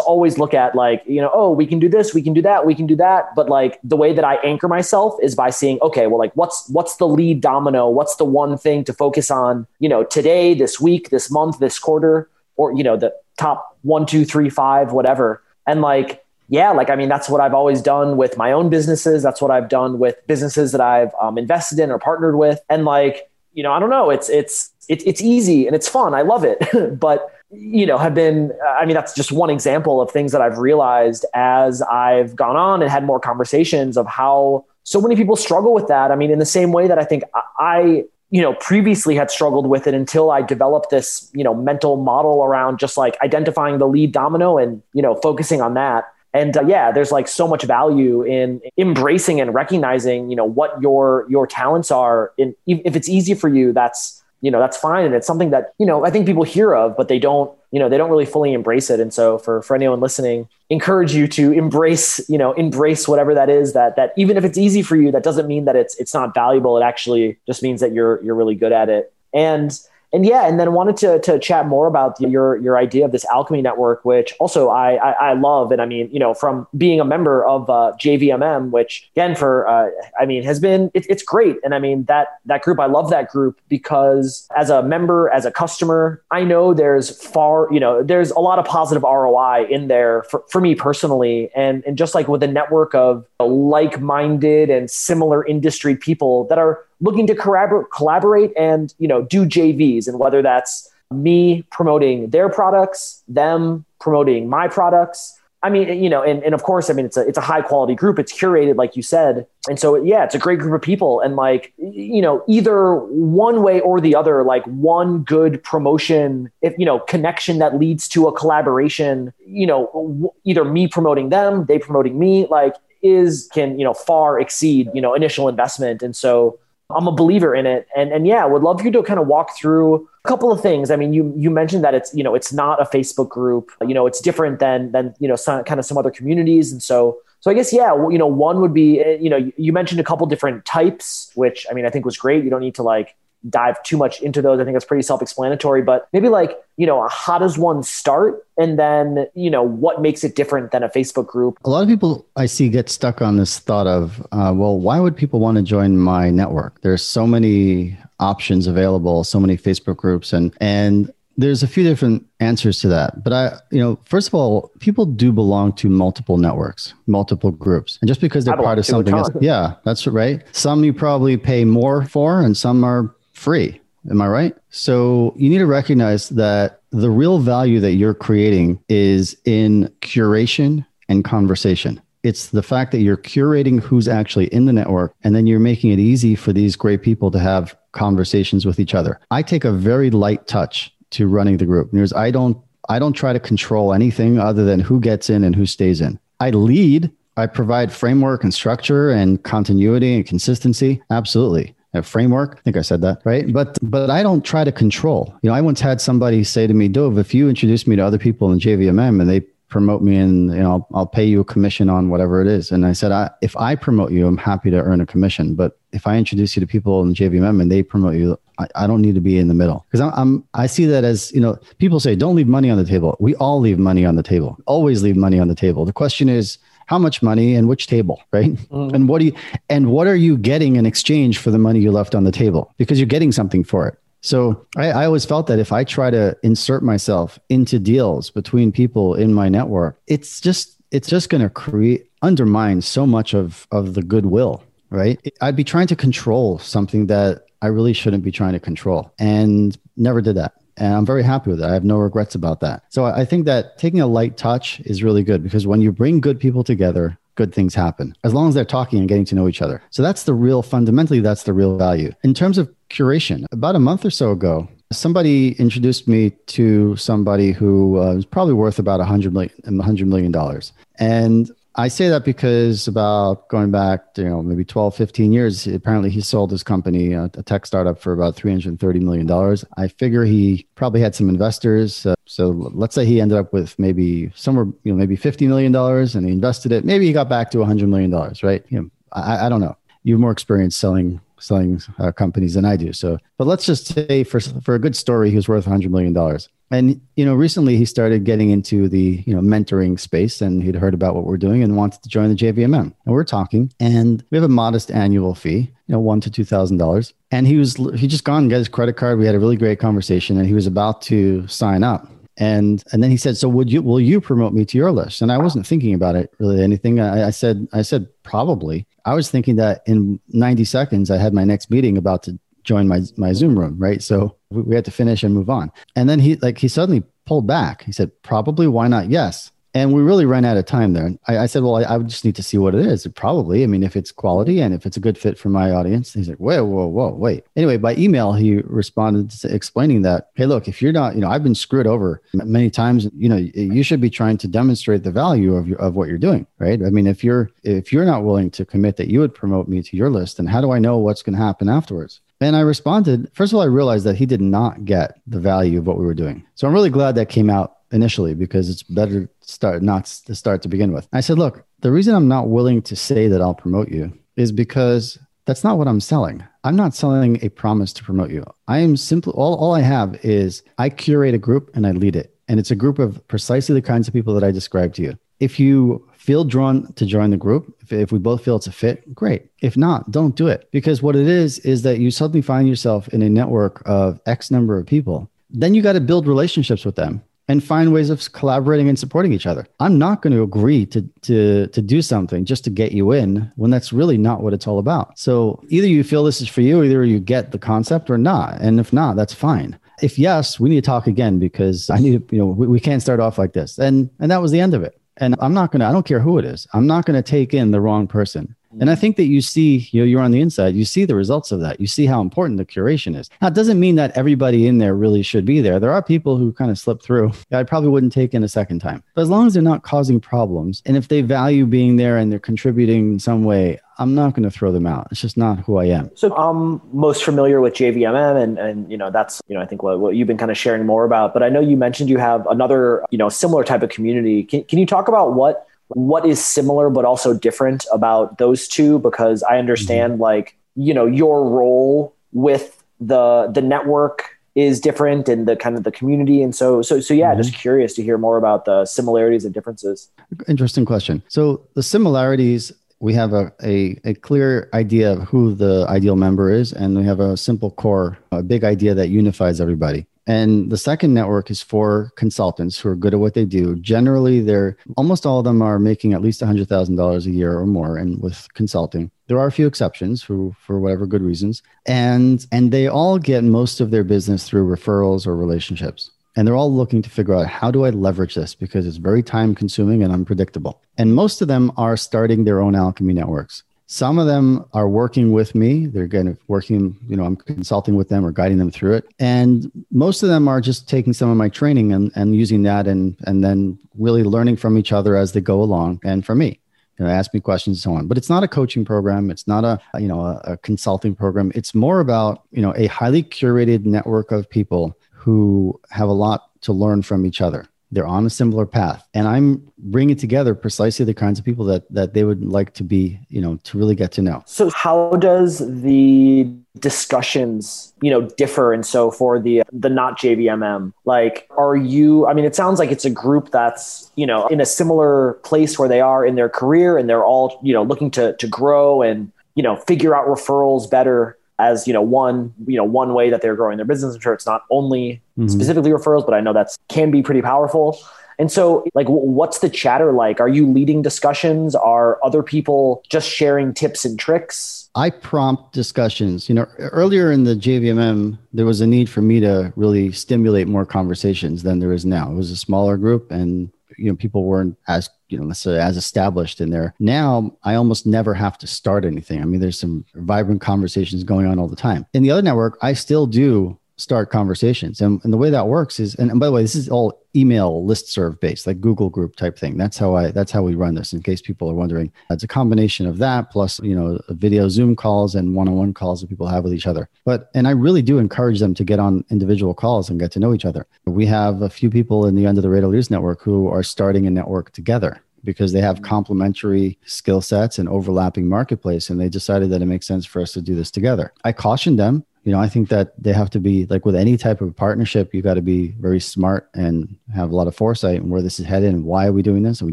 always 0.00 0.36
look 0.36 0.52
at 0.52 0.74
like, 0.74 1.02
you 1.06 1.18
know, 1.22 1.30
oh, 1.32 1.50
we 1.50 1.66
can 1.66 1.78
do 1.78 1.88
this, 1.88 2.12
we 2.12 2.20
can 2.20 2.34
do 2.34 2.42
that, 2.42 2.66
we 2.66 2.74
can 2.74 2.86
do 2.86 2.94
that. 2.96 3.34
But 3.34 3.48
like 3.48 3.80
the 3.82 3.96
way 3.96 4.12
that 4.12 4.22
I 4.22 4.34
anchor 4.44 4.68
myself 4.68 5.14
is 5.22 5.34
by 5.34 5.48
seeing, 5.48 5.78
okay, 5.80 6.06
well, 6.06 6.18
like 6.18 6.32
what's 6.34 6.68
what's 6.68 6.96
the 6.96 7.08
lead 7.08 7.40
domino? 7.40 7.88
What's 7.88 8.16
the 8.16 8.26
one 8.26 8.58
thing 8.58 8.84
to 8.84 8.92
focus 8.92 9.30
on, 9.30 9.66
you 9.78 9.88
know, 9.88 10.04
today, 10.04 10.52
this 10.52 10.78
week, 10.78 11.08
this 11.08 11.30
month, 11.30 11.58
this 11.58 11.78
quarter, 11.78 12.28
or 12.56 12.76
you 12.76 12.84
know, 12.84 12.98
the 12.98 13.14
top 13.38 13.78
one, 13.80 14.04
two, 14.04 14.26
three, 14.26 14.50
five, 14.50 14.92
whatever. 14.92 15.42
And 15.66 15.80
like, 15.80 16.22
yeah, 16.50 16.72
like 16.72 16.90
I 16.90 16.94
mean, 16.94 17.08
that's 17.08 17.30
what 17.30 17.40
I've 17.40 17.54
always 17.54 17.80
done 17.80 18.18
with 18.18 18.36
my 18.36 18.52
own 18.52 18.68
businesses. 18.68 19.22
That's 19.22 19.40
what 19.40 19.50
I've 19.50 19.70
done 19.70 19.98
with 19.98 20.16
businesses 20.26 20.72
that 20.72 20.82
I've 20.82 21.14
um, 21.18 21.38
invested 21.38 21.78
in 21.78 21.90
or 21.90 21.98
partnered 21.98 22.36
with. 22.36 22.60
And 22.68 22.84
like, 22.84 23.30
you 23.54 23.62
know, 23.62 23.72
I 23.72 23.80
don't 23.80 23.88
know, 23.88 24.10
it's 24.10 24.28
it's 24.28 24.70
it's 24.86 25.02
it's 25.04 25.22
easy 25.22 25.66
and 25.66 25.74
it's 25.74 25.88
fun. 25.88 26.12
I 26.12 26.20
love 26.20 26.44
it, 26.44 27.00
but 27.00 27.32
you 27.50 27.86
know, 27.86 27.96
have 27.96 28.14
been, 28.14 28.52
I 28.78 28.84
mean, 28.84 28.94
that's 28.94 29.14
just 29.14 29.32
one 29.32 29.48
example 29.50 30.00
of 30.00 30.10
things 30.10 30.32
that 30.32 30.40
I've 30.40 30.58
realized 30.58 31.24
as 31.34 31.80
I've 31.82 32.36
gone 32.36 32.56
on 32.56 32.82
and 32.82 32.90
had 32.90 33.04
more 33.04 33.18
conversations 33.18 33.96
of 33.96 34.06
how 34.06 34.66
so 34.82 35.00
many 35.00 35.16
people 35.16 35.36
struggle 35.36 35.72
with 35.72 35.86
that. 35.88 36.10
I 36.10 36.16
mean, 36.16 36.30
in 36.30 36.38
the 36.38 36.46
same 36.46 36.72
way 36.72 36.88
that 36.88 36.98
I 36.98 37.04
think 37.04 37.22
I, 37.58 38.04
you 38.30 38.42
know, 38.42 38.54
previously 38.54 39.14
had 39.14 39.30
struggled 39.30 39.66
with 39.66 39.86
it 39.86 39.94
until 39.94 40.30
I 40.30 40.42
developed 40.42 40.90
this, 40.90 41.30
you 41.34 41.42
know, 41.42 41.54
mental 41.54 41.96
model 41.96 42.44
around 42.44 42.78
just 42.78 42.98
like 42.98 43.16
identifying 43.22 43.78
the 43.78 43.88
lead 43.88 44.12
domino 44.12 44.58
and, 44.58 44.82
you 44.92 45.00
know, 45.00 45.14
focusing 45.16 45.62
on 45.62 45.74
that. 45.74 46.04
And 46.34 46.54
uh, 46.56 46.64
yeah, 46.66 46.92
there's 46.92 47.10
like 47.10 47.26
so 47.26 47.48
much 47.48 47.62
value 47.62 48.22
in 48.22 48.60
embracing 48.76 49.40
and 49.40 49.54
recognizing, 49.54 50.28
you 50.28 50.36
know, 50.36 50.44
what 50.44 50.80
your 50.82 51.26
your 51.30 51.46
talents 51.46 51.90
are. 51.90 52.32
In 52.36 52.54
if 52.66 52.94
it's 52.94 53.08
easy 53.08 53.32
for 53.32 53.48
you, 53.48 53.72
that's 53.72 54.22
you 54.40 54.50
know 54.50 54.60
that's 54.60 54.76
fine. 54.76 55.06
And 55.06 55.14
it's 55.14 55.26
something 55.26 55.50
that 55.50 55.74
you 55.78 55.86
know 55.86 56.04
i 56.04 56.10
think 56.10 56.26
people 56.26 56.44
hear 56.44 56.74
of 56.74 56.96
but 56.96 57.08
they 57.08 57.18
don't 57.18 57.50
you 57.70 57.78
know 57.78 57.88
they 57.88 57.98
don't 57.98 58.10
really 58.10 58.26
fully 58.26 58.52
embrace 58.52 58.90
it. 58.90 59.00
And 59.00 59.12
so 59.12 59.38
for 59.38 59.62
for 59.62 59.74
anyone 59.74 60.00
listening 60.00 60.48
encourage 60.70 61.14
you 61.14 61.26
to 61.28 61.52
embrace 61.52 62.28
you 62.28 62.38
know 62.38 62.52
embrace 62.52 63.08
whatever 63.08 63.34
that 63.34 63.48
is 63.48 63.72
that 63.72 63.96
that 63.96 64.12
even 64.16 64.36
if 64.36 64.44
it's 64.44 64.58
easy 64.58 64.82
for 64.82 64.96
you 64.96 65.10
that 65.12 65.22
doesn't 65.22 65.46
mean 65.46 65.64
that 65.64 65.76
it's 65.76 65.94
it's 65.96 66.14
not 66.14 66.34
valuable. 66.34 66.76
It 66.78 66.82
actually 66.82 67.38
just 67.46 67.62
means 67.62 67.80
that 67.80 67.92
you're 67.92 68.22
you're 68.22 68.34
really 68.34 68.54
good 68.54 68.72
at 68.72 68.88
it. 68.88 69.12
And 69.34 69.78
and 70.12 70.24
yeah, 70.24 70.46
and 70.46 70.58
then 70.58 70.72
wanted 70.72 70.96
to 70.98 71.20
to 71.20 71.38
chat 71.38 71.66
more 71.66 71.86
about 71.86 72.20
your 72.20 72.56
your 72.56 72.78
idea 72.78 73.04
of 73.04 73.12
this 73.12 73.24
alchemy 73.26 73.60
network, 73.60 74.04
which 74.04 74.34
also 74.40 74.68
I 74.68 74.94
I, 74.94 75.10
I 75.30 75.32
love, 75.34 75.70
and 75.70 75.82
I 75.82 75.86
mean 75.86 76.08
you 76.10 76.18
know 76.18 76.34
from 76.34 76.66
being 76.76 77.00
a 77.00 77.04
member 77.04 77.44
of 77.44 77.68
uh, 77.68 77.92
JVMM, 77.98 78.70
which 78.70 79.10
again 79.14 79.34
for 79.34 79.68
uh, 79.68 79.90
I 80.18 80.24
mean 80.24 80.42
has 80.44 80.60
been 80.60 80.90
it, 80.94 81.06
it's 81.10 81.22
great, 81.22 81.56
and 81.62 81.74
I 81.74 81.78
mean 81.78 82.04
that 82.04 82.38
that 82.46 82.62
group 82.62 82.80
I 82.80 82.86
love 82.86 83.10
that 83.10 83.28
group 83.28 83.60
because 83.68 84.48
as 84.56 84.70
a 84.70 84.82
member 84.82 85.28
as 85.30 85.44
a 85.44 85.50
customer 85.50 86.22
I 86.30 86.42
know 86.42 86.72
there's 86.72 87.10
far 87.22 87.68
you 87.72 87.80
know 87.80 88.02
there's 88.02 88.30
a 88.30 88.40
lot 88.40 88.58
of 88.58 88.64
positive 88.64 89.02
ROI 89.02 89.66
in 89.68 89.88
there 89.88 90.22
for, 90.24 90.42
for 90.48 90.60
me 90.60 90.74
personally, 90.74 91.50
and 91.54 91.84
and 91.86 91.98
just 91.98 92.14
like 92.14 92.28
with 92.28 92.42
a 92.42 92.48
network 92.48 92.94
of 92.94 93.26
like 93.40 94.00
minded 94.00 94.70
and 94.70 94.90
similar 94.90 95.46
industry 95.46 95.96
people 95.96 96.46
that 96.48 96.58
are 96.58 96.84
looking 97.00 97.26
to 97.26 97.34
collaborate, 97.34 98.52
and 98.56 98.94
you 98.98 99.08
know 99.08 99.22
do 99.22 99.46
JVs, 99.46 100.08
and 100.08 100.18
whether 100.18 100.42
that's 100.42 100.90
me 101.10 101.62
promoting 101.70 102.30
their 102.30 102.48
products, 102.48 103.22
them 103.28 103.84
promoting 104.00 104.48
my 104.48 104.68
products. 104.68 105.34
I 105.60 105.70
mean, 105.70 106.00
you 106.00 106.08
know, 106.08 106.22
and, 106.22 106.40
and 106.44 106.54
of 106.54 106.62
course, 106.62 106.88
I 106.88 106.92
mean, 106.92 107.04
it's 107.04 107.16
a, 107.16 107.26
it's 107.26 107.38
a 107.38 107.42
high 107.42 107.62
quality 107.62 107.96
group. 107.96 108.20
It's 108.20 108.32
curated, 108.32 108.76
like 108.76 108.94
you 108.94 109.02
said. 109.02 109.44
And 109.68 109.78
so, 109.78 109.96
yeah, 109.96 110.22
it's 110.22 110.34
a 110.36 110.38
great 110.38 110.60
group 110.60 110.72
of 110.72 110.82
people. 110.82 111.20
And 111.20 111.34
like, 111.34 111.72
you 111.78 112.22
know, 112.22 112.44
either 112.46 112.94
one 112.94 113.64
way 113.64 113.80
or 113.80 114.00
the 114.00 114.14
other, 114.14 114.44
like 114.44 114.64
one 114.66 115.24
good 115.24 115.60
promotion, 115.64 116.52
if, 116.62 116.78
you 116.78 116.86
know, 116.86 117.00
connection 117.00 117.58
that 117.58 117.76
leads 117.76 118.06
to 118.10 118.28
a 118.28 118.32
collaboration, 118.32 119.32
you 119.44 119.66
know, 119.66 120.32
either 120.44 120.64
me 120.64 120.86
promoting 120.86 121.30
them, 121.30 121.64
they 121.64 121.80
promoting 121.80 122.20
me, 122.20 122.46
like 122.46 122.76
is, 123.02 123.48
can, 123.52 123.80
you 123.80 123.84
know, 123.84 123.94
far 123.94 124.38
exceed, 124.38 124.88
you 124.94 125.00
know, 125.00 125.12
initial 125.12 125.48
investment. 125.48 126.04
And 126.04 126.14
so, 126.14 126.56
I'm 126.90 127.06
a 127.06 127.12
believer 127.12 127.54
in 127.54 127.66
it. 127.66 127.86
And 127.94 128.12
and 128.12 128.26
yeah, 128.26 128.44
would 128.46 128.62
love 128.62 128.82
you 128.82 128.90
to 128.92 129.02
kind 129.02 129.20
of 129.20 129.26
walk 129.26 129.56
through 129.56 130.08
a 130.24 130.28
couple 130.28 130.50
of 130.50 130.60
things. 130.60 130.90
I 130.90 130.96
mean, 130.96 131.12
you 131.12 131.32
you 131.36 131.50
mentioned 131.50 131.84
that 131.84 131.94
it's 131.94 132.14
you 132.14 132.24
know 132.24 132.34
it's 132.34 132.52
not 132.52 132.80
a 132.80 132.84
Facebook 132.84 133.28
group. 133.28 133.70
You 133.86 133.94
know, 133.94 134.06
it's 134.06 134.20
different 134.20 134.58
than 134.58 134.92
than 134.92 135.14
you 135.18 135.28
know 135.28 135.36
some 135.36 135.64
kind 135.64 135.78
of 135.78 135.84
some 135.84 135.98
other 135.98 136.10
communities. 136.10 136.72
And 136.72 136.82
so 136.82 137.18
so 137.40 137.50
I 137.50 137.54
guess 137.54 137.72
yeah, 137.72 137.94
you 138.10 138.16
know, 138.16 138.26
one 138.26 138.60
would 138.62 138.72
be 138.72 139.00
eh, 139.00 139.18
you 139.20 139.28
know 139.28 139.50
you 139.56 139.72
mentioned 139.72 140.00
a 140.00 140.04
couple 140.04 140.26
different 140.26 140.64
types, 140.64 141.30
which 141.34 141.66
I 141.70 141.74
mean 141.74 141.84
I 141.84 141.90
think 141.90 142.06
was 142.06 142.16
great. 142.16 142.42
You 142.42 142.50
don't 142.50 142.62
need 142.62 142.74
to 142.76 142.82
like 142.82 143.14
dive 143.48 143.82
too 143.82 143.96
much 143.96 144.20
into 144.20 144.42
those. 144.42 144.60
I 144.60 144.64
think 144.64 144.74
that's 144.74 144.84
pretty 144.84 145.02
self-explanatory, 145.02 145.82
but 145.82 146.08
maybe 146.12 146.28
like, 146.28 146.58
you 146.76 146.86
know, 146.86 147.06
how 147.08 147.38
does 147.38 147.58
one 147.58 147.82
start? 147.82 148.44
And 148.56 148.78
then, 148.78 149.26
you 149.34 149.50
know, 149.50 149.62
what 149.62 150.02
makes 150.02 150.24
it 150.24 150.34
different 150.34 150.70
than 150.70 150.82
a 150.82 150.88
Facebook 150.88 151.26
group? 151.26 151.58
A 151.64 151.70
lot 151.70 151.82
of 151.82 151.88
people 151.88 152.26
I 152.36 152.46
see 152.46 152.68
get 152.68 152.88
stuck 152.88 153.22
on 153.22 153.36
this 153.36 153.58
thought 153.58 153.86
of, 153.86 154.20
uh, 154.32 154.52
well, 154.54 154.78
why 154.78 155.00
would 155.00 155.16
people 155.16 155.40
want 155.40 155.56
to 155.56 155.62
join 155.62 155.98
my 155.98 156.30
network? 156.30 156.80
There's 156.82 157.04
so 157.04 157.26
many 157.26 157.96
options 158.20 158.66
available, 158.66 159.24
so 159.24 159.38
many 159.38 159.56
Facebook 159.56 159.96
groups 159.96 160.32
and, 160.32 160.54
and 160.60 161.12
there's 161.38 161.62
a 161.62 161.68
few 161.68 161.84
different 161.84 162.26
answers 162.40 162.80
to 162.80 162.88
that 162.88 163.22
but 163.22 163.32
i 163.32 163.56
you 163.70 163.78
know 163.78 163.98
first 164.04 164.26
of 164.26 164.34
all 164.34 164.72
people 164.80 165.06
do 165.06 165.32
belong 165.32 165.72
to 165.72 165.88
multiple 165.88 166.36
networks 166.36 166.94
multiple 167.06 167.52
groups 167.52 167.96
and 168.02 168.08
just 168.08 168.20
because 168.20 168.44
they're 168.44 168.56
part 168.56 168.78
of 168.78 168.84
something 168.84 169.14
else 169.14 169.30
yeah 169.40 169.74
that's 169.84 170.06
right 170.08 170.42
some 170.50 170.82
you 170.82 170.92
probably 170.92 171.36
pay 171.36 171.64
more 171.64 172.04
for 172.04 172.40
and 172.42 172.56
some 172.56 172.84
are 172.84 173.14
free. 173.38 173.80
Am 174.10 174.20
I 174.20 174.28
right? 174.28 174.56
So 174.70 175.34
you 175.36 175.48
need 175.48 175.58
to 175.58 175.66
recognize 175.66 176.28
that 176.30 176.82
the 176.90 177.10
real 177.10 177.38
value 177.38 177.80
that 177.80 177.92
you're 177.92 178.14
creating 178.14 178.80
is 178.88 179.36
in 179.44 179.92
curation 180.00 180.84
and 181.08 181.24
conversation. 181.24 182.00
It's 182.22 182.48
the 182.48 182.62
fact 182.62 182.92
that 182.92 183.00
you're 183.00 183.16
curating 183.16 183.80
who's 183.80 184.08
actually 184.08 184.46
in 184.46 184.66
the 184.66 184.72
network 184.72 185.14
and 185.22 185.34
then 185.34 185.46
you're 185.46 185.60
making 185.60 185.92
it 185.92 185.98
easy 185.98 186.34
for 186.34 186.52
these 186.52 186.74
great 186.74 187.02
people 187.02 187.30
to 187.30 187.38
have 187.38 187.76
conversations 187.92 188.66
with 188.66 188.80
each 188.80 188.94
other. 188.94 189.20
I 189.30 189.42
take 189.42 189.64
a 189.64 189.72
very 189.72 190.10
light 190.10 190.46
touch 190.46 190.92
to 191.10 191.26
running 191.26 191.58
the 191.58 191.66
group. 191.66 191.90
I 192.14 192.30
don't 192.30 192.58
I 192.90 192.98
don't 192.98 193.12
try 193.12 193.34
to 193.34 193.40
control 193.40 193.92
anything 193.92 194.38
other 194.38 194.64
than 194.64 194.80
who 194.80 194.98
gets 194.98 195.28
in 195.28 195.44
and 195.44 195.54
who 195.54 195.66
stays 195.66 196.00
in. 196.00 196.18
I 196.40 196.50
lead, 196.50 197.10
I 197.36 197.46
provide 197.46 197.92
framework 197.92 198.42
and 198.42 198.52
structure 198.52 199.10
and 199.10 199.42
continuity 199.42 200.16
and 200.16 200.26
consistency. 200.26 201.02
Absolutely 201.10 201.74
framework. 202.02 202.56
I 202.58 202.60
think 202.62 202.76
I 202.76 202.82
said 202.82 203.00
that, 203.02 203.22
right? 203.24 203.52
But 203.52 203.78
but 203.82 204.10
I 204.10 204.22
don't 204.22 204.44
try 204.44 204.64
to 204.64 204.72
control. 204.72 205.34
You 205.42 205.50
know, 205.50 205.54
I 205.54 205.60
once 205.60 205.80
had 205.80 206.00
somebody 206.00 206.44
say 206.44 206.66
to 206.66 206.74
me, 206.74 206.88
Dov, 206.88 207.18
if 207.18 207.34
you 207.34 207.48
introduce 207.48 207.86
me 207.86 207.96
to 207.96 208.02
other 208.02 208.18
people 208.18 208.52
in 208.52 208.58
JVMM 208.58 209.20
and 209.20 209.28
they 209.28 209.42
promote 209.68 210.02
me 210.02 210.16
and 210.16 210.50
you 210.52 210.60
know 210.60 210.72
I'll, 210.72 210.88
I'll 210.94 211.06
pay 211.06 211.24
you 211.24 211.40
a 211.40 211.44
commission 211.44 211.90
on 211.90 212.08
whatever 212.08 212.40
it 212.40 212.48
is 212.48 212.72
and 212.72 212.86
i 212.86 212.92
said 212.92 213.12
I, 213.12 213.30
if 213.42 213.54
i 213.56 213.74
promote 213.74 214.12
you 214.12 214.26
i'm 214.26 214.38
happy 214.38 214.70
to 214.70 214.78
earn 214.78 215.00
a 215.00 215.06
commission 215.06 215.54
but 215.54 215.78
if 215.92 216.06
i 216.06 216.16
introduce 216.16 216.56
you 216.56 216.60
to 216.60 216.66
people 216.66 217.02
in 217.02 217.12
jvmm 217.12 217.60
and 217.60 217.70
they 217.70 217.82
promote 217.82 218.14
you 218.14 218.38
i, 218.58 218.66
I 218.74 218.86
don't 218.86 219.02
need 219.02 219.14
to 219.14 219.20
be 219.20 219.36
in 219.36 219.48
the 219.48 219.54
middle 219.54 219.84
because 219.86 220.00
I'm, 220.00 220.12
I'm 220.14 220.44
i 220.54 220.66
see 220.66 220.86
that 220.86 221.04
as 221.04 221.30
you 221.32 221.40
know 221.40 221.58
people 221.78 222.00
say 222.00 222.16
don't 222.16 222.34
leave 222.34 222.48
money 222.48 222.70
on 222.70 222.78
the 222.78 222.84
table 222.84 223.14
we 223.20 223.34
all 223.36 223.60
leave 223.60 223.78
money 223.78 224.06
on 224.06 224.16
the 224.16 224.22
table 224.22 224.56
always 224.64 225.02
leave 225.02 225.16
money 225.16 225.38
on 225.38 225.48
the 225.48 225.54
table 225.54 225.84
the 225.84 225.92
question 225.92 226.30
is 226.30 226.56
how 226.88 226.98
much 226.98 227.22
money 227.22 227.54
and 227.54 227.68
which 227.68 227.86
table, 227.86 228.20
right? 228.32 228.54
Mm. 228.70 228.92
And 228.94 229.08
what 229.08 229.20
do 229.20 229.26
you 229.26 229.34
and 229.68 229.90
what 229.90 230.06
are 230.06 230.16
you 230.16 230.36
getting 230.36 230.76
in 230.76 230.86
exchange 230.86 231.38
for 231.38 231.50
the 231.50 231.58
money 231.58 231.80
you 231.80 231.92
left 231.92 232.14
on 232.14 232.24
the 232.24 232.32
table? 232.32 232.74
Because 232.78 232.98
you're 232.98 233.06
getting 233.06 233.30
something 233.30 233.62
for 233.62 233.86
it. 233.86 233.98
So 234.20 234.66
I, 234.76 234.90
I, 234.90 235.04
always 235.06 235.24
felt 235.24 235.46
that 235.46 235.60
if 235.60 235.70
I 235.70 235.84
try 235.84 236.10
to 236.10 236.36
insert 236.42 236.82
myself 236.82 237.38
into 237.48 237.78
deals 237.78 238.30
between 238.30 238.72
people 238.72 239.14
in 239.14 239.32
my 239.32 239.48
network, 239.48 240.00
it's 240.08 240.40
just 240.40 240.76
it's 240.90 241.08
just 241.08 241.28
going 241.28 241.42
to 241.42 241.50
create 241.50 242.10
undermine 242.22 242.82
so 242.82 243.06
much 243.06 243.34
of 243.34 243.68
of 243.70 243.94
the 243.94 244.02
goodwill, 244.02 244.64
right? 244.90 245.20
I'd 245.40 245.56
be 245.56 245.64
trying 245.64 245.86
to 245.88 245.96
control 245.96 246.58
something 246.58 247.06
that 247.06 247.44
I 247.62 247.68
really 247.68 247.92
shouldn't 247.92 248.24
be 248.24 248.32
trying 248.32 248.54
to 248.54 248.60
control, 248.60 249.12
and 249.18 249.76
never 249.96 250.20
did 250.20 250.36
that. 250.36 250.54
And 250.78 250.94
I'm 250.94 251.06
very 251.06 251.22
happy 251.22 251.50
with 251.50 251.60
it. 251.60 251.64
I 251.64 251.74
have 251.74 251.84
no 251.84 251.98
regrets 251.98 252.34
about 252.34 252.60
that. 252.60 252.84
So 252.88 253.04
I 253.04 253.24
think 253.24 253.44
that 253.46 253.78
taking 253.78 254.00
a 254.00 254.06
light 254.06 254.36
touch 254.36 254.80
is 254.80 255.02
really 255.02 255.22
good 255.22 255.42
because 255.42 255.66
when 255.66 255.80
you 255.80 255.92
bring 255.92 256.20
good 256.20 256.38
people 256.38 256.64
together, 256.64 257.18
good 257.34 257.54
things 257.54 257.72
happen 257.72 258.16
as 258.24 258.34
long 258.34 258.48
as 258.48 258.54
they're 258.54 258.64
talking 258.64 258.98
and 258.98 259.08
getting 259.08 259.24
to 259.24 259.34
know 259.36 259.46
each 259.46 259.62
other. 259.62 259.80
So 259.90 260.02
that's 260.02 260.24
the 260.24 260.34
real 260.34 260.60
fundamentally 260.60 261.20
that's 261.20 261.44
the 261.44 261.52
real 261.52 261.78
value. 261.78 262.12
In 262.24 262.34
terms 262.34 262.58
of 262.58 262.68
curation, 262.90 263.44
about 263.52 263.76
a 263.76 263.78
month 263.78 264.04
or 264.04 264.10
so 264.10 264.32
ago, 264.32 264.68
somebody 264.92 265.52
introduced 265.52 266.08
me 266.08 266.30
to 266.46 266.96
somebody 266.96 267.52
who 267.52 268.00
uh, 268.00 268.14
was 268.14 268.24
probably 268.24 268.54
worth 268.54 268.78
about 268.78 269.00
a 269.00 269.04
hundred 269.04 269.32
million, 269.32 269.78
hundred 269.80 270.08
million 270.08 270.32
dollars. 270.32 270.72
And 270.98 271.50
I 271.78 271.86
say 271.86 272.08
that 272.08 272.24
because 272.24 272.88
about 272.88 273.46
going 273.46 273.70
back, 273.70 274.14
to, 274.14 274.22
you 274.22 274.28
know, 274.28 274.42
maybe 274.42 274.64
12, 274.64 274.96
15 274.96 275.32
years, 275.32 275.64
apparently 275.68 276.10
he 276.10 276.20
sold 276.20 276.50
his 276.50 276.64
company, 276.64 277.14
uh, 277.14 277.28
a 277.34 277.42
tech 277.44 277.66
startup, 277.66 278.00
for 278.00 278.12
about 278.12 278.34
$330 278.34 279.00
million. 279.00 279.56
I 279.76 279.86
figure 279.86 280.24
he 280.24 280.66
probably 280.74 281.00
had 281.00 281.14
some 281.14 281.28
investors. 281.28 282.04
Uh, 282.04 282.16
so 282.24 282.48
let's 282.48 282.96
say 282.96 283.06
he 283.06 283.20
ended 283.20 283.38
up 283.38 283.52
with 283.52 283.78
maybe 283.78 284.32
somewhere, 284.34 284.64
you 284.82 284.90
know, 284.90 284.96
maybe 284.96 285.16
$50 285.16 285.46
million 285.46 285.72
and 285.72 286.26
he 286.26 286.32
invested 286.32 286.72
it. 286.72 286.84
Maybe 286.84 287.06
he 287.06 287.12
got 287.12 287.28
back 287.28 287.52
to 287.52 287.58
$100 287.58 287.88
million, 287.88 288.10
right? 288.42 288.64
You 288.70 288.82
know, 288.82 288.90
I, 289.12 289.46
I 289.46 289.48
don't 289.48 289.60
know. 289.60 289.76
You 290.02 290.14
have 290.14 290.20
more 290.20 290.32
experience 290.32 290.76
selling 290.76 291.20
selling 291.40 291.80
uh, 292.00 292.10
companies 292.10 292.54
than 292.54 292.64
I 292.64 292.74
do. 292.74 292.92
So, 292.92 293.18
but 293.36 293.46
let's 293.46 293.64
just 293.64 293.86
say 293.86 294.24
for 294.24 294.40
for 294.40 294.74
a 294.74 294.78
good 294.80 294.96
story, 294.96 295.30
he 295.30 295.36
was 295.36 295.48
worth 295.48 295.66
100 295.66 295.92
million 295.92 296.12
dollars. 296.12 296.48
And 296.70 297.00
you 297.16 297.24
know, 297.24 297.34
recently 297.34 297.76
he 297.76 297.84
started 297.84 298.24
getting 298.24 298.50
into 298.50 298.88
the 298.88 299.22
you 299.26 299.34
know 299.34 299.40
mentoring 299.40 299.98
space, 299.98 300.40
and 300.40 300.62
he'd 300.62 300.74
heard 300.74 300.94
about 300.94 301.14
what 301.14 301.24
we're 301.24 301.38
doing 301.38 301.62
and 301.62 301.76
wanted 301.76 302.02
to 302.02 302.08
join 302.08 302.28
the 302.28 302.34
JVMM. 302.34 302.74
And 302.74 302.94
we're 303.06 303.24
talking, 303.24 303.72
and 303.80 304.22
we 304.30 304.36
have 304.36 304.44
a 304.44 304.48
modest 304.48 304.90
annual 304.90 305.34
fee, 305.34 305.70
you 305.86 305.92
know, 305.92 306.00
one 306.00 306.20
to 306.20 306.30
two 306.30 306.44
thousand 306.44 306.76
dollars. 306.76 307.14
And 307.30 307.46
he 307.46 307.56
was 307.56 307.76
he 307.96 308.06
just 308.06 308.24
gone 308.24 308.42
and 308.42 308.50
got 308.50 308.58
his 308.58 308.68
credit 308.68 308.96
card. 308.96 309.18
We 309.18 309.26
had 309.26 309.34
a 309.34 309.40
really 309.40 309.56
great 309.56 309.78
conversation, 309.78 310.36
and 310.36 310.46
he 310.46 310.54
was 310.54 310.66
about 310.66 311.00
to 311.02 311.46
sign 311.48 311.82
up. 311.82 312.10
And 312.36 312.84
and 312.92 313.02
then 313.02 313.10
he 313.10 313.16
said, 313.16 313.36
"So 313.36 313.48
would 313.48 313.72
you 313.72 313.82
will 313.82 314.00
you 314.00 314.20
promote 314.20 314.52
me 314.52 314.64
to 314.66 314.78
your 314.78 314.92
list?" 314.92 315.22
And 315.22 315.32
I 315.32 315.38
wasn't 315.38 315.66
thinking 315.66 315.94
about 315.94 316.16
it 316.16 316.32
really 316.38 316.62
anything. 316.62 317.00
I, 317.00 317.28
I 317.28 317.30
said 317.30 317.66
I 317.72 317.82
said 317.82 318.06
probably. 318.22 318.86
I 319.04 319.14
was 319.14 319.30
thinking 319.30 319.56
that 319.56 319.82
in 319.86 320.20
90 320.28 320.64
seconds 320.64 321.10
I 321.10 321.16
had 321.16 321.32
my 321.32 321.44
next 321.44 321.70
meeting 321.70 321.96
about 321.96 322.22
to 322.24 322.38
join 322.62 322.86
my 322.86 323.00
my 323.16 323.32
Zoom 323.32 323.58
room, 323.58 323.76
right? 323.78 324.02
So 324.02 324.36
we, 324.50 324.62
we 324.62 324.74
had 324.74 324.84
to 324.86 324.90
finish 324.90 325.22
and 325.22 325.34
move 325.34 325.50
on. 325.50 325.70
And 325.96 326.08
then 326.08 326.18
he 326.18 326.36
like 326.36 326.58
he 326.58 326.68
suddenly 326.68 327.02
pulled 327.26 327.46
back. 327.46 327.82
He 327.84 327.92
said, 327.92 328.10
"Probably, 328.22 328.66
why 328.66 328.88
not? 328.88 329.10
Yes." 329.10 329.50
And 329.74 329.92
we 329.92 330.00
really 330.00 330.24
ran 330.24 330.46
out 330.46 330.56
of 330.56 330.64
time 330.64 330.94
there. 330.94 331.10
I, 331.26 331.38
I 331.38 331.46
said, 331.46 331.62
well, 331.62 331.76
I, 331.76 331.82
I, 331.82 331.96
would 331.98 332.08
just 332.08 332.24
need 332.24 332.34
to 332.36 332.42
see 332.42 332.56
what 332.56 332.74
it 332.74 332.86
is. 332.86 333.06
Probably. 333.14 333.62
I 333.62 333.66
mean, 333.66 333.82
if 333.82 333.96
it's 333.96 334.10
quality 334.10 334.60
and 334.60 334.72
if 334.72 334.86
it's 334.86 334.96
a 334.96 335.00
good 335.00 335.18
fit 335.18 335.38
for 335.38 335.50
my 335.50 335.70
audience. 335.70 336.14
He's 336.14 336.28
like, 336.28 336.38
whoa, 336.38 336.64
whoa, 336.64 336.86
whoa, 336.86 337.10
wait. 337.10 337.44
Anyway, 337.54 337.76
by 337.76 337.94
email, 337.96 338.32
he 338.32 338.56
responded 338.62 339.32
explaining 339.44 340.02
that, 340.02 340.30
hey, 340.34 340.46
look, 340.46 340.68
if 340.68 340.80
you're 340.80 340.92
not, 340.92 341.14
you 341.14 341.20
know, 341.20 341.28
I've 341.28 341.42
been 341.42 341.54
screwed 341.54 341.86
over 341.86 342.22
many 342.32 342.70
times. 342.70 343.08
You 343.14 343.28
know, 343.28 343.36
you 343.36 343.82
should 343.82 344.00
be 344.00 344.10
trying 344.10 344.38
to 344.38 344.48
demonstrate 344.48 345.04
the 345.04 345.12
value 345.12 345.54
of 345.54 345.68
your, 345.68 345.78
of 345.80 345.94
what 345.94 346.08
you're 346.08 346.18
doing, 346.18 346.46
right? 346.58 346.82
I 346.82 346.88
mean, 346.88 347.06
if 347.06 347.22
you're 347.22 347.50
if 347.62 347.92
you're 347.92 348.06
not 348.06 348.24
willing 348.24 348.50
to 348.52 348.64
commit 348.64 348.96
that 348.96 349.08
you 349.08 349.20
would 349.20 349.34
promote 349.34 349.68
me 349.68 349.82
to 349.82 349.96
your 349.96 350.10
list, 350.10 350.38
then 350.38 350.46
how 350.46 350.62
do 350.62 350.72
I 350.72 350.78
know 350.78 350.96
what's 350.96 351.22
going 351.22 351.36
to 351.36 351.44
happen 351.44 351.68
afterwards? 351.68 352.20
And 352.40 352.54
I 352.54 352.60
responded, 352.60 353.30
first 353.32 353.52
of 353.52 353.56
all, 353.56 353.62
I 353.62 353.66
realized 353.66 354.04
that 354.06 354.16
he 354.16 354.26
did 354.26 354.40
not 354.40 354.84
get 354.84 355.20
the 355.26 355.40
value 355.40 355.78
of 355.78 355.86
what 355.86 355.98
we 355.98 356.04
were 356.04 356.14
doing. 356.14 356.44
So 356.54 356.66
I'm 356.66 356.74
really 356.74 356.90
glad 356.90 357.16
that 357.16 357.28
came 357.28 357.50
out 357.50 357.78
initially 357.90 358.34
because 358.34 358.68
it's 358.70 358.82
better 358.82 359.26
to 359.26 359.28
start 359.40 359.82
not 359.82 360.04
to 360.04 360.34
start 360.34 360.62
to 360.62 360.68
begin 360.68 360.92
with. 360.92 361.08
I 361.12 361.20
said, 361.20 361.38
look, 361.38 361.64
the 361.80 361.90
reason 361.90 362.14
I'm 362.14 362.28
not 362.28 362.48
willing 362.48 362.82
to 362.82 362.96
say 362.96 363.28
that 363.28 363.40
I'll 363.40 363.54
promote 363.54 363.88
you 363.88 364.12
is 364.36 364.52
because 364.52 365.18
that's 365.46 365.64
not 365.64 365.78
what 365.78 365.88
I'm 365.88 366.00
selling. 366.00 366.44
I'm 366.62 366.76
not 366.76 366.94
selling 366.94 367.42
a 367.42 367.48
promise 367.48 367.92
to 367.94 368.04
promote 368.04 368.30
you. 368.30 368.44
I 368.68 368.78
am 368.78 368.96
simply 368.96 369.32
all, 369.32 369.56
all 369.56 369.74
I 369.74 369.80
have 369.80 370.22
is 370.24 370.62
I 370.76 370.90
curate 370.90 371.34
a 371.34 371.38
group 371.38 371.70
and 371.74 371.86
I 371.86 371.92
lead 371.92 372.14
it. 372.14 372.34
And 372.46 372.60
it's 372.60 372.70
a 372.70 372.76
group 372.76 372.98
of 372.98 373.26
precisely 373.28 373.74
the 373.74 373.82
kinds 373.82 374.06
of 374.08 374.14
people 374.14 374.34
that 374.34 374.44
I 374.44 374.50
described 374.50 374.94
to 374.96 375.02
you. 375.02 375.18
If 375.40 375.58
you 375.58 376.07
feel 376.28 376.44
drawn 376.44 376.92
to 376.92 377.06
join 377.06 377.30
the 377.30 377.38
group, 377.38 377.74
if, 377.80 377.90
if 377.90 378.12
we 378.12 378.18
both 378.18 378.44
feel 378.44 378.56
it's 378.56 378.66
a 378.66 378.72
fit, 378.72 379.14
great. 379.14 379.50
If 379.62 379.78
not, 379.78 380.10
don't 380.10 380.36
do 380.36 380.46
it. 380.46 380.68
Because 380.72 381.00
what 381.00 381.16
it 381.16 381.26
is, 381.26 381.58
is 381.60 381.80
that 381.84 382.00
you 382.00 382.10
suddenly 382.10 382.42
find 382.42 382.68
yourself 382.68 383.08
in 383.08 383.22
a 383.22 383.30
network 383.30 383.80
of 383.86 384.20
X 384.26 384.50
number 384.50 384.78
of 384.78 384.84
people. 384.84 385.30
Then 385.48 385.72
you 385.72 385.80
got 385.80 385.94
to 385.94 386.02
build 386.02 386.26
relationships 386.28 386.84
with 386.84 386.96
them 386.96 387.22
and 387.48 387.64
find 387.64 387.94
ways 387.94 388.10
of 388.10 388.30
collaborating 388.32 388.90
and 388.90 388.98
supporting 388.98 389.32
each 389.32 389.46
other. 389.46 389.66
I'm 389.80 389.96
not 389.96 390.20
going 390.20 390.34
to 390.34 390.42
agree 390.42 390.84
to 390.86 391.00
to 391.22 391.66
to 391.68 391.80
do 391.80 392.02
something 392.02 392.44
just 392.44 392.62
to 392.64 392.70
get 392.70 392.92
you 392.92 393.12
in 393.12 393.50
when 393.56 393.70
that's 393.70 393.90
really 393.90 394.18
not 394.18 394.42
what 394.42 394.52
it's 394.52 394.66
all 394.66 394.78
about. 394.78 395.18
So 395.18 395.64
either 395.70 395.86
you 395.86 396.04
feel 396.04 396.24
this 396.24 396.42
is 396.42 396.48
for 396.48 396.60
you, 396.60 396.82
either 396.82 397.06
you 397.06 397.20
get 397.20 397.52
the 397.52 397.58
concept 397.58 398.10
or 398.10 398.18
not. 398.18 398.60
And 398.60 398.78
if 398.78 398.92
not, 398.92 399.16
that's 399.16 399.32
fine. 399.32 399.78
If 400.02 400.18
yes, 400.18 400.60
we 400.60 400.68
need 400.68 400.84
to 400.84 400.90
talk 400.90 401.06
again 401.06 401.38
because 401.38 401.88
I 401.88 401.98
need, 401.98 402.30
you 402.30 402.38
know, 402.38 402.46
we, 402.46 402.66
we 402.66 402.80
can't 402.80 403.00
start 403.00 403.18
off 403.18 403.38
like 403.38 403.54
this. 403.54 403.78
And 403.78 404.10
and 404.20 404.30
that 404.30 404.42
was 404.42 404.52
the 404.52 404.60
end 404.60 404.74
of 404.74 404.82
it. 404.82 404.97
And 405.18 405.34
I'm 405.40 405.54
not 405.54 405.72
going 405.72 405.80
to 405.80 405.86
I 405.86 405.92
don't 405.92 406.06
care 406.06 406.20
who 406.20 406.38
it 406.38 406.44
is. 406.44 406.66
I'm 406.72 406.86
not 406.86 407.04
going 407.04 407.20
to 407.20 407.28
take 407.28 407.52
in 407.52 407.70
the 407.70 407.80
wrong 407.80 408.06
person. 408.06 408.54
And 408.80 408.90
I 408.90 408.94
mm. 408.94 408.98
think 408.98 409.16
that 409.16 409.24
you 409.24 409.40
see, 409.40 409.88
you 409.92 410.00
know, 410.02 410.06
you're 410.06 410.20
on 410.20 410.30
the 410.30 410.40
inside, 410.40 410.74
you 410.74 410.84
see 410.84 411.04
the 411.04 411.14
results 411.14 411.52
of 411.52 411.60
that. 411.60 411.80
You 411.80 411.86
see 411.86 412.06
how 412.06 412.20
important 412.20 412.58
the 412.58 412.66
curation 412.66 413.16
is. 413.16 413.30
Now, 413.40 413.48
it 413.48 413.54
doesn't 413.54 413.80
mean 413.80 413.96
that 413.96 414.16
everybody 414.16 414.66
in 414.66 414.78
there 414.78 414.94
really 414.94 415.22
should 415.22 415.44
be 415.44 415.60
there. 415.60 415.80
There 415.80 415.92
are 415.92 416.02
people 416.02 416.36
who 416.36 416.52
kind 416.52 416.70
of 416.70 416.78
slip 416.78 417.02
through. 417.02 417.32
I 417.52 417.62
probably 417.62 417.88
wouldn't 417.88 418.12
take 418.12 418.34
in 418.34 418.44
a 418.44 418.48
second 418.48 418.80
time. 418.80 419.02
But 419.14 419.22
as 419.22 419.30
long 419.30 419.46
as 419.46 419.54
they're 419.54 419.62
not 419.62 419.82
causing 419.82 420.20
problems 420.20 420.82
and 420.84 420.96
if 420.96 421.08
they 421.08 421.22
value 421.22 421.66
being 421.66 421.96
there 421.96 422.18
and 422.18 422.30
they're 422.30 422.38
contributing 422.38 423.12
in 423.14 423.18
some 423.18 423.44
way, 423.44 423.80
I'm 423.98 424.14
not 424.14 424.34
going 424.34 424.44
to 424.44 424.50
throw 424.50 424.72
them 424.72 424.86
out. 424.86 425.08
It's 425.10 425.20
just 425.20 425.36
not 425.36 425.58
who 425.60 425.76
I 425.78 425.86
am. 425.86 426.10
So 426.14 426.34
I'm 426.36 426.80
most 426.92 427.24
familiar 427.24 427.60
with 427.60 427.74
JVMM 427.74 428.42
and, 428.42 428.58
and 428.58 428.90
you 428.90 428.96
know, 428.96 429.10
that's, 429.10 429.40
you 429.48 429.54
know, 429.54 429.60
I 429.60 429.66
think 429.66 429.82
what, 429.82 429.98
what 429.98 430.14
you've 430.14 430.28
been 430.28 430.38
kind 430.38 430.50
of 430.50 430.56
sharing 430.56 430.86
more 430.86 431.04
about, 431.04 431.34
but 431.34 431.42
I 431.42 431.48
know 431.48 431.60
you 431.60 431.76
mentioned 431.76 432.08
you 432.08 432.18
have 432.18 432.46
another, 432.46 433.04
you 433.10 433.18
know, 433.18 433.28
similar 433.28 433.64
type 433.64 433.82
of 433.82 433.90
community. 433.90 434.44
Can, 434.44 434.64
can 434.64 434.78
you 434.78 434.86
talk 434.86 435.08
about 435.08 435.34
what 435.34 435.68
what 435.88 436.26
is 436.26 436.44
similar 436.44 436.90
but 436.90 437.04
also 437.04 437.34
different 437.34 437.86
about 437.92 438.38
those 438.38 438.68
two 438.68 438.98
because 438.98 439.42
i 439.44 439.58
understand 439.58 440.14
mm-hmm. 440.14 440.22
like 440.22 440.56
you 440.76 440.92
know 440.92 441.06
your 441.06 441.48
role 441.48 442.14
with 442.32 442.82
the 443.00 443.50
the 443.54 443.62
network 443.62 444.36
is 444.54 444.80
different 444.80 445.28
and 445.28 445.46
the 445.46 445.56
kind 445.56 445.76
of 445.76 445.84
the 445.84 445.90
community 445.90 446.42
and 446.42 446.54
so 446.54 446.82
so 446.82 447.00
so 447.00 447.14
yeah 447.14 447.30
mm-hmm. 447.30 447.40
just 447.40 447.54
curious 447.54 447.94
to 447.94 448.02
hear 448.02 448.18
more 448.18 448.36
about 448.36 448.64
the 448.64 448.84
similarities 448.84 449.44
and 449.44 449.54
differences 449.54 450.10
interesting 450.46 450.84
question 450.84 451.22
so 451.28 451.62
the 451.74 451.82
similarities 451.82 452.72
we 453.00 453.14
have 453.14 453.32
a, 453.32 453.52
a, 453.62 453.98
a 454.04 454.14
clear 454.14 454.68
idea 454.74 455.12
of 455.12 455.22
who 455.22 455.54
the 455.54 455.86
ideal 455.88 456.16
member 456.16 456.50
is 456.50 456.72
and 456.72 456.96
we 456.96 457.04
have 457.04 457.20
a 457.20 457.36
simple 457.36 457.70
core 457.70 458.18
a 458.32 458.42
big 458.42 458.64
idea 458.64 458.94
that 458.94 459.08
unifies 459.08 459.60
everybody 459.60 460.06
and 460.28 460.70
the 460.70 460.76
second 460.76 461.14
network 461.14 461.50
is 461.50 461.62
for 461.62 462.12
consultants 462.14 462.78
who 462.78 462.90
are 462.90 462.94
good 462.94 463.14
at 463.14 463.20
what 463.20 463.32
they 463.32 463.46
do. 463.46 463.76
Generally, 463.76 464.40
they're 464.40 464.76
almost 464.98 465.24
all 465.24 465.38
of 465.38 465.46
them 465.46 465.62
are 465.62 465.78
making 465.78 466.12
at 466.12 466.20
least 466.20 466.42
$100,000 466.42 467.26
a 467.26 467.30
year 467.30 467.58
or 467.58 467.64
more 467.64 467.96
and 467.96 468.22
with 468.22 468.46
consulting. 468.52 469.10
There 469.28 469.38
are 469.38 469.46
a 469.46 469.52
few 469.52 469.66
exceptions 469.66 470.22
who 470.22 470.54
for 470.60 470.78
whatever 470.80 471.06
good 471.06 471.22
reasons. 471.22 471.62
And 471.86 472.46
and 472.52 472.72
they 472.72 472.88
all 472.88 473.18
get 473.18 473.42
most 473.42 473.80
of 473.80 473.90
their 473.90 474.04
business 474.04 474.46
through 474.46 474.68
referrals 474.68 475.26
or 475.26 475.34
relationships. 475.34 476.10
And 476.38 476.46
they're 476.46 476.54
all 476.54 476.72
looking 476.72 477.02
to 477.02 477.10
figure 477.10 477.34
out 477.34 477.48
how 477.48 477.72
do 477.72 477.84
I 477.84 477.90
leverage 477.90 478.36
this 478.36 478.54
because 478.54 478.86
it's 478.86 478.98
very 478.98 479.24
time 479.24 479.56
consuming 479.56 480.04
and 480.04 480.12
unpredictable. 480.12 480.80
And 480.96 481.12
most 481.12 481.42
of 481.42 481.48
them 481.48 481.72
are 481.76 481.96
starting 481.96 482.44
their 482.44 482.60
own 482.60 482.76
alchemy 482.76 483.12
networks. 483.12 483.64
Some 483.86 484.20
of 484.20 484.28
them 484.28 484.64
are 484.72 484.88
working 484.88 485.32
with 485.32 485.56
me. 485.56 485.86
They're 485.86 486.06
kind 486.06 486.28
of 486.28 486.38
working, 486.46 486.96
you 487.08 487.16
know, 487.16 487.24
I'm 487.24 487.34
consulting 487.34 487.96
with 487.96 488.08
them 488.08 488.24
or 488.24 488.30
guiding 488.30 488.58
them 488.58 488.70
through 488.70 488.94
it. 488.94 489.12
And 489.18 489.68
most 489.90 490.22
of 490.22 490.28
them 490.28 490.46
are 490.46 490.60
just 490.60 490.88
taking 490.88 491.12
some 491.12 491.28
of 491.28 491.36
my 491.36 491.48
training 491.48 491.92
and, 491.92 492.12
and 492.14 492.36
using 492.36 492.62
that 492.62 492.86
and, 492.86 493.16
and 493.26 493.42
then 493.42 493.76
really 493.96 494.22
learning 494.22 494.58
from 494.58 494.78
each 494.78 494.92
other 494.92 495.16
as 495.16 495.32
they 495.32 495.40
go 495.40 495.60
along 495.60 495.98
and 496.04 496.24
from 496.24 496.38
me. 496.38 496.60
You 497.00 497.04
know, 497.04 497.10
ask 497.10 497.34
me 497.34 497.40
questions 497.40 497.78
and 497.78 497.82
so 497.82 497.98
on. 497.98 498.06
But 498.06 498.16
it's 498.16 498.30
not 498.30 498.44
a 498.44 498.48
coaching 498.48 498.84
program. 498.84 499.32
It's 499.32 499.48
not 499.48 499.64
a, 499.64 499.80
you 499.98 500.06
know, 500.06 500.20
a, 500.20 500.52
a 500.52 500.56
consulting 500.58 501.16
program. 501.16 501.50
It's 501.56 501.74
more 501.74 501.98
about, 501.98 502.44
you 502.52 502.62
know, 502.62 502.74
a 502.76 502.86
highly 502.86 503.24
curated 503.24 503.84
network 503.84 504.30
of 504.30 504.48
people 504.48 504.96
who 505.18 505.78
have 505.90 506.08
a 506.08 506.12
lot 506.12 506.50
to 506.62 506.72
learn 506.72 507.02
from 507.02 507.26
each 507.26 507.40
other. 507.40 507.66
They're 507.90 508.06
on 508.06 508.26
a 508.26 508.30
similar 508.30 508.66
path. 508.66 509.08
And 509.14 509.26
i'm 509.26 509.72
bringing 509.78 510.16
together 510.16 510.54
precisely 510.54 511.04
the 511.04 511.14
kinds 511.14 511.38
of 511.38 511.44
people 511.44 511.64
that 511.64 511.90
that 511.92 512.12
they 512.12 512.24
would 512.24 512.44
like 512.44 512.74
to 512.74 512.84
be 512.84 513.18
you 513.28 513.40
know 513.40 513.56
to 513.64 513.78
really 513.78 513.94
get 513.94 514.12
to 514.12 514.22
know. 514.22 514.42
So 514.46 514.70
how 514.70 515.16
does 515.16 515.58
the 515.82 516.52
discussions 516.78 517.94
you 518.02 518.10
know 518.10 518.22
differ? 518.22 518.72
And 518.72 518.84
so 518.84 519.10
for 519.10 519.40
the 519.40 519.62
the 519.72 519.88
not 519.88 520.18
jvmm 520.18 520.92
like 521.04 521.48
are 521.56 521.76
you 521.76 522.26
i 522.26 522.34
mean 522.34 522.44
it 522.44 522.54
sounds 522.54 522.78
like 522.78 522.90
it's 522.90 523.04
a 523.04 523.10
group 523.10 523.50
that's 523.50 524.10
you 524.16 524.26
know 524.26 524.46
in 524.48 524.60
a 524.60 524.66
similar 524.66 525.34
place 525.44 525.78
where 525.78 525.88
they 525.88 526.00
are 526.00 526.26
in 526.26 526.34
their 526.34 526.48
career 526.48 526.98
and 526.98 527.08
they're 527.08 527.24
all 527.24 527.58
you 527.62 527.72
know 527.72 527.82
looking 527.82 528.10
to 528.10 528.36
to 528.36 528.46
grow 528.46 529.02
and 529.02 529.32
you 529.54 529.62
know 529.62 529.76
figure 529.76 530.14
out 530.14 530.26
referrals 530.26 530.90
better 530.90 531.37
as 531.58 531.86
you 531.86 531.92
know 531.92 532.02
one 532.02 532.52
you 532.66 532.76
know 532.76 532.84
one 532.84 533.14
way 533.14 533.30
that 533.30 533.42
they're 533.42 533.56
growing 533.56 533.76
their 533.76 533.86
business. 533.86 534.14
I'm 534.14 534.20
sure 534.20 534.32
it's 534.32 534.46
not 534.46 534.64
only 534.70 535.20
mm-hmm. 535.38 535.48
specifically 535.48 535.90
referrals 535.90 536.24
but 536.24 536.34
i 536.34 536.40
know 536.40 536.52
that's 536.52 536.78
can 536.88 537.10
be 537.10 537.22
pretty 537.22 537.42
powerful. 537.42 537.98
And 538.40 538.52
so 538.52 538.84
like 538.94 539.08
what's 539.08 539.58
the 539.58 539.68
chatter 539.68 540.12
like? 540.12 540.40
Are 540.40 540.48
you 540.48 540.64
leading 540.64 541.02
discussions? 541.02 541.74
Are 541.74 542.24
other 542.24 542.40
people 542.40 543.02
just 543.10 543.28
sharing 543.28 543.74
tips 543.74 544.04
and 544.04 544.16
tricks? 544.16 544.88
I 544.94 545.10
prompt 545.10 545.72
discussions. 545.72 546.48
You 546.48 546.54
know 546.54 546.66
earlier 546.78 547.32
in 547.32 547.44
the 547.44 547.54
jvmm 547.54 548.38
there 548.52 548.66
was 548.66 548.80
a 548.80 548.86
need 548.86 549.10
for 549.10 549.22
me 549.22 549.40
to 549.40 549.72
really 549.76 550.12
stimulate 550.12 550.68
more 550.68 550.86
conversations 550.86 551.64
than 551.64 551.80
there 551.80 551.92
is 551.92 552.04
now. 552.04 552.30
It 552.30 552.34
was 552.34 552.50
a 552.50 552.56
smaller 552.56 552.96
group 552.96 553.30
and 553.30 553.70
you 553.96 554.08
know 554.10 554.16
people 554.16 554.44
weren't 554.44 554.76
as 554.86 555.10
you 555.28 555.38
know 555.38 555.44
necessarily 555.44 555.80
as 555.80 555.96
established 555.96 556.60
in 556.60 556.70
there. 556.70 556.94
Now 556.98 557.56
I 557.62 557.74
almost 557.74 558.06
never 558.06 558.34
have 558.34 558.58
to 558.58 558.66
start 558.66 559.04
anything. 559.04 559.40
I 559.40 559.44
mean, 559.44 559.60
there's 559.60 559.78
some 559.78 560.04
vibrant 560.14 560.60
conversations 560.60 561.24
going 561.24 561.46
on 561.46 561.58
all 561.58 561.68
the 561.68 561.76
time. 561.76 562.06
In 562.14 562.22
the 562.22 562.30
other 562.30 562.42
network, 562.42 562.78
I 562.82 562.92
still 562.92 563.26
do 563.26 563.78
start 563.98 564.30
conversations. 564.30 565.00
And, 565.00 565.20
and 565.24 565.32
the 565.32 565.36
way 565.36 565.50
that 565.50 565.66
works 565.66 566.00
is, 566.00 566.14
and, 566.14 566.30
and 566.30 566.40
by 566.40 566.46
the 566.46 566.52
way, 566.52 566.62
this 566.62 566.76
is 566.76 566.88
all 566.88 567.20
email 567.36 567.84
list 567.84 568.08
serve 568.08 568.40
based, 568.40 568.66
like 568.66 568.80
Google 568.80 569.10
group 569.10 569.36
type 569.36 569.58
thing. 569.58 569.76
That's 569.76 569.98
how 569.98 570.16
I, 570.16 570.30
that's 570.30 570.50
how 570.50 570.62
we 570.62 570.74
run 570.74 570.94
this 570.94 571.12
in 571.12 571.22
case 571.22 571.42
people 571.42 571.68
are 571.70 571.74
wondering. 571.74 572.12
It's 572.30 572.44
a 572.44 572.48
combination 572.48 573.06
of 573.06 573.18
that 573.18 573.50
plus, 573.50 573.80
you 573.80 573.94
know, 573.94 574.18
video 574.30 574.68
Zoom 574.68 574.96
calls 574.96 575.34
and 575.34 575.54
one-on-one 575.54 575.94
calls 575.94 576.20
that 576.20 576.28
people 576.28 576.46
have 576.46 576.64
with 576.64 576.72
each 576.72 576.86
other. 576.86 577.08
But, 577.24 577.50
and 577.54 577.68
I 577.68 577.72
really 577.72 578.02
do 578.02 578.18
encourage 578.18 578.60
them 578.60 578.74
to 578.74 578.84
get 578.84 578.98
on 578.98 579.24
individual 579.30 579.74
calls 579.74 580.08
and 580.08 580.18
get 580.18 580.32
to 580.32 580.40
know 580.40 580.54
each 580.54 580.64
other. 580.64 580.86
We 581.04 581.26
have 581.26 581.62
a 581.62 581.70
few 581.70 581.90
people 581.90 582.26
in 582.26 582.34
the 582.34 582.46
Under 582.46 582.60
the 582.60 582.70
Radar 582.70 582.90
Leaders 582.90 583.10
Network 583.10 583.42
who 583.42 583.68
are 583.68 583.82
starting 583.82 584.26
a 584.26 584.30
network 584.30 584.72
together 584.72 585.20
because 585.44 585.72
they 585.72 585.80
have 585.80 585.96
mm-hmm. 585.96 586.04
complementary 586.04 586.98
skill 587.04 587.40
sets 587.40 587.78
and 587.78 587.88
overlapping 587.88 588.48
marketplace 588.48 589.10
and 589.10 589.20
they 589.20 589.28
decided 589.28 589.70
that 589.70 589.82
it 589.82 589.86
makes 589.86 590.06
sense 590.06 590.26
for 590.26 590.40
us 590.40 590.52
to 590.52 590.62
do 590.62 590.74
this 590.74 590.90
together 590.90 591.32
i 591.44 591.52
cautioned 591.52 591.98
them 591.98 592.24
you 592.48 592.54
know, 592.54 592.60
I 592.60 592.68
think 592.68 592.88
that 592.88 593.12
they 593.22 593.34
have 593.34 593.50
to 593.50 593.60
be 593.60 593.84
like 593.90 594.06
with 594.06 594.16
any 594.16 594.38
type 594.38 594.62
of 594.62 594.74
partnership, 594.74 595.34
you 595.34 595.42
got 595.42 595.54
to 595.54 595.60
be 595.60 595.88
very 596.00 596.18
smart 596.18 596.70
and 596.72 597.14
have 597.34 597.50
a 597.50 597.54
lot 597.54 597.66
of 597.66 597.76
foresight 597.76 598.22
and 598.22 598.30
where 598.30 598.40
this 598.40 598.58
is 598.58 598.64
headed 598.64 598.94
and 598.94 599.04
why 599.04 599.26
are 599.26 599.32
we 599.32 599.42
doing 599.42 599.62
this? 599.62 599.82
Are 599.82 599.84
we 599.84 599.92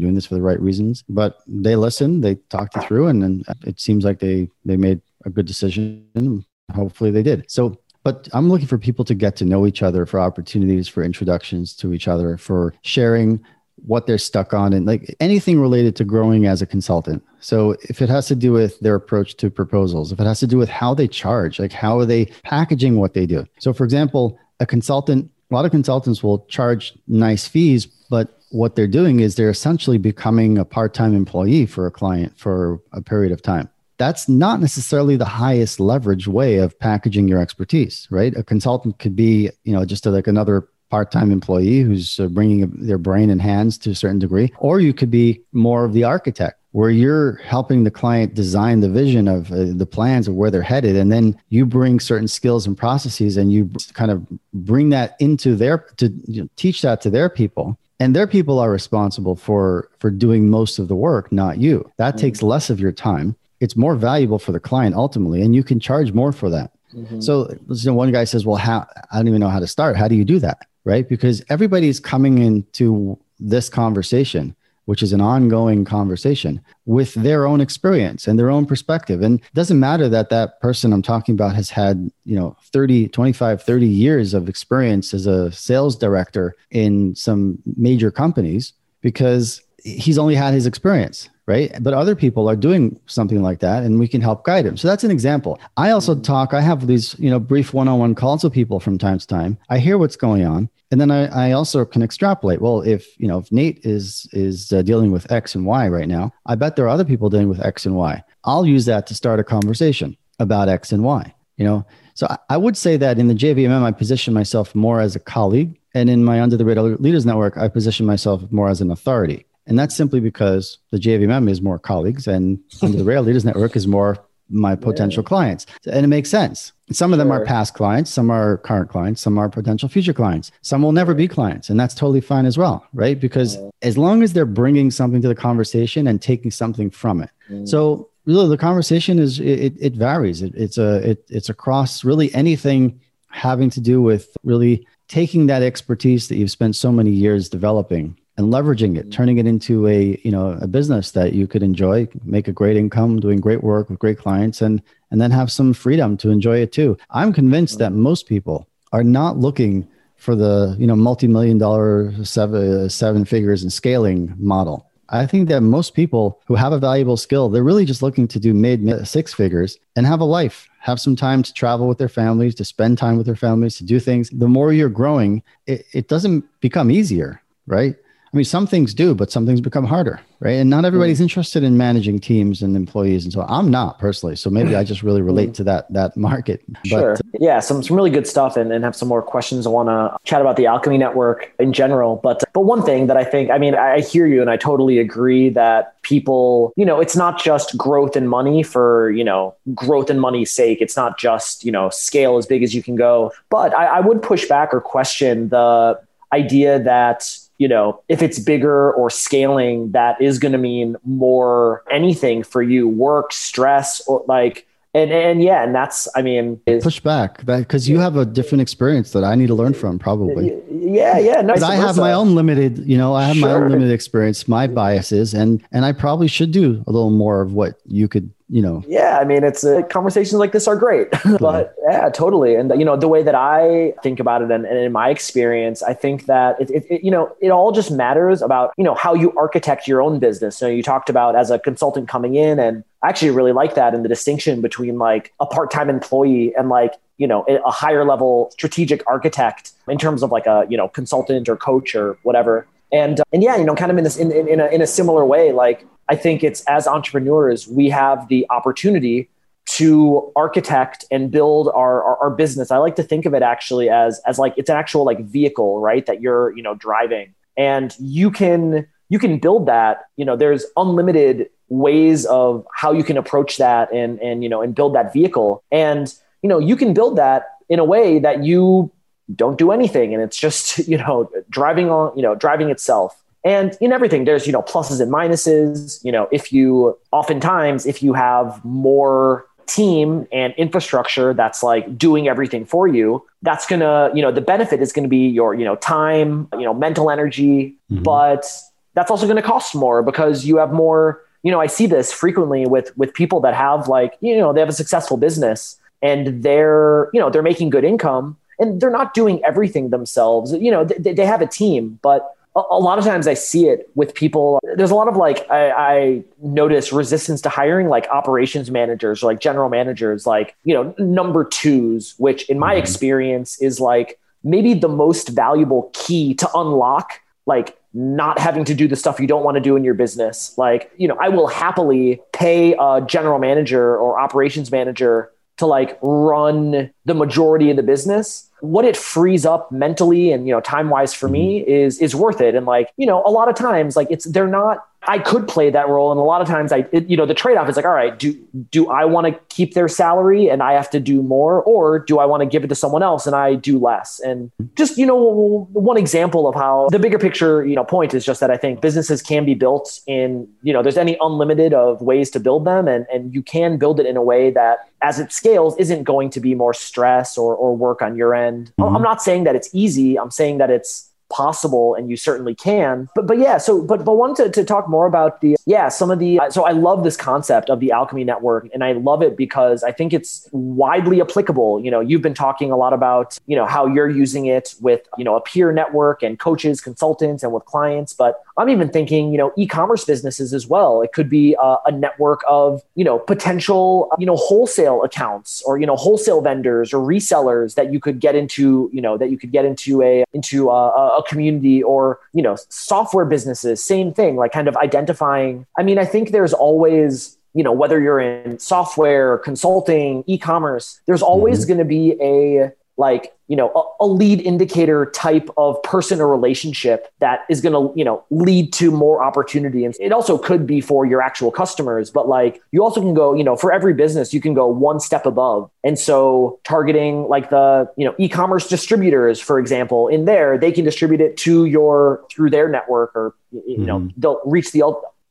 doing 0.00 0.14
this 0.14 0.24
for 0.24 0.36
the 0.36 0.40
right 0.40 0.58
reasons? 0.58 1.04
But 1.06 1.40
they 1.46 1.76
listened, 1.76 2.24
they 2.24 2.36
talked 2.48 2.74
you 2.74 2.80
through, 2.80 3.08
and 3.08 3.22
then 3.22 3.44
it 3.66 3.78
seems 3.78 4.06
like 4.06 4.20
they 4.20 4.48
they 4.64 4.78
made 4.78 5.02
a 5.26 5.28
good 5.28 5.44
decision. 5.44 6.46
Hopefully, 6.74 7.10
they 7.10 7.22
did. 7.22 7.44
So 7.50 7.78
but 8.04 8.26
I'm 8.32 8.48
looking 8.48 8.68
for 8.68 8.78
people 8.78 9.04
to 9.04 9.14
get 9.14 9.36
to 9.36 9.44
know 9.44 9.66
each 9.66 9.82
other, 9.82 10.06
for 10.06 10.18
opportunities 10.18 10.88
for 10.88 11.02
introductions 11.02 11.74
to 11.76 11.92
each 11.92 12.08
other, 12.08 12.38
for 12.38 12.72
sharing 12.80 13.44
what 13.84 14.06
they're 14.06 14.18
stuck 14.18 14.54
on 14.54 14.72
and 14.72 14.86
like 14.86 15.14
anything 15.20 15.60
related 15.60 15.94
to 15.96 16.04
growing 16.04 16.46
as 16.46 16.62
a 16.62 16.66
consultant. 16.66 17.22
So 17.40 17.76
if 17.82 18.00
it 18.00 18.08
has 18.08 18.26
to 18.28 18.34
do 18.34 18.52
with 18.52 18.80
their 18.80 18.94
approach 18.94 19.36
to 19.36 19.50
proposals, 19.50 20.12
if 20.12 20.18
it 20.18 20.24
has 20.24 20.40
to 20.40 20.46
do 20.46 20.58
with 20.58 20.68
how 20.68 20.94
they 20.94 21.06
charge, 21.06 21.60
like 21.60 21.72
how 21.72 21.98
are 21.98 22.06
they 22.06 22.26
packaging 22.42 22.96
what 22.96 23.14
they 23.14 23.26
do. 23.26 23.46
So 23.58 23.72
for 23.72 23.84
example, 23.84 24.38
a 24.60 24.66
consultant, 24.66 25.30
a 25.50 25.54
lot 25.54 25.64
of 25.64 25.70
consultants 25.70 26.22
will 26.22 26.46
charge 26.46 26.94
nice 27.06 27.46
fees, 27.46 27.86
but 27.86 28.40
what 28.50 28.76
they're 28.76 28.86
doing 28.86 29.20
is 29.20 29.34
they're 29.34 29.50
essentially 29.50 29.98
becoming 29.98 30.56
a 30.56 30.64
part-time 30.64 31.14
employee 31.14 31.66
for 31.66 31.86
a 31.86 31.90
client 31.90 32.32
for 32.38 32.80
a 32.92 33.02
period 33.02 33.32
of 33.32 33.42
time. 33.42 33.68
That's 33.98 34.28
not 34.28 34.60
necessarily 34.60 35.16
the 35.16 35.24
highest 35.24 35.80
leverage 35.80 36.28
way 36.28 36.56
of 36.56 36.78
packaging 36.78 37.28
your 37.28 37.40
expertise, 37.40 38.06
right? 38.10 38.36
A 38.36 38.42
consultant 38.42 38.98
could 38.98 39.16
be, 39.16 39.50
you 39.64 39.72
know, 39.72 39.84
just 39.84 40.04
like 40.06 40.26
another 40.26 40.68
part-time 40.96 41.30
employee 41.30 41.80
who's 41.80 42.18
uh, 42.18 42.26
bringing 42.26 42.70
their 42.70 42.96
brain 42.96 43.28
and 43.28 43.42
hands 43.42 43.76
to 43.76 43.90
a 43.90 43.94
certain 43.94 44.18
degree 44.18 44.50
or 44.56 44.80
you 44.80 44.94
could 44.94 45.10
be 45.10 45.38
more 45.52 45.84
of 45.84 45.92
the 45.92 46.02
architect 46.02 46.58
where 46.72 46.88
you're 46.88 47.36
helping 47.36 47.84
the 47.84 47.90
client 47.90 48.32
design 48.32 48.80
the 48.80 48.88
vision 48.88 49.28
of 49.28 49.52
uh, 49.52 49.66
the 49.82 49.84
plans 49.84 50.26
of 50.26 50.34
where 50.34 50.50
they're 50.50 50.62
headed 50.62 50.96
and 50.96 51.12
then 51.12 51.38
you 51.50 51.66
bring 51.66 52.00
certain 52.00 52.26
skills 52.26 52.66
and 52.66 52.78
processes 52.78 53.36
and 53.36 53.52
you 53.52 53.70
kind 53.92 54.10
of 54.10 54.26
bring 54.54 54.88
that 54.88 55.16
into 55.20 55.54
their 55.54 55.78
to 55.98 56.08
you 56.26 56.40
know, 56.40 56.48
teach 56.56 56.80
that 56.80 57.02
to 57.02 57.10
their 57.10 57.28
people 57.28 57.78
and 58.00 58.16
their 58.16 58.26
people 58.26 58.58
are 58.58 58.70
responsible 58.70 59.36
for 59.36 59.90
for 59.98 60.10
doing 60.10 60.48
most 60.48 60.78
of 60.78 60.88
the 60.88 60.96
work 60.96 61.30
not 61.30 61.58
you. 61.58 61.76
That 61.98 62.14
mm-hmm. 62.14 62.26
takes 62.26 62.40
less 62.42 62.70
of 62.70 62.80
your 62.80 62.92
time. 62.92 63.36
It's 63.60 63.76
more 63.76 63.96
valuable 63.96 64.38
for 64.38 64.52
the 64.52 64.60
client 64.60 64.94
ultimately 64.94 65.42
and 65.42 65.54
you 65.54 65.62
can 65.62 65.78
charge 65.78 66.14
more 66.14 66.32
for 66.32 66.48
that. 66.48 66.70
Mm-hmm. 66.94 67.20
so 67.20 67.54
know, 67.84 67.94
one 67.94 68.12
guy 68.12 68.24
says 68.24 68.46
well 68.46 68.56
how 68.56 68.86
i 69.10 69.16
don't 69.16 69.28
even 69.28 69.40
know 69.40 69.48
how 69.48 69.58
to 69.58 69.66
start. 69.66 69.96
How 69.96 70.08
do 70.08 70.14
you 70.14 70.24
do 70.24 70.38
that 70.38 70.58
right? 70.86 71.06
Because 71.06 71.42
everybody's 71.50 72.00
coming 72.00 72.38
into 72.38 73.18
this 73.40 73.68
conversation, 73.68 74.54
which 74.86 75.02
is 75.02 75.12
an 75.12 75.20
ongoing 75.20 75.84
conversation 75.84 76.60
with 76.86 77.12
their 77.14 77.44
own 77.44 77.60
experience 77.60 78.28
and 78.28 78.38
their 78.38 78.48
own 78.48 78.64
perspective. 78.64 79.20
And 79.20 79.40
it 79.40 79.54
doesn't 79.54 79.80
matter 79.80 80.08
that 80.08 80.30
that 80.30 80.60
person 80.60 80.92
I'm 80.92 81.02
talking 81.02 81.34
about 81.34 81.56
has 81.56 81.68
had, 81.68 82.08
you 82.24 82.36
know, 82.36 82.56
30, 82.72 83.08
25, 83.08 83.62
30 83.62 83.86
years 83.86 84.32
of 84.32 84.48
experience 84.48 85.12
as 85.12 85.26
a 85.26 85.50
sales 85.50 85.96
director 85.96 86.54
in 86.70 87.16
some 87.16 87.58
major 87.76 88.12
companies 88.12 88.72
because 89.00 89.60
he's 89.82 90.18
only 90.18 90.36
had 90.36 90.54
his 90.54 90.66
experience 90.66 91.28
right? 91.46 91.72
But 91.80 91.94
other 91.94 92.16
people 92.16 92.48
are 92.48 92.56
doing 92.56 93.00
something 93.06 93.42
like 93.42 93.60
that 93.60 93.84
and 93.84 93.98
we 93.98 94.08
can 94.08 94.20
help 94.20 94.44
guide 94.44 94.66
them. 94.66 94.76
So 94.76 94.88
that's 94.88 95.04
an 95.04 95.10
example. 95.10 95.60
I 95.76 95.90
also 95.90 96.18
talk, 96.18 96.52
I 96.52 96.60
have 96.60 96.86
these, 96.86 97.18
you 97.18 97.30
know, 97.30 97.38
brief 97.38 97.72
one-on-one 97.72 98.16
calls 98.16 98.42
with 98.42 98.52
people 98.52 98.80
from 98.80 98.98
time 98.98 99.18
to 99.18 99.26
time. 99.26 99.56
I 99.70 99.78
hear 99.78 99.96
what's 99.96 100.16
going 100.16 100.44
on. 100.44 100.68
And 100.90 101.00
then 101.00 101.10
I, 101.10 101.48
I 101.48 101.52
also 101.52 101.84
can 101.84 102.02
extrapolate. 102.02 102.60
Well, 102.60 102.82
if, 102.82 103.18
you 103.18 103.26
know, 103.26 103.38
if 103.38 103.50
Nate 103.50 103.84
is, 103.84 104.28
is 104.32 104.72
uh, 104.72 104.82
dealing 104.82 105.10
with 105.10 105.30
X 105.32 105.54
and 105.54 105.66
Y 105.66 105.88
right 105.88 106.08
now, 106.08 106.32
I 106.46 106.54
bet 106.54 106.76
there 106.76 106.84
are 106.84 106.90
other 106.90 107.04
people 107.04 107.28
dealing 107.28 107.48
with 107.48 107.64
X 107.64 107.86
and 107.86 107.96
Y. 107.96 108.22
I'll 108.44 108.66
use 108.66 108.84
that 108.86 109.06
to 109.08 109.14
start 109.14 109.40
a 109.40 109.44
conversation 109.44 110.16
about 110.38 110.68
X 110.68 110.92
and 110.92 111.02
Y, 111.02 111.34
you 111.56 111.64
know? 111.64 111.84
So 112.14 112.26
I, 112.30 112.38
I 112.50 112.56
would 112.56 112.76
say 112.76 112.96
that 112.98 113.18
in 113.18 113.28
the 113.28 113.34
JVMM, 113.34 113.82
I 113.82 113.90
position 113.90 114.32
myself 114.32 114.74
more 114.74 115.00
as 115.00 115.16
a 115.16 115.20
colleague. 115.20 115.78
And 115.94 116.08
in 116.08 116.24
my 116.24 116.40
Under 116.40 116.56
the 116.56 116.64
Radar 116.64 116.84
Leaders 116.84 117.26
Network, 117.26 117.56
I 117.56 117.68
position 117.68 118.06
myself 118.06 118.50
more 118.52 118.68
as 118.68 118.80
an 118.80 118.90
authority. 118.90 119.46
And 119.66 119.78
that's 119.78 119.96
simply 119.96 120.20
because 120.20 120.78
the 120.92 120.98
JVMM 120.98 121.50
is 121.50 121.60
more 121.60 121.78
colleagues 121.78 122.28
and 122.28 122.60
under 122.82 122.96
the 122.96 123.04
Radar 123.04 123.22
Leaders 123.22 123.44
Network 123.44 123.74
is 123.74 123.86
more 123.86 124.18
my 124.48 124.76
potential 124.76 125.22
yeah. 125.22 125.28
clients. 125.28 125.66
And 125.86 126.04
it 126.04 126.08
makes 126.08 126.30
sense. 126.30 126.72
Some 126.92 127.12
of 127.12 127.18
them 127.18 127.32
are 127.32 127.44
past 127.44 127.74
clients, 127.74 128.12
some 128.12 128.30
are 128.30 128.58
current 128.58 128.90
clients, 128.90 129.20
some 129.20 129.38
are 129.38 129.48
potential 129.48 129.88
future 129.88 130.12
clients. 130.12 130.52
Some 130.62 130.82
will 130.82 130.92
never 130.92 131.14
be 131.14 131.26
clients, 131.26 131.68
and 131.68 131.80
that's 131.80 131.94
totally 131.94 132.20
fine 132.20 132.46
as 132.46 132.56
well, 132.56 132.86
right? 132.92 133.18
Because 133.18 133.56
yeah. 133.56 133.70
as 133.82 133.98
long 133.98 134.22
as 134.22 134.34
they're 134.34 134.46
bringing 134.46 134.92
something 134.92 135.20
to 135.22 135.26
the 135.26 135.34
conversation 135.34 136.06
and 136.06 136.22
taking 136.22 136.52
something 136.52 136.90
from 136.90 137.22
it. 137.22 137.30
Mm. 137.50 137.66
So 137.68 138.10
really 138.24 138.48
the 138.48 138.56
conversation 138.58 139.18
is 139.18 139.40
it, 139.40 139.74
it 139.80 139.94
varies. 139.94 140.42
It, 140.42 140.54
it's 140.54 140.78
a 140.78 141.10
it, 141.10 141.24
it's 141.28 141.48
across 141.48 142.04
really 142.04 142.32
anything 142.34 143.00
having 143.30 143.70
to 143.70 143.80
do 143.80 144.00
with 144.00 144.36
really 144.44 144.86
taking 145.08 145.46
that 145.46 145.62
expertise 145.62 146.28
that 146.28 146.36
you've 146.36 146.50
spent 146.50 146.76
so 146.76 146.92
many 146.92 147.10
years 147.10 147.48
developing 147.48 148.16
and 148.36 148.52
leveraging 148.52 148.96
it, 148.98 149.10
turning 149.10 149.38
it 149.38 149.46
into 149.46 149.86
a 149.86 150.20
you 150.22 150.30
know 150.30 150.58
a 150.60 150.66
business 150.66 151.12
that 151.12 151.32
you 151.32 151.46
could 151.46 151.62
enjoy, 151.62 152.08
make 152.24 152.48
a 152.48 152.52
great 152.52 152.76
income, 152.76 153.20
doing 153.20 153.40
great 153.40 153.62
work 153.62 153.88
with 153.88 153.98
great 153.98 154.18
clients, 154.18 154.60
and 154.60 154.82
and 155.10 155.20
then 155.20 155.30
have 155.30 155.50
some 155.50 155.72
freedom 155.72 156.16
to 156.18 156.30
enjoy 156.30 156.58
it 156.58 156.72
too. 156.72 156.96
I'm 157.10 157.32
convinced 157.32 157.78
that 157.78 157.92
most 157.92 158.26
people 158.26 158.68
are 158.92 159.04
not 159.04 159.38
looking 159.38 159.88
for 160.16 160.34
the 160.34 160.76
you 160.78 160.86
know 160.86 160.96
multi-million 160.96 161.58
dollar 161.58 162.12
seven 162.24 162.84
uh, 162.84 162.88
seven 162.88 163.24
figures 163.24 163.62
and 163.62 163.72
scaling 163.72 164.34
model. 164.38 164.90
I 165.08 165.24
think 165.24 165.48
that 165.48 165.60
most 165.60 165.94
people 165.94 166.40
who 166.46 166.56
have 166.56 166.72
a 166.72 166.78
valuable 166.78 167.16
skill, 167.16 167.48
they're 167.48 167.62
really 167.62 167.84
just 167.84 168.02
looking 168.02 168.26
to 168.28 168.40
do 168.40 168.52
mid 168.52 169.06
six 169.06 169.32
figures 169.32 169.78
and 169.94 170.04
have 170.04 170.20
a 170.20 170.24
life, 170.24 170.68
have 170.80 171.00
some 171.00 171.14
time 171.14 171.42
to 171.44 171.52
travel 171.52 171.86
with 171.86 171.98
their 171.98 172.08
families, 172.08 172.54
to 172.56 172.64
spend 172.64 172.98
time 172.98 173.16
with 173.16 173.26
their 173.26 173.36
families, 173.36 173.76
to 173.76 173.84
do 173.84 174.00
things. 174.00 174.30
The 174.30 174.48
more 174.48 174.72
you're 174.72 174.88
growing, 174.88 175.42
it, 175.66 175.86
it 175.92 176.08
doesn't 176.08 176.44
become 176.60 176.90
easier, 176.90 177.40
right? 177.66 177.94
I 178.36 178.40
mean, 178.40 178.44
some 178.44 178.66
things 178.66 178.92
do, 178.92 179.14
but 179.14 179.32
some 179.32 179.46
things 179.46 179.62
become 179.62 179.86
harder, 179.86 180.20
right? 180.40 180.56
And 180.56 180.68
not 180.68 180.84
everybody's 180.84 181.22
interested 181.22 181.62
in 181.62 181.78
managing 181.78 182.18
teams 182.18 182.60
and 182.60 182.76
employees, 182.76 183.24
and 183.24 183.32
so 183.32 183.46
I'm 183.48 183.70
not 183.70 183.98
personally. 183.98 184.36
So 184.36 184.50
maybe 184.50 184.76
I 184.76 184.84
just 184.84 185.02
really 185.02 185.22
relate 185.22 185.54
to 185.54 185.64
that 185.64 185.90
that 185.94 186.18
market. 186.18 186.62
Sure. 186.84 187.14
But, 187.14 187.20
uh, 187.20 187.38
yeah, 187.40 187.60
some 187.60 187.82
some 187.82 187.96
really 187.96 188.10
good 188.10 188.26
stuff, 188.26 188.58
and, 188.58 188.70
and 188.70 188.84
have 188.84 188.94
some 188.94 189.08
more 189.08 189.22
questions. 189.22 189.66
I 189.66 189.70
want 189.70 189.88
to 189.88 190.14
chat 190.24 190.42
about 190.42 190.56
the 190.56 190.66
Alchemy 190.66 190.98
Network 190.98 191.50
in 191.58 191.72
general, 191.72 192.16
but 192.16 192.44
but 192.52 192.66
one 192.66 192.82
thing 192.82 193.06
that 193.06 193.16
I 193.16 193.24
think, 193.24 193.50
I 193.50 193.56
mean, 193.56 193.74
I 193.74 194.00
hear 194.00 194.26
you, 194.26 194.42
and 194.42 194.50
I 194.50 194.58
totally 194.58 194.98
agree 194.98 195.48
that 195.48 196.02
people, 196.02 196.74
you 196.76 196.84
know, 196.84 197.00
it's 197.00 197.16
not 197.16 197.42
just 197.42 197.74
growth 197.78 198.16
and 198.16 198.28
money 198.28 198.62
for 198.62 199.12
you 199.12 199.24
know 199.24 199.54
growth 199.74 200.10
and 200.10 200.20
money's 200.20 200.52
sake. 200.52 200.82
It's 200.82 200.94
not 200.94 201.18
just 201.18 201.64
you 201.64 201.72
know 201.72 201.88
scale 201.88 202.36
as 202.36 202.44
big 202.44 202.62
as 202.62 202.74
you 202.74 202.82
can 202.82 202.96
go. 202.96 203.32
But 203.48 203.74
I, 203.74 203.86
I 203.86 204.00
would 204.00 204.20
push 204.20 204.46
back 204.46 204.74
or 204.74 204.82
question 204.82 205.48
the 205.48 205.98
idea 206.34 206.78
that 206.80 207.38
you 207.58 207.68
know, 207.68 208.02
if 208.08 208.22
it's 208.22 208.38
bigger 208.38 208.92
or 208.92 209.10
scaling, 209.10 209.92
that 209.92 210.20
is 210.20 210.38
going 210.38 210.52
to 210.52 210.58
mean 210.58 210.96
more 211.04 211.82
anything 211.90 212.42
for 212.42 212.62
you, 212.62 212.88
work, 212.88 213.32
stress, 213.32 214.06
or 214.06 214.24
like, 214.28 214.66
and 214.94 215.10
and 215.10 215.42
yeah, 215.42 215.62
and 215.62 215.74
that's 215.74 216.08
I 216.16 216.22
mean, 216.22 216.60
push 216.82 217.00
back 217.00 217.42
that 217.42 217.58
because 217.58 217.88
you 217.88 217.98
have 217.98 218.16
a 218.16 218.24
different 218.24 218.62
experience 218.62 219.12
that 219.12 219.24
I 219.24 219.34
need 219.34 219.48
to 219.48 219.54
learn 219.54 219.74
from, 219.74 219.98
probably. 219.98 220.58
Yeah, 220.70 221.18
yeah, 221.18 221.42
nice. 221.42 221.62
I 221.62 221.74
have 221.74 221.98
my 221.98 222.12
own 222.12 222.34
limited, 222.34 222.78
you 222.78 222.96
know, 222.96 223.14
I 223.14 223.24
have 223.24 223.36
sure. 223.36 223.48
my 223.48 223.54
own 223.54 223.70
limited 223.70 223.92
experience, 223.92 224.48
my 224.48 224.66
biases, 224.66 225.34
and 225.34 225.62
and 225.72 225.84
I 225.84 225.92
probably 225.92 226.28
should 226.28 226.50
do 226.50 226.82
a 226.86 226.92
little 226.92 227.10
more 227.10 227.42
of 227.42 227.52
what 227.52 227.78
you 227.84 228.08
could 228.08 228.32
you 228.48 228.62
know. 228.62 228.82
Yeah 228.86 229.18
i 229.18 229.24
mean 229.24 229.44
it's 229.44 229.64
uh, 229.64 229.82
conversations 229.90 230.34
like 230.34 230.52
this 230.52 230.68
are 230.68 230.76
great. 230.76 231.08
But 231.40 231.74
yeah 231.88 232.08
totally. 232.10 232.54
And 232.54 232.72
you 232.78 232.84
know 232.84 232.96
the 232.96 233.08
way 233.08 233.22
that 233.22 233.34
i 233.34 233.92
think 234.02 234.20
about 234.20 234.42
it 234.42 234.50
and, 234.50 234.64
and 234.64 234.78
in 234.78 234.92
my 234.92 235.08
experience 235.10 235.82
i 235.82 235.94
think 235.94 236.26
that 236.26 236.60
it, 236.60 236.70
it, 236.70 236.86
it, 236.90 237.04
you 237.04 237.10
know 237.10 237.34
it 237.40 237.50
all 237.50 237.72
just 237.72 237.90
matters 237.90 238.42
about 238.42 238.72
you 238.76 238.84
know 238.84 238.94
how 238.94 239.14
you 239.14 239.32
architect 239.36 239.86
your 239.88 240.02
own 240.02 240.18
business. 240.18 240.60
You 240.60 240.68
know 240.68 240.74
you 240.74 240.82
talked 240.82 241.10
about 241.10 241.36
as 241.36 241.50
a 241.50 241.58
consultant 241.58 242.08
coming 242.08 242.34
in 242.34 242.58
and 242.58 242.84
I 243.02 243.08
actually 243.08 243.30
really 243.30 243.52
like 243.52 243.74
that 243.74 243.94
and 243.94 244.04
the 244.04 244.08
distinction 244.08 244.60
between 244.60 244.98
like 244.98 245.32
a 245.38 245.46
part-time 245.46 245.88
employee 245.90 246.54
and 246.56 246.68
like 246.68 246.94
you 247.18 247.26
know 247.26 247.44
a 247.48 247.70
higher 247.70 248.04
level 248.04 248.50
strategic 248.52 249.02
architect 249.06 249.72
in 249.88 249.98
terms 249.98 250.22
of 250.22 250.30
like 250.30 250.46
a 250.46 250.66
you 250.68 250.76
know 250.76 250.88
consultant 250.88 251.48
or 251.48 251.56
coach 251.56 251.94
or 251.94 252.18
whatever 252.22 252.66
And, 252.96 253.20
uh, 253.20 253.24
and 253.32 253.42
yeah, 253.42 253.56
you 253.56 253.64
know, 253.64 253.74
kind 253.74 253.90
of 253.90 253.98
in 253.98 254.04
this, 254.04 254.16
in, 254.16 254.32
in, 254.32 254.48
in, 254.48 254.60
a, 254.60 254.66
in 254.66 254.80
a 254.80 254.86
similar 254.86 255.24
way, 255.24 255.52
like 255.52 255.86
I 256.08 256.16
think 256.16 256.42
it's 256.42 256.62
as 256.64 256.86
entrepreneurs, 256.86 257.68
we 257.68 257.90
have 257.90 258.28
the 258.28 258.46
opportunity 258.48 259.28
to 259.66 260.32
architect 260.36 261.04
and 261.10 261.30
build 261.30 261.68
our, 261.68 262.02
our, 262.02 262.16
our, 262.18 262.30
business. 262.30 262.70
I 262.70 262.78
like 262.78 262.96
to 262.96 263.02
think 263.02 263.26
of 263.26 263.34
it 263.34 263.42
actually 263.42 263.90
as, 263.90 264.20
as 264.24 264.38
like, 264.38 264.54
it's 264.56 264.70
an 264.70 264.76
actual 264.76 265.04
like 265.04 265.20
vehicle, 265.26 265.80
right? 265.80 266.06
That 266.06 266.20
you're, 266.20 266.56
you 266.56 266.62
know, 266.62 266.76
driving 266.76 267.34
and 267.56 267.94
you 267.98 268.30
can, 268.30 268.86
you 269.08 269.18
can 269.18 269.38
build 269.40 269.66
that, 269.66 270.04
you 270.16 270.24
know, 270.24 270.36
there's 270.36 270.64
unlimited 270.76 271.50
ways 271.68 272.24
of 272.26 272.64
how 272.72 272.92
you 272.92 273.02
can 273.02 273.16
approach 273.16 273.56
that 273.58 273.92
and, 273.92 274.20
and, 274.20 274.44
you 274.44 274.48
know, 274.48 274.62
and 274.62 274.74
build 274.74 274.94
that 274.94 275.12
vehicle. 275.12 275.64
And, 275.72 276.14
you 276.42 276.48
know, 276.48 276.60
you 276.60 276.76
can 276.76 276.94
build 276.94 277.18
that 277.18 277.48
in 277.68 277.80
a 277.80 277.84
way 277.84 278.20
that 278.20 278.44
you 278.44 278.92
don't 279.34 279.58
do 279.58 279.72
anything. 279.72 280.14
And 280.14 280.22
it's 280.22 280.36
just 280.36 280.78
you 280.88 280.98
know 280.98 281.30
driving 281.50 281.90
on 281.90 282.16
you 282.16 282.22
know 282.22 282.34
driving 282.34 282.70
itself. 282.70 283.22
And 283.44 283.76
in 283.80 283.92
everything 283.92 284.24
there's 284.24 284.46
you 284.46 284.52
know 284.52 284.62
pluses 284.62 285.00
and 285.00 285.12
minuses. 285.12 286.04
You 286.04 286.12
know 286.12 286.28
if 286.30 286.52
you 286.52 286.98
oftentimes 287.12 287.86
if 287.86 288.02
you 288.02 288.12
have 288.12 288.64
more 288.64 289.46
team 289.66 290.26
and 290.30 290.54
infrastructure 290.56 291.34
that's 291.34 291.60
like 291.60 291.98
doing 291.98 292.28
everything 292.28 292.64
for 292.64 292.86
you 292.86 293.20
that's 293.42 293.66
gonna 293.66 294.12
you 294.14 294.22
know 294.22 294.30
the 294.30 294.40
benefit 294.40 294.80
is 294.80 294.92
gonna 294.92 295.08
be 295.08 295.26
your 295.26 295.54
you 295.54 295.64
know 295.64 295.74
time 295.76 296.48
you 296.52 296.62
know 296.62 296.72
mental 296.72 297.10
energy. 297.10 297.74
Mm-hmm. 297.90 298.04
but 298.04 298.46
that's 298.94 299.10
also 299.10 299.26
gonna 299.26 299.42
cost 299.42 299.74
more 299.74 300.02
because 300.02 300.44
you 300.44 300.56
have 300.56 300.72
more 300.72 301.20
you 301.42 301.50
know 301.50 301.60
i 301.60 301.66
see 301.66 301.86
this 301.86 302.12
frequently 302.12 302.66
with 302.66 302.96
with 302.96 303.12
people 303.12 303.40
that 303.40 303.54
have 303.54 303.88
like 303.88 304.16
you 304.20 304.36
know 304.36 304.52
they 304.52 304.60
have 304.60 304.68
a 304.68 304.72
successful 304.72 305.16
business 305.16 305.78
and 306.02 306.42
they're 306.42 307.10
you 307.12 307.20
know 307.20 307.30
they're 307.30 307.42
making 307.42 307.70
good 307.70 307.84
income 307.84 308.36
and 308.58 308.80
they're 308.80 308.90
not 308.90 309.14
doing 309.14 309.42
everything 309.44 309.90
themselves 309.90 310.52
you 310.52 310.70
know 310.70 310.84
they, 310.84 311.12
they 311.12 311.26
have 311.26 311.40
a 311.40 311.46
team 311.46 311.98
but 312.02 312.34
a, 312.54 312.62
a, 312.70 312.78
lot 312.78 312.98
of 312.98 313.04
times 313.04 313.26
i 313.26 313.34
see 313.34 313.68
it 313.68 313.88
with 313.94 314.14
people 314.14 314.60
there's 314.76 314.90
a 314.90 314.94
lot 314.94 315.08
of 315.08 315.16
like 315.16 315.48
I, 315.50 315.70
I 315.70 316.24
notice 316.42 316.92
resistance 316.92 317.40
to 317.42 317.48
hiring 317.48 317.88
like 317.88 318.08
operations 318.08 318.70
managers 318.70 319.22
or 319.22 319.26
like 319.26 319.40
general 319.40 319.68
managers 319.68 320.26
like 320.26 320.56
you 320.64 320.74
know 320.74 320.94
number 320.98 321.44
twos 321.44 322.14
which 322.18 322.48
in 322.48 322.58
my 322.58 322.72
mm-hmm. 322.72 322.80
experience 322.80 323.60
is 323.60 323.80
like 323.80 324.18
maybe 324.42 324.74
the 324.74 324.88
most 324.88 325.28
valuable 325.30 325.90
key 325.92 326.34
to 326.34 326.48
unlock 326.54 327.20
like 327.46 327.78
not 327.96 328.38
having 328.38 328.64
to 328.64 328.74
do 328.74 328.86
the 328.86 328.96
stuff 328.96 329.18
you 329.18 329.26
don't 329.26 329.42
want 329.42 329.54
to 329.54 329.60
do 329.60 329.74
in 329.74 329.82
your 329.82 329.94
business. 329.94 330.56
Like, 330.58 330.92
you 330.98 331.08
know, 331.08 331.16
I 331.18 331.30
will 331.30 331.46
happily 331.46 332.20
pay 332.32 332.74
a 332.78 333.00
general 333.06 333.38
manager 333.38 333.96
or 333.96 334.20
operations 334.20 334.70
manager 334.70 335.32
to 335.56 335.66
like 335.66 335.98
run 336.02 336.90
the 337.06 337.14
majority 337.14 337.70
of 337.70 337.76
the 337.76 337.82
business 337.82 338.45
what 338.60 338.84
it 338.84 338.96
frees 338.96 339.44
up 339.44 339.70
mentally 339.70 340.32
and 340.32 340.46
you 340.46 340.52
know 340.52 340.60
time 340.60 340.88
wise 340.88 341.12
for 341.12 341.28
me 341.28 341.60
mm-hmm. 341.60 341.70
is 341.70 341.98
is 342.00 342.14
worth 342.14 342.40
it 342.40 342.54
and 342.54 342.66
like 342.66 342.90
you 342.96 343.06
know 343.06 343.22
a 343.24 343.30
lot 343.30 343.48
of 343.48 343.54
times 343.54 343.96
like 343.96 344.08
it's 344.10 344.24
they're 344.26 344.46
not 344.46 344.86
I 345.08 345.18
could 345.18 345.46
play 345.46 345.70
that 345.70 345.88
role, 345.88 346.10
and 346.10 346.18
a 346.18 346.24
lot 346.24 346.40
of 346.40 346.48
times 346.48 346.72
I, 346.72 346.86
it, 346.92 347.08
you 347.08 347.16
know, 347.16 347.26
the 347.26 347.34
trade 347.34 347.56
off 347.56 347.68
is 347.68 347.76
like, 347.76 347.84
all 347.84 347.92
right, 347.92 348.18
do 348.18 348.32
do 348.70 348.90
I 348.90 349.04
want 349.04 349.26
to 349.26 349.40
keep 349.48 349.74
their 349.74 349.88
salary 349.88 350.48
and 350.48 350.62
I 350.62 350.72
have 350.72 350.90
to 350.90 351.00
do 351.00 351.22
more, 351.22 351.62
or 351.62 351.98
do 351.98 352.18
I 352.18 352.26
want 352.26 352.42
to 352.42 352.46
give 352.46 352.64
it 352.64 352.68
to 352.68 352.74
someone 352.74 353.02
else 353.02 353.26
and 353.26 353.36
I 353.36 353.54
do 353.54 353.78
less? 353.78 354.20
And 354.20 354.50
just 354.76 354.98
you 354.98 355.06
know, 355.06 355.68
one 355.72 355.96
example 355.96 356.48
of 356.48 356.54
how 356.54 356.88
the 356.90 356.98
bigger 356.98 357.18
picture, 357.18 357.64
you 357.64 357.76
know, 357.76 357.84
point 357.84 358.14
is 358.14 358.24
just 358.24 358.40
that 358.40 358.50
I 358.50 358.56
think 358.56 358.80
businesses 358.80 359.22
can 359.22 359.44
be 359.44 359.54
built 359.54 360.00
in, 360.06 360.48
you 360.62 360.72
know, 360.72 360.82
there's 360.82 360.98
any 360.98 361.16
unlimited 361.20 361.72
of 361.72 362.00
ways 362.00 362.30
to 362.30 362.40
build 362.40 362.64
them, 362.64 362.88
and 362.88 363.06
and 363.12 363.34
you 363.34 363.42
can 363.42 363.76
build 363.76 364.00
it 364.00 364.06
in 364.06 364.16
a 364.16 364.22
way 364.22 364.50
that 364.50 364.88
as 365.02 365.20
it 365.20 365.32
scales 365.32 365.76
isn't 365.78 366.04
going 366.04 366.30
to 366.30 366.40
be 366.40 366.54
more 366.54 366.74
stress 366.74 367.38
or 367.38 367.54
or 367.54 367.76
work 367.76 368.02
on 368.02 368.16
your 368.16 368.34
end. 368.34 368.72
Mm-hmm. 368.78 368.96
I'm 368.96 369.02
not 369.02 369.22
saying 369.22 369.44
that 369.44 369.54
it's 369.54 369.70
easy. 369.72 370.18
I'm 370.18 370.30
saying 370.30 370.58
that 370.58 370.70
it's 370.70 371.10
possible 371.28 371.94
and 371.94 372.10
you 372.10 372.16
certainly 372.16 372.54
can. 372.54 373.08
But 373.14 373.26
but 373.26 373.38
yeah 373.38 373.58
so 373.58 373.82
but 373.82 374.04
but 374.04 374.14
wanted 374.14 374.44
to, 374.44 374.60
to 374.60 374.64
talk 374.64 374.88
more 374.88 375.06
about 375.06 375.40
the 375.40 375.56
yeah 375.66 375.88
some 375.88 376.10
of 376.10 376.18
the 376.18 376.40
uh, 376.40 376.50
so 376.50 376.64
i 376.64 376.72
love 376.72 377.04
this 377.04 377.16
concept 377.16 377.70
of 377.70 377.80
the 377.80 377.90
alchemy 377.92 378.24
network 378.24 378.68
and 378.72 378.84
i 378.84 378.92
love 378.92 379.22
it 379.22 379.36
because 379.36 379.82
i 379.82 379.92
think 379.92 380.12
it's 380.12 380.48
widely 380.52 381.20
applicable. 381.20 381.80
You 381.84 381.90
know 381.90 382.00
you've 382.00 382.22
been 382.22 382.34
talking 382.34 382.70
a 382.70 382.76
lot 382.76 382.92
about 382.92 383.38
you 383.46 383.56
know 383.56 383.66
how 383.66 383.86
you're 383.86 384.08
using 384.08 384.46
it 384.46 384.74
with 384.80 385.02
you 385.18 385.24
know 385.24 385.36
a 385.36 385.40
peer 385.40 385.72
network 385.72 386.22
and 386.22 386.38
coaches 386.38 386.80
consultants 386.80 387.42
and 387.42 387.52
with 387.52 387.64
clients 387.64 388.12
but 388.12 388.42
i'm 388.58 388.68
even 388.68 388.88
thinking 388.88 389.32
you 389.32 389.38
know 389.38 389.52
e-commerce 389.56 390.04
businesses 390.04 390.52
as 390.52 390.66
well. 390.66 391.02
It 391.02 391.12
could 391.12 391.28
be 391.28 391.56
a, 391.62 391.76
a 391.86 391.92
network 391.92 392.42
of 392.48 392.82
you 392.94 393.04
know 393.04 393.18
potential 393.18 394.08
you 394.18 394.26
know 394.26 394.36
wholesale 394.36 395.02
accounts 395.02 395.62
or 395.66 395.78
you 395.78 395.86
know 395.86 395.96
wholesale 395.96 396.40
vendors 396.40 396.92
or 396.92 397.04
resellers 397.04 397.74
that 397.74 397.92
you 397.92 398.00
could 398.00 398.20
get 398.20 398.34
into 398.34 398.90
you 398.92 399.00
know 399.00 399.16
that 399.16 399.30
you 399.30 399.38
could 399.38 399.52
get 399.52 399.64
into 399.64 400.02
a 400.02 400.24
into 400.32 400.70
a, 400.70 400.90
a 400.90 401.18
a 401.18 401.22
community 401.24 401.82
or 401.82 402.20
you 402.32 402.42
know 402.42 402.56
software 402.68 403.24
businesses. 403.24 403.82
Same 403.84 404.12
thing 404.12 404.36
like 404.36 404.52
kind 404.52 404.68
of 404.68 404.76
identifying. 404.76 405.66
I 405.78 405.82
mean 405.82 405.98
i 405.98 406.04
think 406.04 406.30
there's 406.30 406.52
always 406.52 407.36
you 407.54 407.62
know 407.62 407.72
whether 407.72 408.00
you're 408.00 408.20
in 408.20 408.58
software 408.58 409.38
consulting 409.38 410.24
e-commerce 410.26 411.00
there's 411.06 411.22
always 411.22 411.60
mm-hmm. 411.60 411.68
going 411.68 411.78
to 411.78 411.84
be 411.84 412.16
a 412.20 412.72
like 412.96 413.35
you 413.48 413.56
know 413.56 413.70
a, 413.74 414.04
a, 414.04 414.06
lead 414.06 414.40
indicator 414.40 415.06
type 415.14 415.48
of 415.56 415.82
person 415.82 416.20
or 416.20 416.28
relationship 416.28 417.12
that 417.20 417.40
is 417.48 417.60
going 417.60 417.72
to 417.72 417.96
you 417.98 418.04
know 418.04 418.24
lead 418.30 418.72
to 418.72 418.90
more 418.90 419.22
opportunity 419.22 419.84
and 419.84 419.94
it 420.00 420.12
also 420.12 420.38
could 420.38 420.66
be 420.66 420.80
for 420.80 421.04
your 421.04 421.22
actual 421.22 421.50
customers 421.50 422.10
but 422.10 422.28
like 422.28 422.60
you 422.72 422.82
also 422.82 423.00
can 423.00 423.14
go 423.14 423.34
you 423.34 423.44
know 423.44 423.56
for 423.56 423.72
every 423.72 423.94
business 423.94 424.32
you 424.32 424.40
can 424.40 424.54
go 424.54 424.66
one 424.66 425.00
step 425.00 425.26
above 425.26 425.70
and 425.84 425.98
so 425.98 426.58
targeting 426.64 427.28
like 427.28 427.50
the 427.50 427.88
you 427.96 428.04
know 428.04 428.14
e-commerce 428.18 428.68
distributors 428.68 429.40
for 429.40 429.58
example 429.58 430.08
in 430.08 430.24
there 430.24 430.58
they 430.58 430.72
can 430.72 430.84
distribute 430.84 431.20
it 431.20 431.36
to 431.36 431.66
your 431.66 432.24
through 432.30 432.50
their 432.50 432.68
network 432.68 433.14
or 433.14 433.34
you 433.52 433.78
know 433.78 434.00
mm-hmm. 434.00 434.20
they'll 434.20 434.40
reach 434.44 434.72
the 434.72 434.82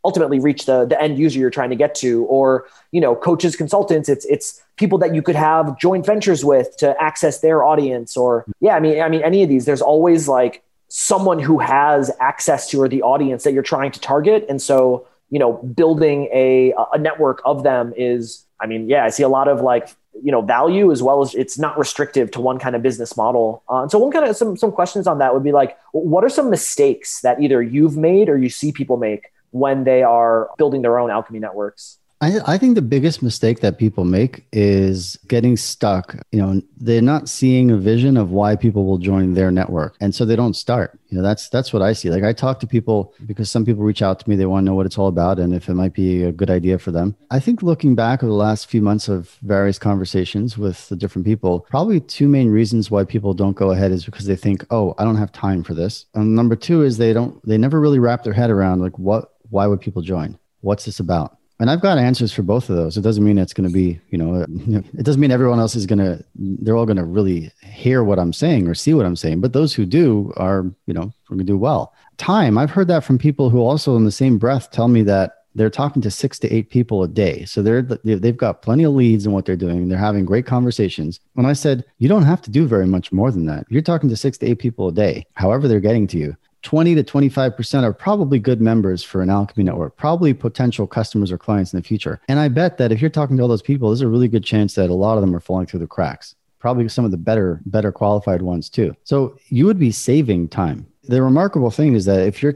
ultimately 0.06 0.40
reach 0.40 0.66
the, 0.66 0.86
the 0.86 1.02
end 1.02 1.18
user 1.18 1.40
you're 1.40 1.58
trying 1.60 1.72
to 1.72 1.76
get 1.76 1.96
to 1.96 2.24
or 2.26 2.66
you 2.92 3.02
know 3.02 3.16
coaches 3.16 3.56
consultants 3.56 4.08
it's 4.08 4.26
it's 4.26 4.62
people 4.78 4.98
that 4.98 5.14
you 5.16 5.22
could 5.22 5.36
have 5.36 5.78
joint 5.80 6.06
ventures 6.06 6.46
with 6.46 6.78
to 6.78 6.96
access 7.02 7.42
their 7.42 7.64
audience 7.64 8.16
or 8.16 8.46
yeah 8.62 8.76
i 8.76 8.80
mean 8.80 9.02
i 9.02 9.10
mean 9.10 9.22
any 9.24 9.44
of 9.44 9.50
these 9.50 9.66
there's 9.66 9.82
always 9.82 10.28
like 10.28 10.64
someone 10.98 11.40
who 11.40 11.60
has 11.60 12.12
access 12.20 12.70
to 12.70 12.82
or 12.82 12.88
the 12.88 13.02
audience 13.02 13.44
that 13.44 13.54
you're 13.54 13.64
trying 13.64 13.92
to 13.92 14.00
target. 14.00 14.46
And 14.48 14.62
so 14.62 15.08
you 15.30 15.40
know 15.40 15.54
building 15.54 16.30
a 16.32 16.74
a 16.94 16.98
network 17.00 17.42
of 17.46 17.64
them 17.64 17.94
is 17.98 18.46
i 18.62 18.68
mean 18.68 18.88
yeah 18.88 19.04
i 19.04 19.10
see 19.10 19.24
a 19.24 19.28
lot 19.28 19.48
of 19.48 19.60
like 19.60 19.90
you 20.22 20.32
know 20.32 20.40
value 20.40 20.92
as 20.92 21.02
well 21.02 21.24
as 21.24 21.34
it's 21.34 21.58
not 21.58 21.78
restrictive 21.80 22.30
to 22.30 22.40
one 22.40 22.60
kind 22.60 22.76
of 22.76 22.84
business 22.84 23.18
model. 23.18 23.64
Uh, 23.68 23.82
and 23.82 23.92
so 23.92 23.98
one 23.98 24.12
kind 24.12 24.24
of 24.24 24.36
some 24.38 24.56
some 24.56 24.72
questions 24.72 25.08
on 25.08 25.18
that 25.18 25.34
would 25.34 25.44
be 25.44 25.52
like 25.52 25.78
what 25.92 26.24
are 26.24 26.30
some 26.30 26.50
mistakes 26.52 27.22
that 27.22 27.42
either 27.42 27.62
you've 27.62 27.98
made 27.98 28.30
or 28.30 28.38
you 28.38 28.50
see 28.50 28.72
people 28.72 28.98
make 28.98 29.32
when 29.56 29.86
they 29.86 30.04
are 30.04 30.50
building 30.58 30.82
their 30.82 31.00
own 31.00 31.10
alchemy 31.10 31.40
networks? 31.40 31.98
I, 32.22 32.40
I, 32.46 32.58
think 32.58 32.76
the 32.76 32.82
biggest 32.82 33.22
mistake 33.22 33.60
that 33.60 33.78
people 33.78 34.06
make 34.06 34.48
is 34.54 35.18
getting 35.28 35.58
stuck. 35.58 36.16
You 36.32 36.42
know, 36.42 36.62
they're 36.78 37.02
not 37.02 37.28
seeing 37.28 37.72
a 37.72 37.78
vision 37.78 38.16
of 38.16 38.32
why 38.32 38.56
people 38.56 38.86
will 38.86 38.98
join 38.98 39.34
their 39.34 39.52
network, 39.52 39.98
and 40.00 40.16
so 40.16 40.24
they 40.24 40.38
don't 40.38 40.56
start. 40.56 40.98
You 41.10 41.18
know, 41.18 41.24
that's 41.24 41.50
that's 41.50 41.74
what 41.74 41.82
I 41.82 41.92
see. 41.92 42.10
Like 42.10 42.24
I 42.24 42.32
talk 42.32 42.60
to 42.62 42.68
people 42.68 43.14
because 43.26 43.52
some 43.52 43.66
people 43.66 43.84
reach 43.84 44.02
out 44.02 44.20
to 44.20 44.30
me, 44.30 44.38
they 44.38 44.46
want 44.46 44.64
to 44.64 44.72
know 44.72 44.76
what 44.76 44.86
it's 44.86 44.98
all 44.98 45.08
about 45.08 45.40
and 45.40 45.54
if 45.54 45.68
it 45.68 45.76
might 45.76 45.94
be 45.94 46.24
a 46.24 46.32
good 46.32 46.50
idea 46.50 46.80
for 46.80 46.92
them. 46.92 47.16
I 47.32 47.40
think 47.40 47.62
looking 47.62 47.96
back 47.96 48.24
over 48.24 48.32
the 48.32 48.38
last 48.38 48.68
few 48.68 48.82
months 48.82 49.08
of 49.10 49.38
various 49.42 49.78
conversations 49.78 50.58
with 50.58 50.88
the 50.90 50.96
different 50.96 51.26
people, 51.26 51.68
probably 51.70 52.00
two 52.00 52.30
main 52.30 52.50
reasons 52.50 52.90
why 52.90 53.04
people 53.04 53.34
don't 53.34 53.58
go 53.58 53.72
ahead 53.72 53.92
is 53.92 54.06
because 54.06 54.26
they 54.26 54.36
think, 54.38 54.66
oh, 54.72 54.96
I 54.98 55.04
don't 55.04 55.18
have 55.18 55.32
time 55.32 55.64
for 55.64 55.74
this. 55.74 56.06
And 56.14 56.36
number 56.36 56.56
two 56.56 56.82
is 56.82 56.98
they 56.98 57.14
don't 57.14 57.46
they 57.46 57.58
never 57.58 57.80
really 57.80 58.00
wrap 58.00 58.24
their 58.24 58.34
head 58.34 58.50
around 58.50 58.82
like 58.82 58.98
what 58.98 59.35
why 59.50 59.68
would 59.68 59.82
people 59.82 60.02
join? 60.02 60.38
What's 60.62 60.86
this 60.86 61.00
about? 61.00 61.38
And 61.60 61.70
I've 61.70 61.82
got 61.82 61.98
answers 61.98 62.34
for 62.34 62.42
both 62.42 62.70
of 62.70 62.76
those. 62.76 62.98
It 62.98 63.02
doesn't 63.02 63.24
mean 63.24 63.38
it's 63.38 63.54
going 63.54 63.68
to 63.68 63.74
be, 63.74 64.00
you 64.10 64.18
know, 64.18 64.46
it 64.98 65.04
doesn't 65.04 65.22
mean 65.22 65.32
everyone 65.32 65.60
else 65.60 65.76
is 65.76 65.86
going 65.86 66.00
to, 66.00 66.24
they're 66.36 66.76
all 66.76 66.86
going 66.86 66.98
to 66.98 67.06
really 67.06 67.52
hear 67.64 68.04
what 68.04 68.20
I'm 68.20 68.34
saying 68.34 68.68
or 68.68 68.76
see 68.76 68.94
what 68.94 69.06
I'm 69.06 69.16
saying. 69.16 69.40
But 69.40 69.54
those 69.54 69.74
who 69.74 69.86
do 69.86 70.34
are, 70.36 70.66
you 70.86 70.94
know, 70.94 71.14
going 71.30 71.40
to 71.40 71.46
do 71.46 71.58
well. 71.58 71.94
Time, 72.18 72.58
I've 72.58 72.72
heard 72.72 72.88
that 72.90 73.04
from 73.04 73.18
people 73.18 73.50
who 73.50 73.60
also, 73.60 73.96
in 73.96 74.04
the 74.04 74.12
same 74.12 74.38
breath, 74.38 74.72
tell 74.72 74.90
me 74.90 75.02
that 75.04 75.46
they're 75.56 75.70
talking 75.70 76.02
to 76.02 76.12
six 76.12 76.38
to 76.40 76.54
eight 76.54 76.70
people 76.70 77.02
a 77.04 77.08
day. 77.08 77.46
So 77.46 77.62
they're, 77.62 77.82
they've 77.82 78.36
got 78.36 78.62
plenty 78.62 78.84
of 78.84 78.94
leads 78.94 79.26
in 79.26 79.32
what 79.32 79.46
they're 79.46 79.56
doing. 79.56 79.88
They're 79.88 79.98
having 79.98 80.26
great 80.26 80.46
conversations. 80.46 81.22
When 81.34 81.46
I 81.46 81.54
said, 81.54 81.86
you 81.98 82.10
don't 82.10 82.24
have 82.24 82.42
to 82.44 82.52
do 82.52 82.68
very 82.68 82.86
much 82.86 83.14
more 83.14 83.32
than 83.32 83.46
that, 83.46 83.66
you're 83.70 83.82
talking 83.82 84.10
to 84.10 84.18
six 84.18 84.38
to 84.40 84.46
eight 84.46 84.60
people 84.60 84.90
a 84.90 84.92
day, 84.92 85.26
however 85.34 85.70
they're 85.70 85.80
getting 85.80 86.08
to 86.08 86.18
you 86.18 86.36
20 86.66 86.96
to 86.96 87.04
25% 87.04 87.84
are 87.84 87.94
probably 87.94 88.40
good 88.40 88.60
members 88.60 89.04
for 89.04 89.22
an 89.22 89.30
Alchemy 89.30 89.64
network, 89.64 89.96
probably 89.96 90.34
potential 90.34 90.88
customers 90.88 91.32
or 91.32 91.38
clients 91.38 91.72
in 91.72 91.80
the 91.80 91.84
future. 91.84 92.20
And 92.28 92.40
I 92.40 92.48
bet 92.48 92.80
that 92.80 92.92
if 92.92 93.00
you're 93.00 93.12
talking 93.12 93.38
to 93.38 93.44
all 93.44 93.48
those 93.48 93.62
people, 93.62 93.90
there's 93.90 94.02
a 94.02 94.08
really 94.08 94.28
good 94.28 94.44
chance 94.44 94.74
that 94.76 94.90
a 94.90 94.94
lot 94.94 95.16
of 95.16 95.22
them 95.22 95.34
are 95.36 95.40
falling 95.40 95.68
through 95.68 95.82
the 95.82 95.88
cracks. 95.88 96.36
Probably 96.60 96.90
some 96.90 97.06
of 97.06 97.12
the 97.12 97.18
better, 97.18 97.62
better 97.68 97.92
qualified 97.92 98.42
ones 98.42 98.68
too. 98.68 98.96
So 99.04 99.38
you 99.50 99.68
would 99.68 99.78
be 99.78 99.92
saving 99.92 100.50
time. 100.50 100.88
The 101.04 101.22
remarkable 101.22 101.70
thing 101.70 101.94
is 101.94 102.06
that 102.06 102.26
if 102.28 102.42
you're 102.42 102.56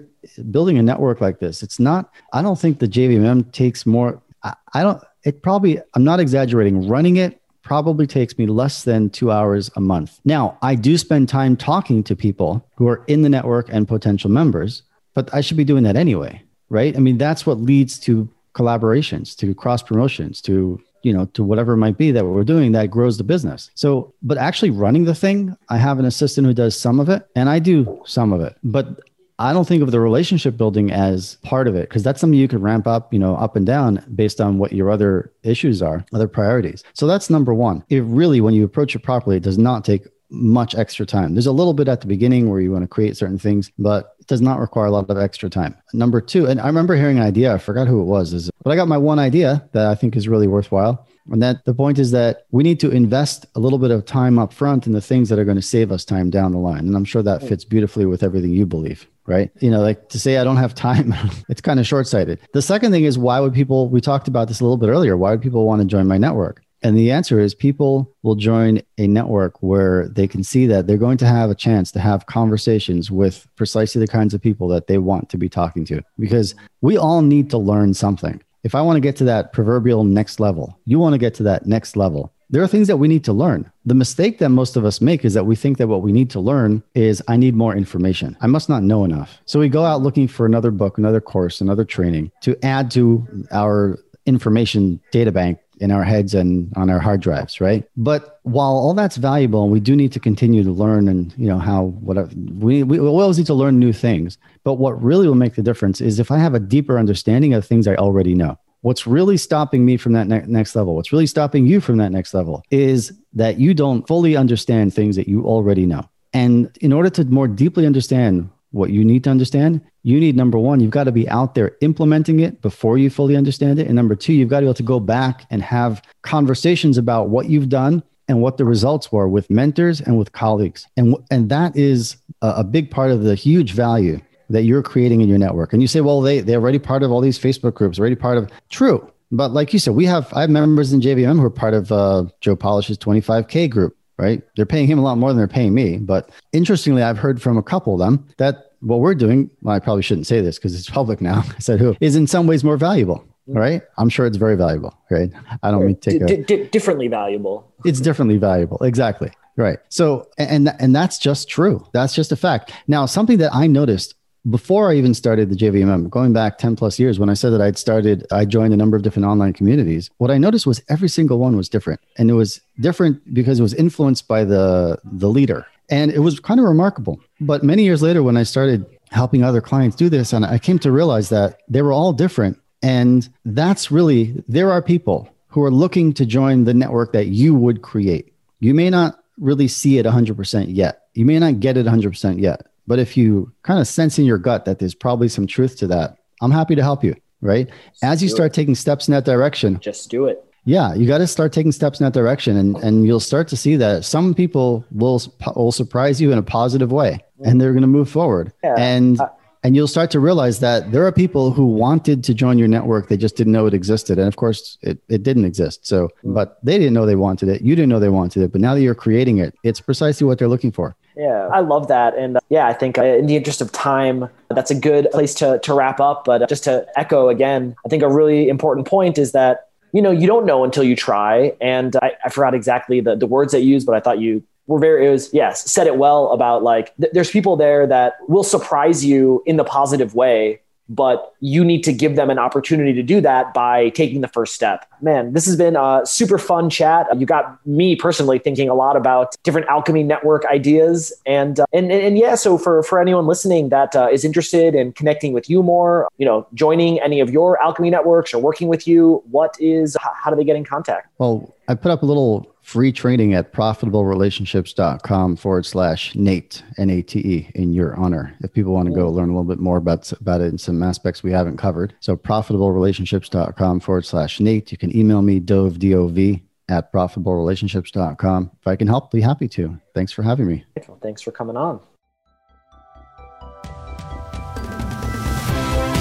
building 0.49 0.79
a 0.79 0.81
network 0.81 1.21
like 1.21 1.39
this, 1.39 1.61
it's 1.61 1.79
not, 1.79 2.11
I 2.33 2.41
don't 2.41 2.59
think 2.59 2.79
the 2.79 2.87
JVMM 2.87 3.51
takes 3.51 3.85
more, 3.85 4.19
I, 4.43 4.55
I 4.73 4.81
don't, 4.81 5.03
it 5.23 5.43
probably, 5.43 5.79
I'm 5.93 6.03
not 6.03 6.19
exaggerating, 6.19 6.87
running 6.87 7.17
it 7.17 7.39
probably 7.69 8.07
takes 8.07 8.35
me 8.39 8.47
less 8.47 8.83
than 8.83 9.11
two 9.11 9.31
hours 9.31 9.69
a 9.75 9.79
month. 9.79 10.19
Now, 10.25 10.57
I 10.63 10.73
do 10.73 10.97
spend 10.97 11.29
time 11.29 11.55
talking 11.55 12.03
to 12.05 12.15
people 12.15 12.65
who 12.77 12.87
are 12.87 13.03
in 13.05 13.21
the 13.21 13.29
network 13.29 13.69
and 13.71 13.87
potential 13.87 14.31
members, 14.31 14.81
but 15.13 15.31
I 15.35 15.41
should 15.41 15.55
be 15.55 15.63
doing 15.63 15.83
that 15.83 15.95
anyway, 15.95 16.41
right? 16.69 16.97
I 16.97 16.99
mean, 16.99 17.19
that's 17.19 17.45
what 17.45 17.59
leads 17.59 17.99
to 17.99 18.27
collaborations, 18.55 19.37
to 19.37 19.53
cross 19.53 19.83
promotions, 19.83 20.41
to 20.41 20.81
you 21.03 21.13
know, 21.13 21.25
to 21.27 21.43
whatever 21.43 21.73
it 21.73 21.77
might 21.77 21.97
be 21.97 22.11
that 22.11 22.25
we're 22.25 22.43
doing 22.43 22.71
that 22.73 22.89
grows 22.89 23.17
the 23.17 23.23
business. 23.23 23.69
So, 23.75 24.13
but 24.21 24.37
actually 24.37 24.71
running 24.71 25.05
the 25.05 25.15
thing, 25.15 25.55
I 25.69 25.77
have 25.77 25.99
an 25.99 26.05
assistant 26.05 26.45
who 26.47 26.53
does 26.53 26.77
some 26.77 26.99
of 26.99 27.07
it 27.07 27.25
and 27.35 27.47
I 27.47 27.59
do 27.59 28.01
some 28.05 28.33
of 28.33 28.41
it. 28.41 28.57
But 28.63 28.99
I 29.39 29.53
don't 29.53 29.65
think 29.65 29.81
of 29.81 29.91
the 29.91 30.01
relationship 30.01 30.57
building 30.57 30.91
as 30.91 31.35
part 31.43 31.69
of 31.69 31.75
it 31.75 31.87
because 31.87 32.03
that's 32.03 32.19
something 32.19 32.37
you 32.37 32.49
could 32.49 32.61
ramp 32.61 32.85
up, 32.85 33.13
you 33.13 33.19
know, 33.19 33.35
up 33.35 33.55
and 33.55 33.65
down 33.65 34.03
based 34.13 34.41
on 34.41 34.57
what 34.57 34.73
your 34.73 34.91
other 34.91 35.31
issues 35.43 35.81
are, 35.81 36.05
other 36.13 36.27
priorities. 36.27 36.83
So 36.93 37.07
that's 37.07 37.29
number 37.29 37.53
one. 37.53 37.85
It 37.89 38.03
really, 38.03 38.41
when 38.41 38.53
you 38.53 38.65
approach 38.65 38.95
it 38.95 38.99
properly, 38.99 39.37
it 39.37 39.43
does 39.43 39.57
not 39.57 39.85
take 39.85 40.07
much 40.29 40.75
extra 40.75 41.05
time. 41.05 41.33
There's 41.33 41.47
a 41.47 41.51
little 41.51 41.73
bit 41.73 41.87
at 41.87 42.01
the 42.01 42.07
beginning 42.07 42.49
where 42.49 42.59
you 42.59 42.71
want 42.71 42.83
to 42.83 42.87
create 42.87 43.17
certain 43.17 43.39
things, 43.39 43.71
but 43.79 44.15
it 44.19 44.27
does 44.27 44.41
not 44.41 44.59
require 44.59 44.85
a 44.85 44.91
lot 44.91 45.09
of 45.09 45.17
extra 45.17 45.49
time. 45.49 45.75
Number 45.93 46.21
two, 46.21 46.45
and 46.45 46.59
I 46.59 46.67
remember 46.67 46.95
hearing 46.95 47.17
an 47.17 47.23
idea, 47.23 47.53
I 47.53 47.57
forgot 47.57 47.87
who 47.87 48.01
it 48.01 48.05
was, 48.05 48.33
is, 48.33 48.51
but 48.63 48.71
I 48.71 48.75
got 48.75 48.87
my 48.87 48.97
one 48.97 49.19
idea 49.19 49.67
that 49.71 49.87
I 49.87 49.95
think 49.95 50.15
is 50.15 50.27
really 50.27 50.47
worthwhile. 50.47 51.07
And 51.31 51.41
that 51.41 51.65
the 51.65 51.73
point 51.73 51.99
is 51.99 52.11
that 52.11 52.45
we 52.51 52.63
need 52.63 52.79
to 52.81 52.89
invest 52.89 53.45
a 53.55 53.59
little 53.59 53.79
bit 53.79 53.91
of 53.91 54.05
time 54.05 54.39
up 54.39 54.53
front 54.53 54.87
in 54.87 54.93
the 54.93 55.01
things 55.01 55.29
that 55.29 55.39
are 55.39 55.45
going 55.45 55.57
to 55.57 55.61
save 55.61 55.91
us 55.91 56.05
time 56.05 56.29
down 56.29 56.51
the 56.51 56.57
line. 56.57 56.87
And 56.87 56.95
I'm 56.95 57.05
sure 57.05 57.21
that 57.23 57.43
fits 57.43 57.63
beautifully 57.63 58.05
with 58.05 58.23
everything 58.23 58.51
you 58.51 58.65
believe, 58.65 59.07
right? 59.25 59.51
You 59.59 59.71
know, 59.71 59.81
like 59.81 60.09
to 60.09 60.19
say 60.19 60.37
I 60.37 60.43
don't 60.43 60.57
have 60.57 60.75
time, 60.75 61.13
it's 61.49 61.61
kind 61.61 61.79
of 61.79 61.87
short 61.87 62.07
sighted. 62.07 62.39
The 62.53 62.61
second 62.61 62.91
thing 62.91 63.03
is 63.03 63.17
why 63.17 63.39
would 63.39 63.53
people, 63.53 63.89
we 63.89 64.01
talked 64.01 64.27
about 64.27 64.47
this 64.47 64.59
a 64.59 64.63
little 64.63 64.77
bit 64.77 64.89
earlier, 64.89 65.17
why 65.17 65.31
would 65.31 65.41
people 65.41 65.65
want 65.65 65.81
to 65.81 65.87
join 65.87 66.07
my 66.07 66.17
network? 66.17 66.63
And 66.81 66.97
the 66.97 67.11
answer 67.11 67.39
is 67.39 67.53
people 67.53 68.15
will 68.23 68.35
join 68.35 68.81
a 68.97 69.05
network 69.07 69.61
where 69.61 70.07
they 70.07 70.27
can 70.27 70.43
see 70.43 70.65
that 70.67 70.87
they're 70.87 70.97
going 70.97 71.17
to 71.17 71.25
have 71.25 71.49
a 71.49 71.55
chance 71.55 71.91
to 71.91 71.99
have 71.99 72.25
conversations 72.25 73.11
with 73.11 73.47
precisely 73.57 73.99
the 73.99 74.07
kinds 74.07 74.33
of 74.33 74.41
people 74.41 74.69
that 74.69 74.87
they 74.87 74.97
want 74.97 75.29
to 75.29 75.37
be 75.37 75.49
talking 75.49 75.83
to. 75.85 76.01
Because 76.17 76.55
we 76.81 76.97
all 76.97 77.21
need 77.21 77.49
to 77.49 77.57
learn 77.57 77.93
something. 77.93 78.41
If 78.63 78.75
I 78.75 78.81
want 78.81 78.97
to 78.97 79.01
get 79.01 79.15
to 79.17 79.23
that 79.25 79.53
proverbial 79.53 80.03
next 80.03 80.39
level, 80.39 80.77
you 80.85 80.99
want 80.99 81.13
to 81.13 81.17
get 81.17 81.33
to 81.35 81.43
that 81.43 81.65
next 81.65 81.95
level. 81.95 82.33
There 82.49 82.63
are 82.63 82.67
things 82.67 82.87
that 82.87 82.97
we 82.97 83.07
need 83.07 83.23
to 83.25 83.33
learn. 83.33 83.71
The 83.85 83.93
mistake 83.93 84.39
that 84.39 84.49
most 84.49 84.75
of 84.75 84.83
us 84.83 85.01
make 85.01 85.23
is 85.23 85.35
that 85.35 85.45
we 85.45 85.55
think 85.55 85.77
that 85.77 85.87
what 85.87 86.01
we 86.01 86.11
need 86.11 86.31
to 86.31 86.39
learn 86.39 86.83
is 86.95 87.21
I 87.27 87.37
need 87.37 87.55
more 87.55 87.75
information. 87.75 88.35
I 88.41 88.47
must 88.47 88.69
not 88.69 88.81
know 88.81 89.05
enough. 89.05 89.39
So 89.45 89.59
we 89.59 89.69
go 89.69 89.85
out 89.85 90.01
looking 90.01 90.27
for 90.27 90.45
another 90.45 90.71
book, 90.71 90.97
another 90.97 91.21
course, 91.21 91.61
another 91.61 91.85
training 91.85 92.31
to 92.41 92.57
add 92.65 92.89
to 92.91 93.45
our 93.51 93.99
information 94.25 94.99
data 95.11 95.31
bank 95.31 95.59
in 95.79 95.91
our 95.91 96.03
heads 96.03 96.33
and 96.33 96.71
on 96.75 96.89
our 96.89 96.99
hard 96.99 97.21
drives, 97.21 97.61
right? 97.61 97.83
But 97.97 98.39
while 98.43 98.71
all 98.71 98.93
that's 98.93 99.17
valuable, 99.17 99.69
we 99.69 99.79
do 99.79 99.95
need 99.95 100.11
to 100.13 100.19
continue 100.19 100.63
to 100.63 100.71
learn 100.71 101.07
and 101.07 101.33
you 101.37 101.47
know 101.47 101.59
how 101.59 101.85
whatever 102.01 102.29
we 102.57 102.83
we 102.83 102.99
always 102.99 103.37
need 103.37 103.47
to 103.47 103.53
learn 103.53 103.79
new 103.79 103.93
things. 103.93 104.37
But 104.63 104.75
what 104.75 105.01
really 105.01 105.27
will 105.27 105.35
make 105.35 105.55
the 105.55 105.63
difference 105.63 106.01
is 106.01 106.19
if 106.19 106.31
I 106.31 106.37
have 106.37 106.53
a 106.53 106.59
deeper 106.59 106.99
understanding 106.99 107.53
of 107.53 107.65
things 107.65 107.87
I 107.87 107.95
already 107.95 108.35
know. 108.35 108.57
What's 108.81 109.05
really 109.05 109.35
stopping 109.35 109.85
me 109.85 109.97
from 109.97 110.13
that 110.13 110.27
ne- 110.27 110.45
next 110.47 110.73
level, 110.73 110.95
what's 110.95 111.11
really 111.11 111.27
stopping 111.27 111.67
you 111.67 111.81
from 111.81 111.97
that 111.97 112.13
next 112.13 112.33
level 112.33 112.63
is 112.71 113.11
that 113.33 113.59
you 113.59 113.73
don't 113.73 114.07
fully 114.07 114.37
understand 114.37 114.93
things 114.93 115.17
that 115.17 115.27
you 115.27 115.43
already 115.43 115.85
know. 115.85 116.07
And 116.31 116.71
in 116.79 116.93
order 116.93 117.09
to 117.09 117.25
more 117.25 117.49
deeply 117.49 117.85
understand 117.85 118.49
what 118.71 118.91
you 118.91 119.03
need 119.03 119.23
to 119.23 119.29
understand, 119.29 119.81
you 120.03 120.19
need 120.19 120.35
number 120.35 120.57
one, 120.57 120.79
you've 120.79 120.91
got 120.91 121.05
to 121.05 121.11
be 121.11 121.27
out 121.29 121.55
there 121.55 121.75
implementing 121.81 122.39
it 122.39 122.61
before 122.61 122.97
you 122.97 123.09
fully 123.09 123.35
understand 123.35 123.79
it. 123.79 123.87
And 123.87 123.95
number 123.95 124.15
two, 124.15 124.33
you've 124.33 124.49
got 124.49 124.59
to 124.59 124.61
be 124.63 124.67
able 124.67 124.73
to 124.75 124.83
go 124.83 124.99
back 124.99 125.45
and 125.49 125.61
have 125.61 126.01
conversations 126.21 126.97
about 126.97 127.29
what 127.29 127.49
you've 127.49 127.69
done 127.69 128.03
and 128.27 128.41
what 128.41 128.57
the 128.57 128.65
results 128.65 129.11
were 129.11 129.27
with 129.27 129.49
mentors 129.49 130.01
and 130.01 130.17
with 130.17 130.31
colleagues. 130.31 130.85
And, 130.95 131.15
and 131.31 131.49
that 131.49 131.75
is 131.75 132.17
a, 132.41 132.55
a 132.57 132.63
big 132.63 132.91
part 132.91 133.11
of 133.11 133.23
the 133.23 133.35
huge 133.35 133.73
value 133.73 134.21
that 134.51 134.63
you're 134.63 134.83
creating 134.83 135.21
in 135.21 135.27
your 135.27 135.37
network. 135.37 135.73
And 135.73 135.81
you 135.81 135.87
say, 135.87 136.01
well, 136.01 136.21
they, 136.21 136.39
they're 136.39 136.59
already 136.59 136.79
part 136.79 137.03
of 137.03 137.11
all 137.11 137.21
these 137.21 137.39
Facebook 137.39 137.73
groups, 137.73 137.99
already 137.99 138.15
part 138.15 138.37
of 138.37 138.49
true. 138.69 139.11
But 139.31 139.51
like 139.51 139.73
you 139.73 139.79
said, 139.79 139.93
we 139.93 140.05
have 140.05 140.31
I 140.33 140.41
have 140.41 140.49
members 140.49 140.91
in 140.91 141.01
JVM 141.01 141.37
who 141.37 141.45
are 141.45 141.51
part 141.51 141.75
of 141.75 141.91
uh, 141.91 142.25
Joe 142.41 142.55
Polish's 142.55 142.97
25K 142.97 143.69
group 143.69 143.95
right? 144.19 144.43
They're 144.55 144.65
paying 144.65 144.87
him 144.87 144.99
a 144.99 145.01
lot 145.01 145.17
more 145.17 145.29
than 145.29 145.37
they're 145.37 145.47
paying 145.47 145.73
me. 145.73 145.97
But 145.97 146.29
interestingly, 146.51 147.01
I've 147.01 147.17
heard 147.17 147.41
from 147.41 147.57
a 147.57 147.63
couple 147.63 147.93
of 147.93 147.99
them 147.99 148.27
that 148.37 148.73
what 148.81 148.99
we're 148.99 149.15
doing, 149.15 149.49
well, 149.61 149.75
I 149.75 149.79
probably 149.79 150.03
shouldn't 150.03 150.27
say 150.27 150.41
this 150.41 150.57
because 150.57 150.75
it's 150.75 150.89
public 150.99 151.21
now. 151.21 151.43
I 151.55 151.59
said 151.59 151.79
who 151.79 151.95
is 152.01 152.15
in 152.15 152.27
some 152.27 152.45
ways 152.45 152.63
more 152.63 152.77
valuable, 152.77 153.23
mm-hmm. 153.47 153.57
right? 153.57 153.81
I'm 153.97 154.09
sure 154.09 154.25
it's 154.25 154.37
very 154.37 154.55
valuable, 154.55 154.95
right? 155.09 155.31
I 155.63 155.71
don't 155.71 155.85
mean 155.85 155.95
to 155.95 156.19
take 156.19 156.21
a, 156.21 156.43
d- 156.43 156.65
differently 156.65 157.07
valuable. 157.07 157.71
It's 157.85 158.01
differently 158.01 158.37
valuable, 158.37 158.77
exactly. 158.83 159.31
Right. 159.55 159.79
So, 159.89 160.29
and 160.37 160.69
and 160.79 160.95
that's 160.95 161.17
just 161.19 161.49
true. 161.49 161.85
That's 161.91 162.15
just 162.15 162.31
a 162.31 162.37
fact. 162.37 162.71
Now, 162.87 163.05
something 163.05 163.39
that 163.39 163.53
I 163.53 163.67
noticed 163.67 164.15
before 164.47 164.89
I 164.89 164.95
even 164.95 165.13
started 165.13 165.49
the 165.49 165.55
JVMM, 165.55 166.09
going 166.09 166.33
back 166.33 166.57
10 166.57 166.75
plus 166.75 166.99
years, 166.99 167.19
when 167.19 167.29
I 167.29 167.33
said 167.33 167.51
that 167.51 167.61
I'd 167.61 167.77
started, 167.77 168.25
I 168.31 168.45
joined 168.45 168.73
a 168.73 168.77
number 168.77 168.95
of 168.95 169.03
different 169.03 169.25
online 169.25 169.53
communities. 169.53 170.09
What 170.17 170.31
I 170.31 170.37
noticed 170.37 170.65
was 170.65 170.81
every 170.89 171.09
single 171.09 171.39
one 171.39 171.57
was 171.57 171.67
different. 171.67 171.99
And 172.17 172.29
it 172.29 172.33
was 172.33 172.61
different 172.79 173.33
because 173.33 173.59
it 173.59 173.63
was 173.63 173.73
influenced 173.73 174.27
by 174.27 174.45
the, 174.45 174.99
the 175.03 175.29
leader. 175.29 175.65
And 175.89 176.11
it 176.11 176.19
was 176.19 176.39
kind 176.39 176.59
of 176.59 176.65
remarkable. 176.65 177.19
But 177.41 177.63
many 177.63 177.83
years 177.83 178.01
later, 178.01 178.23
when 178.23 178.37
I 178.37 178.43
started 178.43 178.85
helping 179.09 179.43
other 179.43 179.61
clients 179.61 179.95
do 179.95 180.07
this, 180.07 180.33
and 180.33 180.45
I 180.45 180.59
came 180.59 180.79
to 180.79 180.91
realize 180.91 181.29
that 181.29 181.59
they 181.67 181.81
were 181.81 181.91
all 181.91 182.13
different. 182.13 182.59
And 182.81 183.27
that's 183.43 183.91
really, 183.91 184.41
there 184.47 184.71
are 184.71 184.81
people 184.81 185.29
who 185.47 185.63
are 185.63 185.71
looking 185.71 186.13
to 186.13 186.25
join 186.25 186.63
the 186.63 186.73
network 186.73 187.11
that 187.13 187.27
you 187.27 187.55
would 187.55 187.81
create. 187.81 188.33
You 188.59 188.73
may 188.73 188.89
not 188.89 189.19
really 189.37 189.67
see 189.67 189.97
it 189.97 190.05
100% 190.05 190.65
yet. 190.69 191.07
You 191.13 191.25
may 191.25 191.39
not 191.39 191.59
get 191.59 191.75
it 191.75 191.85
100% 191.85 192.39
yet 192.39 192.68
but 192.89 192.97
if 192.99 193.15
you 193.15 193.53
kind 193.61 193.79
of 193.79 193.87
sense 193.87 194.17
in 194.17 194.25
your 194.25 194.39
gut 194.39 194.65
that 194.65 194.79
there's 194.79 194.95
probably 194.95 195.29
some 195.29 195.45
truth 195.45 195.77
to 195.77 195.87
that, 195.87 196.17
I'm 196.41 196.51
happy 196.51 196.73
to 196.75 196.81
help 196.81 197.03
you. 197.03 197.15
Right. 197.39 197.69
Just 197.69 198.03
As 198.03 198.23
you 198.23 198.27
start 198.27 198.51
it. 198.51 198.55
taking 198.55 198.75
steps 198.75 199.07
in 199.07 199.13
that 199.13 199.23
direction, 199.23 199.79
just 199.79 200.09
do 200.09 200.25
it. 200.25 200.43
Yeah, 200.65 200.93
you 200.93 201.07
got 201.07 201.19
to 201.19 201.27
start 201.27 201.53
taking 201.53 201.71
steps 201.71 202.01
in 202.01 202.03
that 202.03 202.13
direction, 202.13 202.57
and 202.57 202.75
and 202.77 203.05
you'll 203.05 203.21
start 203.21 203.47
to 203.49 203.55
see 203.55 203.77
that 203.77 204.03
some 204.03 204.33
people 204.33 204.83
will 204.91 205.21
will 205.55 205.71
surprise 205.71 206.19
you 206.19 206.33
in 206.33 206.37
a 206.37 206.43
positive 206.43 206.91
way, 206.91 207.23
mm. 207.39 207.49
and 207.49 207.61
they're 207.61 207.71
going 207.71 207.81
to 207.81 207.87
move 207.87 208.09
forward. 208.09 208.51
Yeah. 208.61 208.75
And 208.77 209.21
and 209.63 209.75
you'll 209.75 209.87
start 209.87 210.09
to 210.11 210.19
realize 210.19 210.59
that 210.59 210.91
there 210.91 211.05
are 211.05 211.11
people 211.11 211.51
who 211.51 211.65
wanted 211.65 212.23
to 212.23 212.33
join 212.33 212.57
your 212.57 212.67
network 212.67 213.09
they 213.09 213.17
just 213.17 213.35
didn't 213.35 213.53
know 213.53 213.65
it 213.65 213.73
existed 213.73 214.17
and 214.17 214.27
of 214.27 214.35
course 214.35 214.77
it, 214.81 214.99
it 215.09 215.23
didn't 215.23 215.45
exist 215.45 215.85
so 215.85 216.07
mm. 216.23 216.33
but 216.33 216.57
they 216.63 216.77
didn't 216.77 216.93
know 216.93 217.05
they 217.05 217.15
wanted 217.15 217.49
it 217.49 217.61
you 217.61 217.75
didn't 217.75 217.89
know 217.89 217.99
they 217.99 218.09
wanted 218.09 218.41
it 218.43 218.51
but 218.51 218.61
now 218.61 218.73
that 218.73 218.81
you're 218.81 218.95
creating 218.95 219.37
it 219.37 219.55
it's 219.63 219.81
precisely 219.81 220.25
what 220.25 220.37
they're 220.39 220.47
looking 220.47 220.71
for 220.71 220.95
yeah, 221.19 221.49
I 221.51 221.59
love 221.59 221.89
that. 221.89 222.15
And 222.15 222.37
uh, 222.37 222.39
yeah, 222.47 222.67
I 222.67 222.73
think 222.73 222.97
uh, 222.97 223.03
in 223.03 223.25
the 223.25 223.35
interest 223.35 223.59
of 223.59 223.73
time, 223.73 224.29
that's 224.49 224.71
a 224.71 224.75
good 224.75 225.11
place 225.11 225.33
to, 225.35 225.59
to 225.63 225.73
wrap 225.73 225.99
up. 225.99 226.23
But 226.23 226.43
uh, 226.43 226.47
just 226.47 226.63
to 226.63 226.87
echo 226.95 227.27
again, 227.27 227.75
I 227.85 227.89
think 227.89 228.03
a 228.03 228.09
really 228.09 228.47
important 228.47 228.87
point 228.87 229.17
is 229.17 229.33
that, 229.33 229.67
you 229.91 230.01
know, 230.01 230.11
you 230.11 230.27
don't 230.27 230.45
know 230.45 230.63
until 230.63 230.83
you 230.83 230.95
try. 230.95 231.51
And 231.59 231.93
I, 231.97 232.13
I 232.23 232.29
forgot 232.29 232.53
exactly 232.53 233.01
the, 233.01 233.17
the 233.17 233.27
words 233.27 233.51
they 233.51 233.59
used, 233.59 233.85
but 233.85 233.95
I 233.95 233.99
thought 233.99 234.19
you 234.19 234.43
were 234.69 234.79
very, 234.79 235.07
it 235.07 235.09
was, 235.09 235.33
yes, 235.33 235.69
said 235.69 235.87
it 235.87 235.97
well 235.97 236.31
about 236.31 236.63
like, 236.63 236.95
th- 236.97 237.11
there's 237.11 237.31
people 237.31 237.57
there 237.57 237.87
that 237.87 238.13
will 238.27 238.43
surprise 238.43 239.03
you 239.03 239.43
in 239.45 239.57
the 239.57 239.63
positive 239.63 240.13
way 240.15 240.61
but 240.89 241.35
you 241.39 241.63
need 241.63 241.83
to 241.83 241.93
give 241.93 242.15
them 242.15 242.29
an 242.31 242.39
opportunity 242.39 242.93
to 242.93 243.03
do 243.03 243.21
that 243.21 243.53
by 243.53 243.89
taking 243.89 244.21
the 244.21 244.27
first 244.27 244.55
step. 244.55 244.85
Man, 245.01 245.33
this 245.33 245.45
has 245.45 245.55
been 245.55 245.75
a 245.75 246.01
super 246.03 246.39
fun 246.39 246.69
chat. 246.69 247.07
You 247.17 247.27
got 247.27 247.65
me 247.65 247.95
personally 247.95 248.39
thinking 248.39 248.67
a 248.67 248.73
lot 248.73 248.97
about 248.97 249.35
different 249.43 249.67
alchemy 249.67 250.03
network 250.03 250.45
ideas, 250.47 251.13
and 251.25 251.59
uh, 251.59 251.65
and, 251.71 251.91
and 251.91 252.17
yeah. 252.17 252.35
So 252.35 252.57
for 252.57 252.81
for 252.83 252.99
anyone 252.99 253.27
listening 253.27 253.69
that 253.69 253.95
uh, 253.95 254.09
is 254.11 254.25
interested 254.25 254.73
in 254.73 254.91
connecting 254.93 255.31
with 255.31 255.49
you 255.49 255.61
more, 255.61 256.09
you 256.17 256.25
know, 256.25 256.47
joining 256.55 256.99
any 256.99 257.19
of 257.19 257.29
your 257.29 257.61
alchemy 257.61 257.91
networks 257.91 258.33
or 258.33 258.41
working 258.41 258.67
with 258.67 258.87
you, 258.87 259.23
what 259.29 259.55
is 259.59 259.95
how 260.01 260.31
do 260.31 260.35
they 260.35 260.43
get 260.43 260.55
in 260.55 260.65
contact? 260.65 261.07
Well, 261.19 261.53
I 261.67 261.75
put 261.75 261.91
up 261.91 262.01
a 262.01 262.05
little 262.05 262.51
free 262.69 262.91
training 262.91 263.33
at 263.33 263.51
profitablerelationships.com 263.51 265.35
forward 265.35 265.65
slash 265.65 266.13
Nate, 266.13 266.63
N 266.77 266.91
A 266.91 267.01
T 267.01 267.19
E, 267.19 267.51
in 267.55 267.73
your 267.73 267.95
honor. 267.95 268.35
If 268.41 268.53
people 268.53 268.73
want 268.73 268.87
to 268.87 268.93
go 268.93 269.09
learn 269.09 269.29
a 269.29 269.31
little 269.31 269.43
bit 269.43 269.57
more 269.57 269.77
about, 269.77 270.11
about 270.11 270.41
it 270.41 270.49
and 270.49 270.61
some 270.61 270.83
aspects 270.83 271.23
we 271.23 271.31
haven't 271.31 271.57
covered. 271.57 271.95
So 271.99 272.15
profitablerelationships.com 272.15 273.79
forward 273.79 274.05
slash 274.05 274.39
Nate. 274.39 274.71
You 274.71 274.77
can 274.77 274.95
email 274.95 275.23
me, 275.23 275.39
Dov, 275.39 275.79
D 275.79 275.95
O 275.95 276.07
V, 276.09 276.43
at 276.69 276.93
profitablerelationships.com. 276.93 278.51
If 278.59 278.67
I 278.67 278.75
can 278.75 278.87
help, 278.87 279.09
be 279.09 279.21
happy 279.21 279.47
to. 279.49 279.79
Thanks 279.95 280.11
for 280.11 280.21
having 280.21 280.45
me. 280.45 280.63
Well, 280.87 280.99
thanks 281.01 281.23
for 281.23 281.31
coming 281.31 281.57
on. 281.57 281.79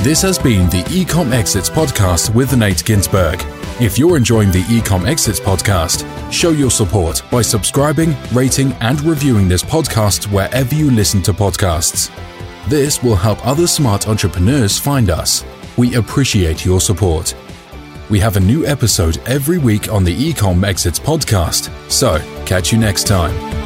This 0.08 0.22
has 0.22 0.38
been 0.38 0.70
the 0.70 0.82
Ecom 0.84 1.32
Exits 1.34 1.68
podcast 1.68 2.34
with 2.34 2.56
Nate 2.56 2.82
Ginsburg. 2.82 3.44
If 3.78 3.98
you're 3.98 4.16
enjoying 4.16 4.50
the 4.50 4.62
Ecom 4.62 5.06
Exits 5.06 5.38
podcast, 5.38 6.02
show 6.32 6.48
your 6.48 6.70
support 6.70 7.20
by 7.30 7.42
subscribing, 7.42 8.16
rating, 8.32 8.72
and 8.80 8.98
reviewing 9.02 9.50
this 9.50 9.62
podcast 9.62 10.24
wherever 10.32 10.74
you 10.74 10.90
listen 10.90 11.20
to 11.24 11.34
podcasts. 11.34 12.10
This 12.70 13.02
will 13.02 13.16
help 13.16 13.46
other 13.46 13.66
smart 13.66 14.08
entrepreneurs 14.08 14.78
find 14.78 15.10
us. 15.10 15.44
We 15.76 15.96
appreciate 15.96 16.64
your 16.64 16.80
support. 16.80 17.34
We 18.08 18.18
have 18.20 18.38
a 18.38 18.40
new 18.40 18.64
episode 18.64 19.18
every 19.26 19.58
week 19.58 19.92
on 19.92 20.04
the 20.04 20.32
Ecom 20.32 20.66
Exits 20.66 20.98
podcast, 20.98 21.70
so 21.90 22.18
catch 22.46 22.72
you 22.72 22.78
next 22.78 23.06
time. 23.06 23.57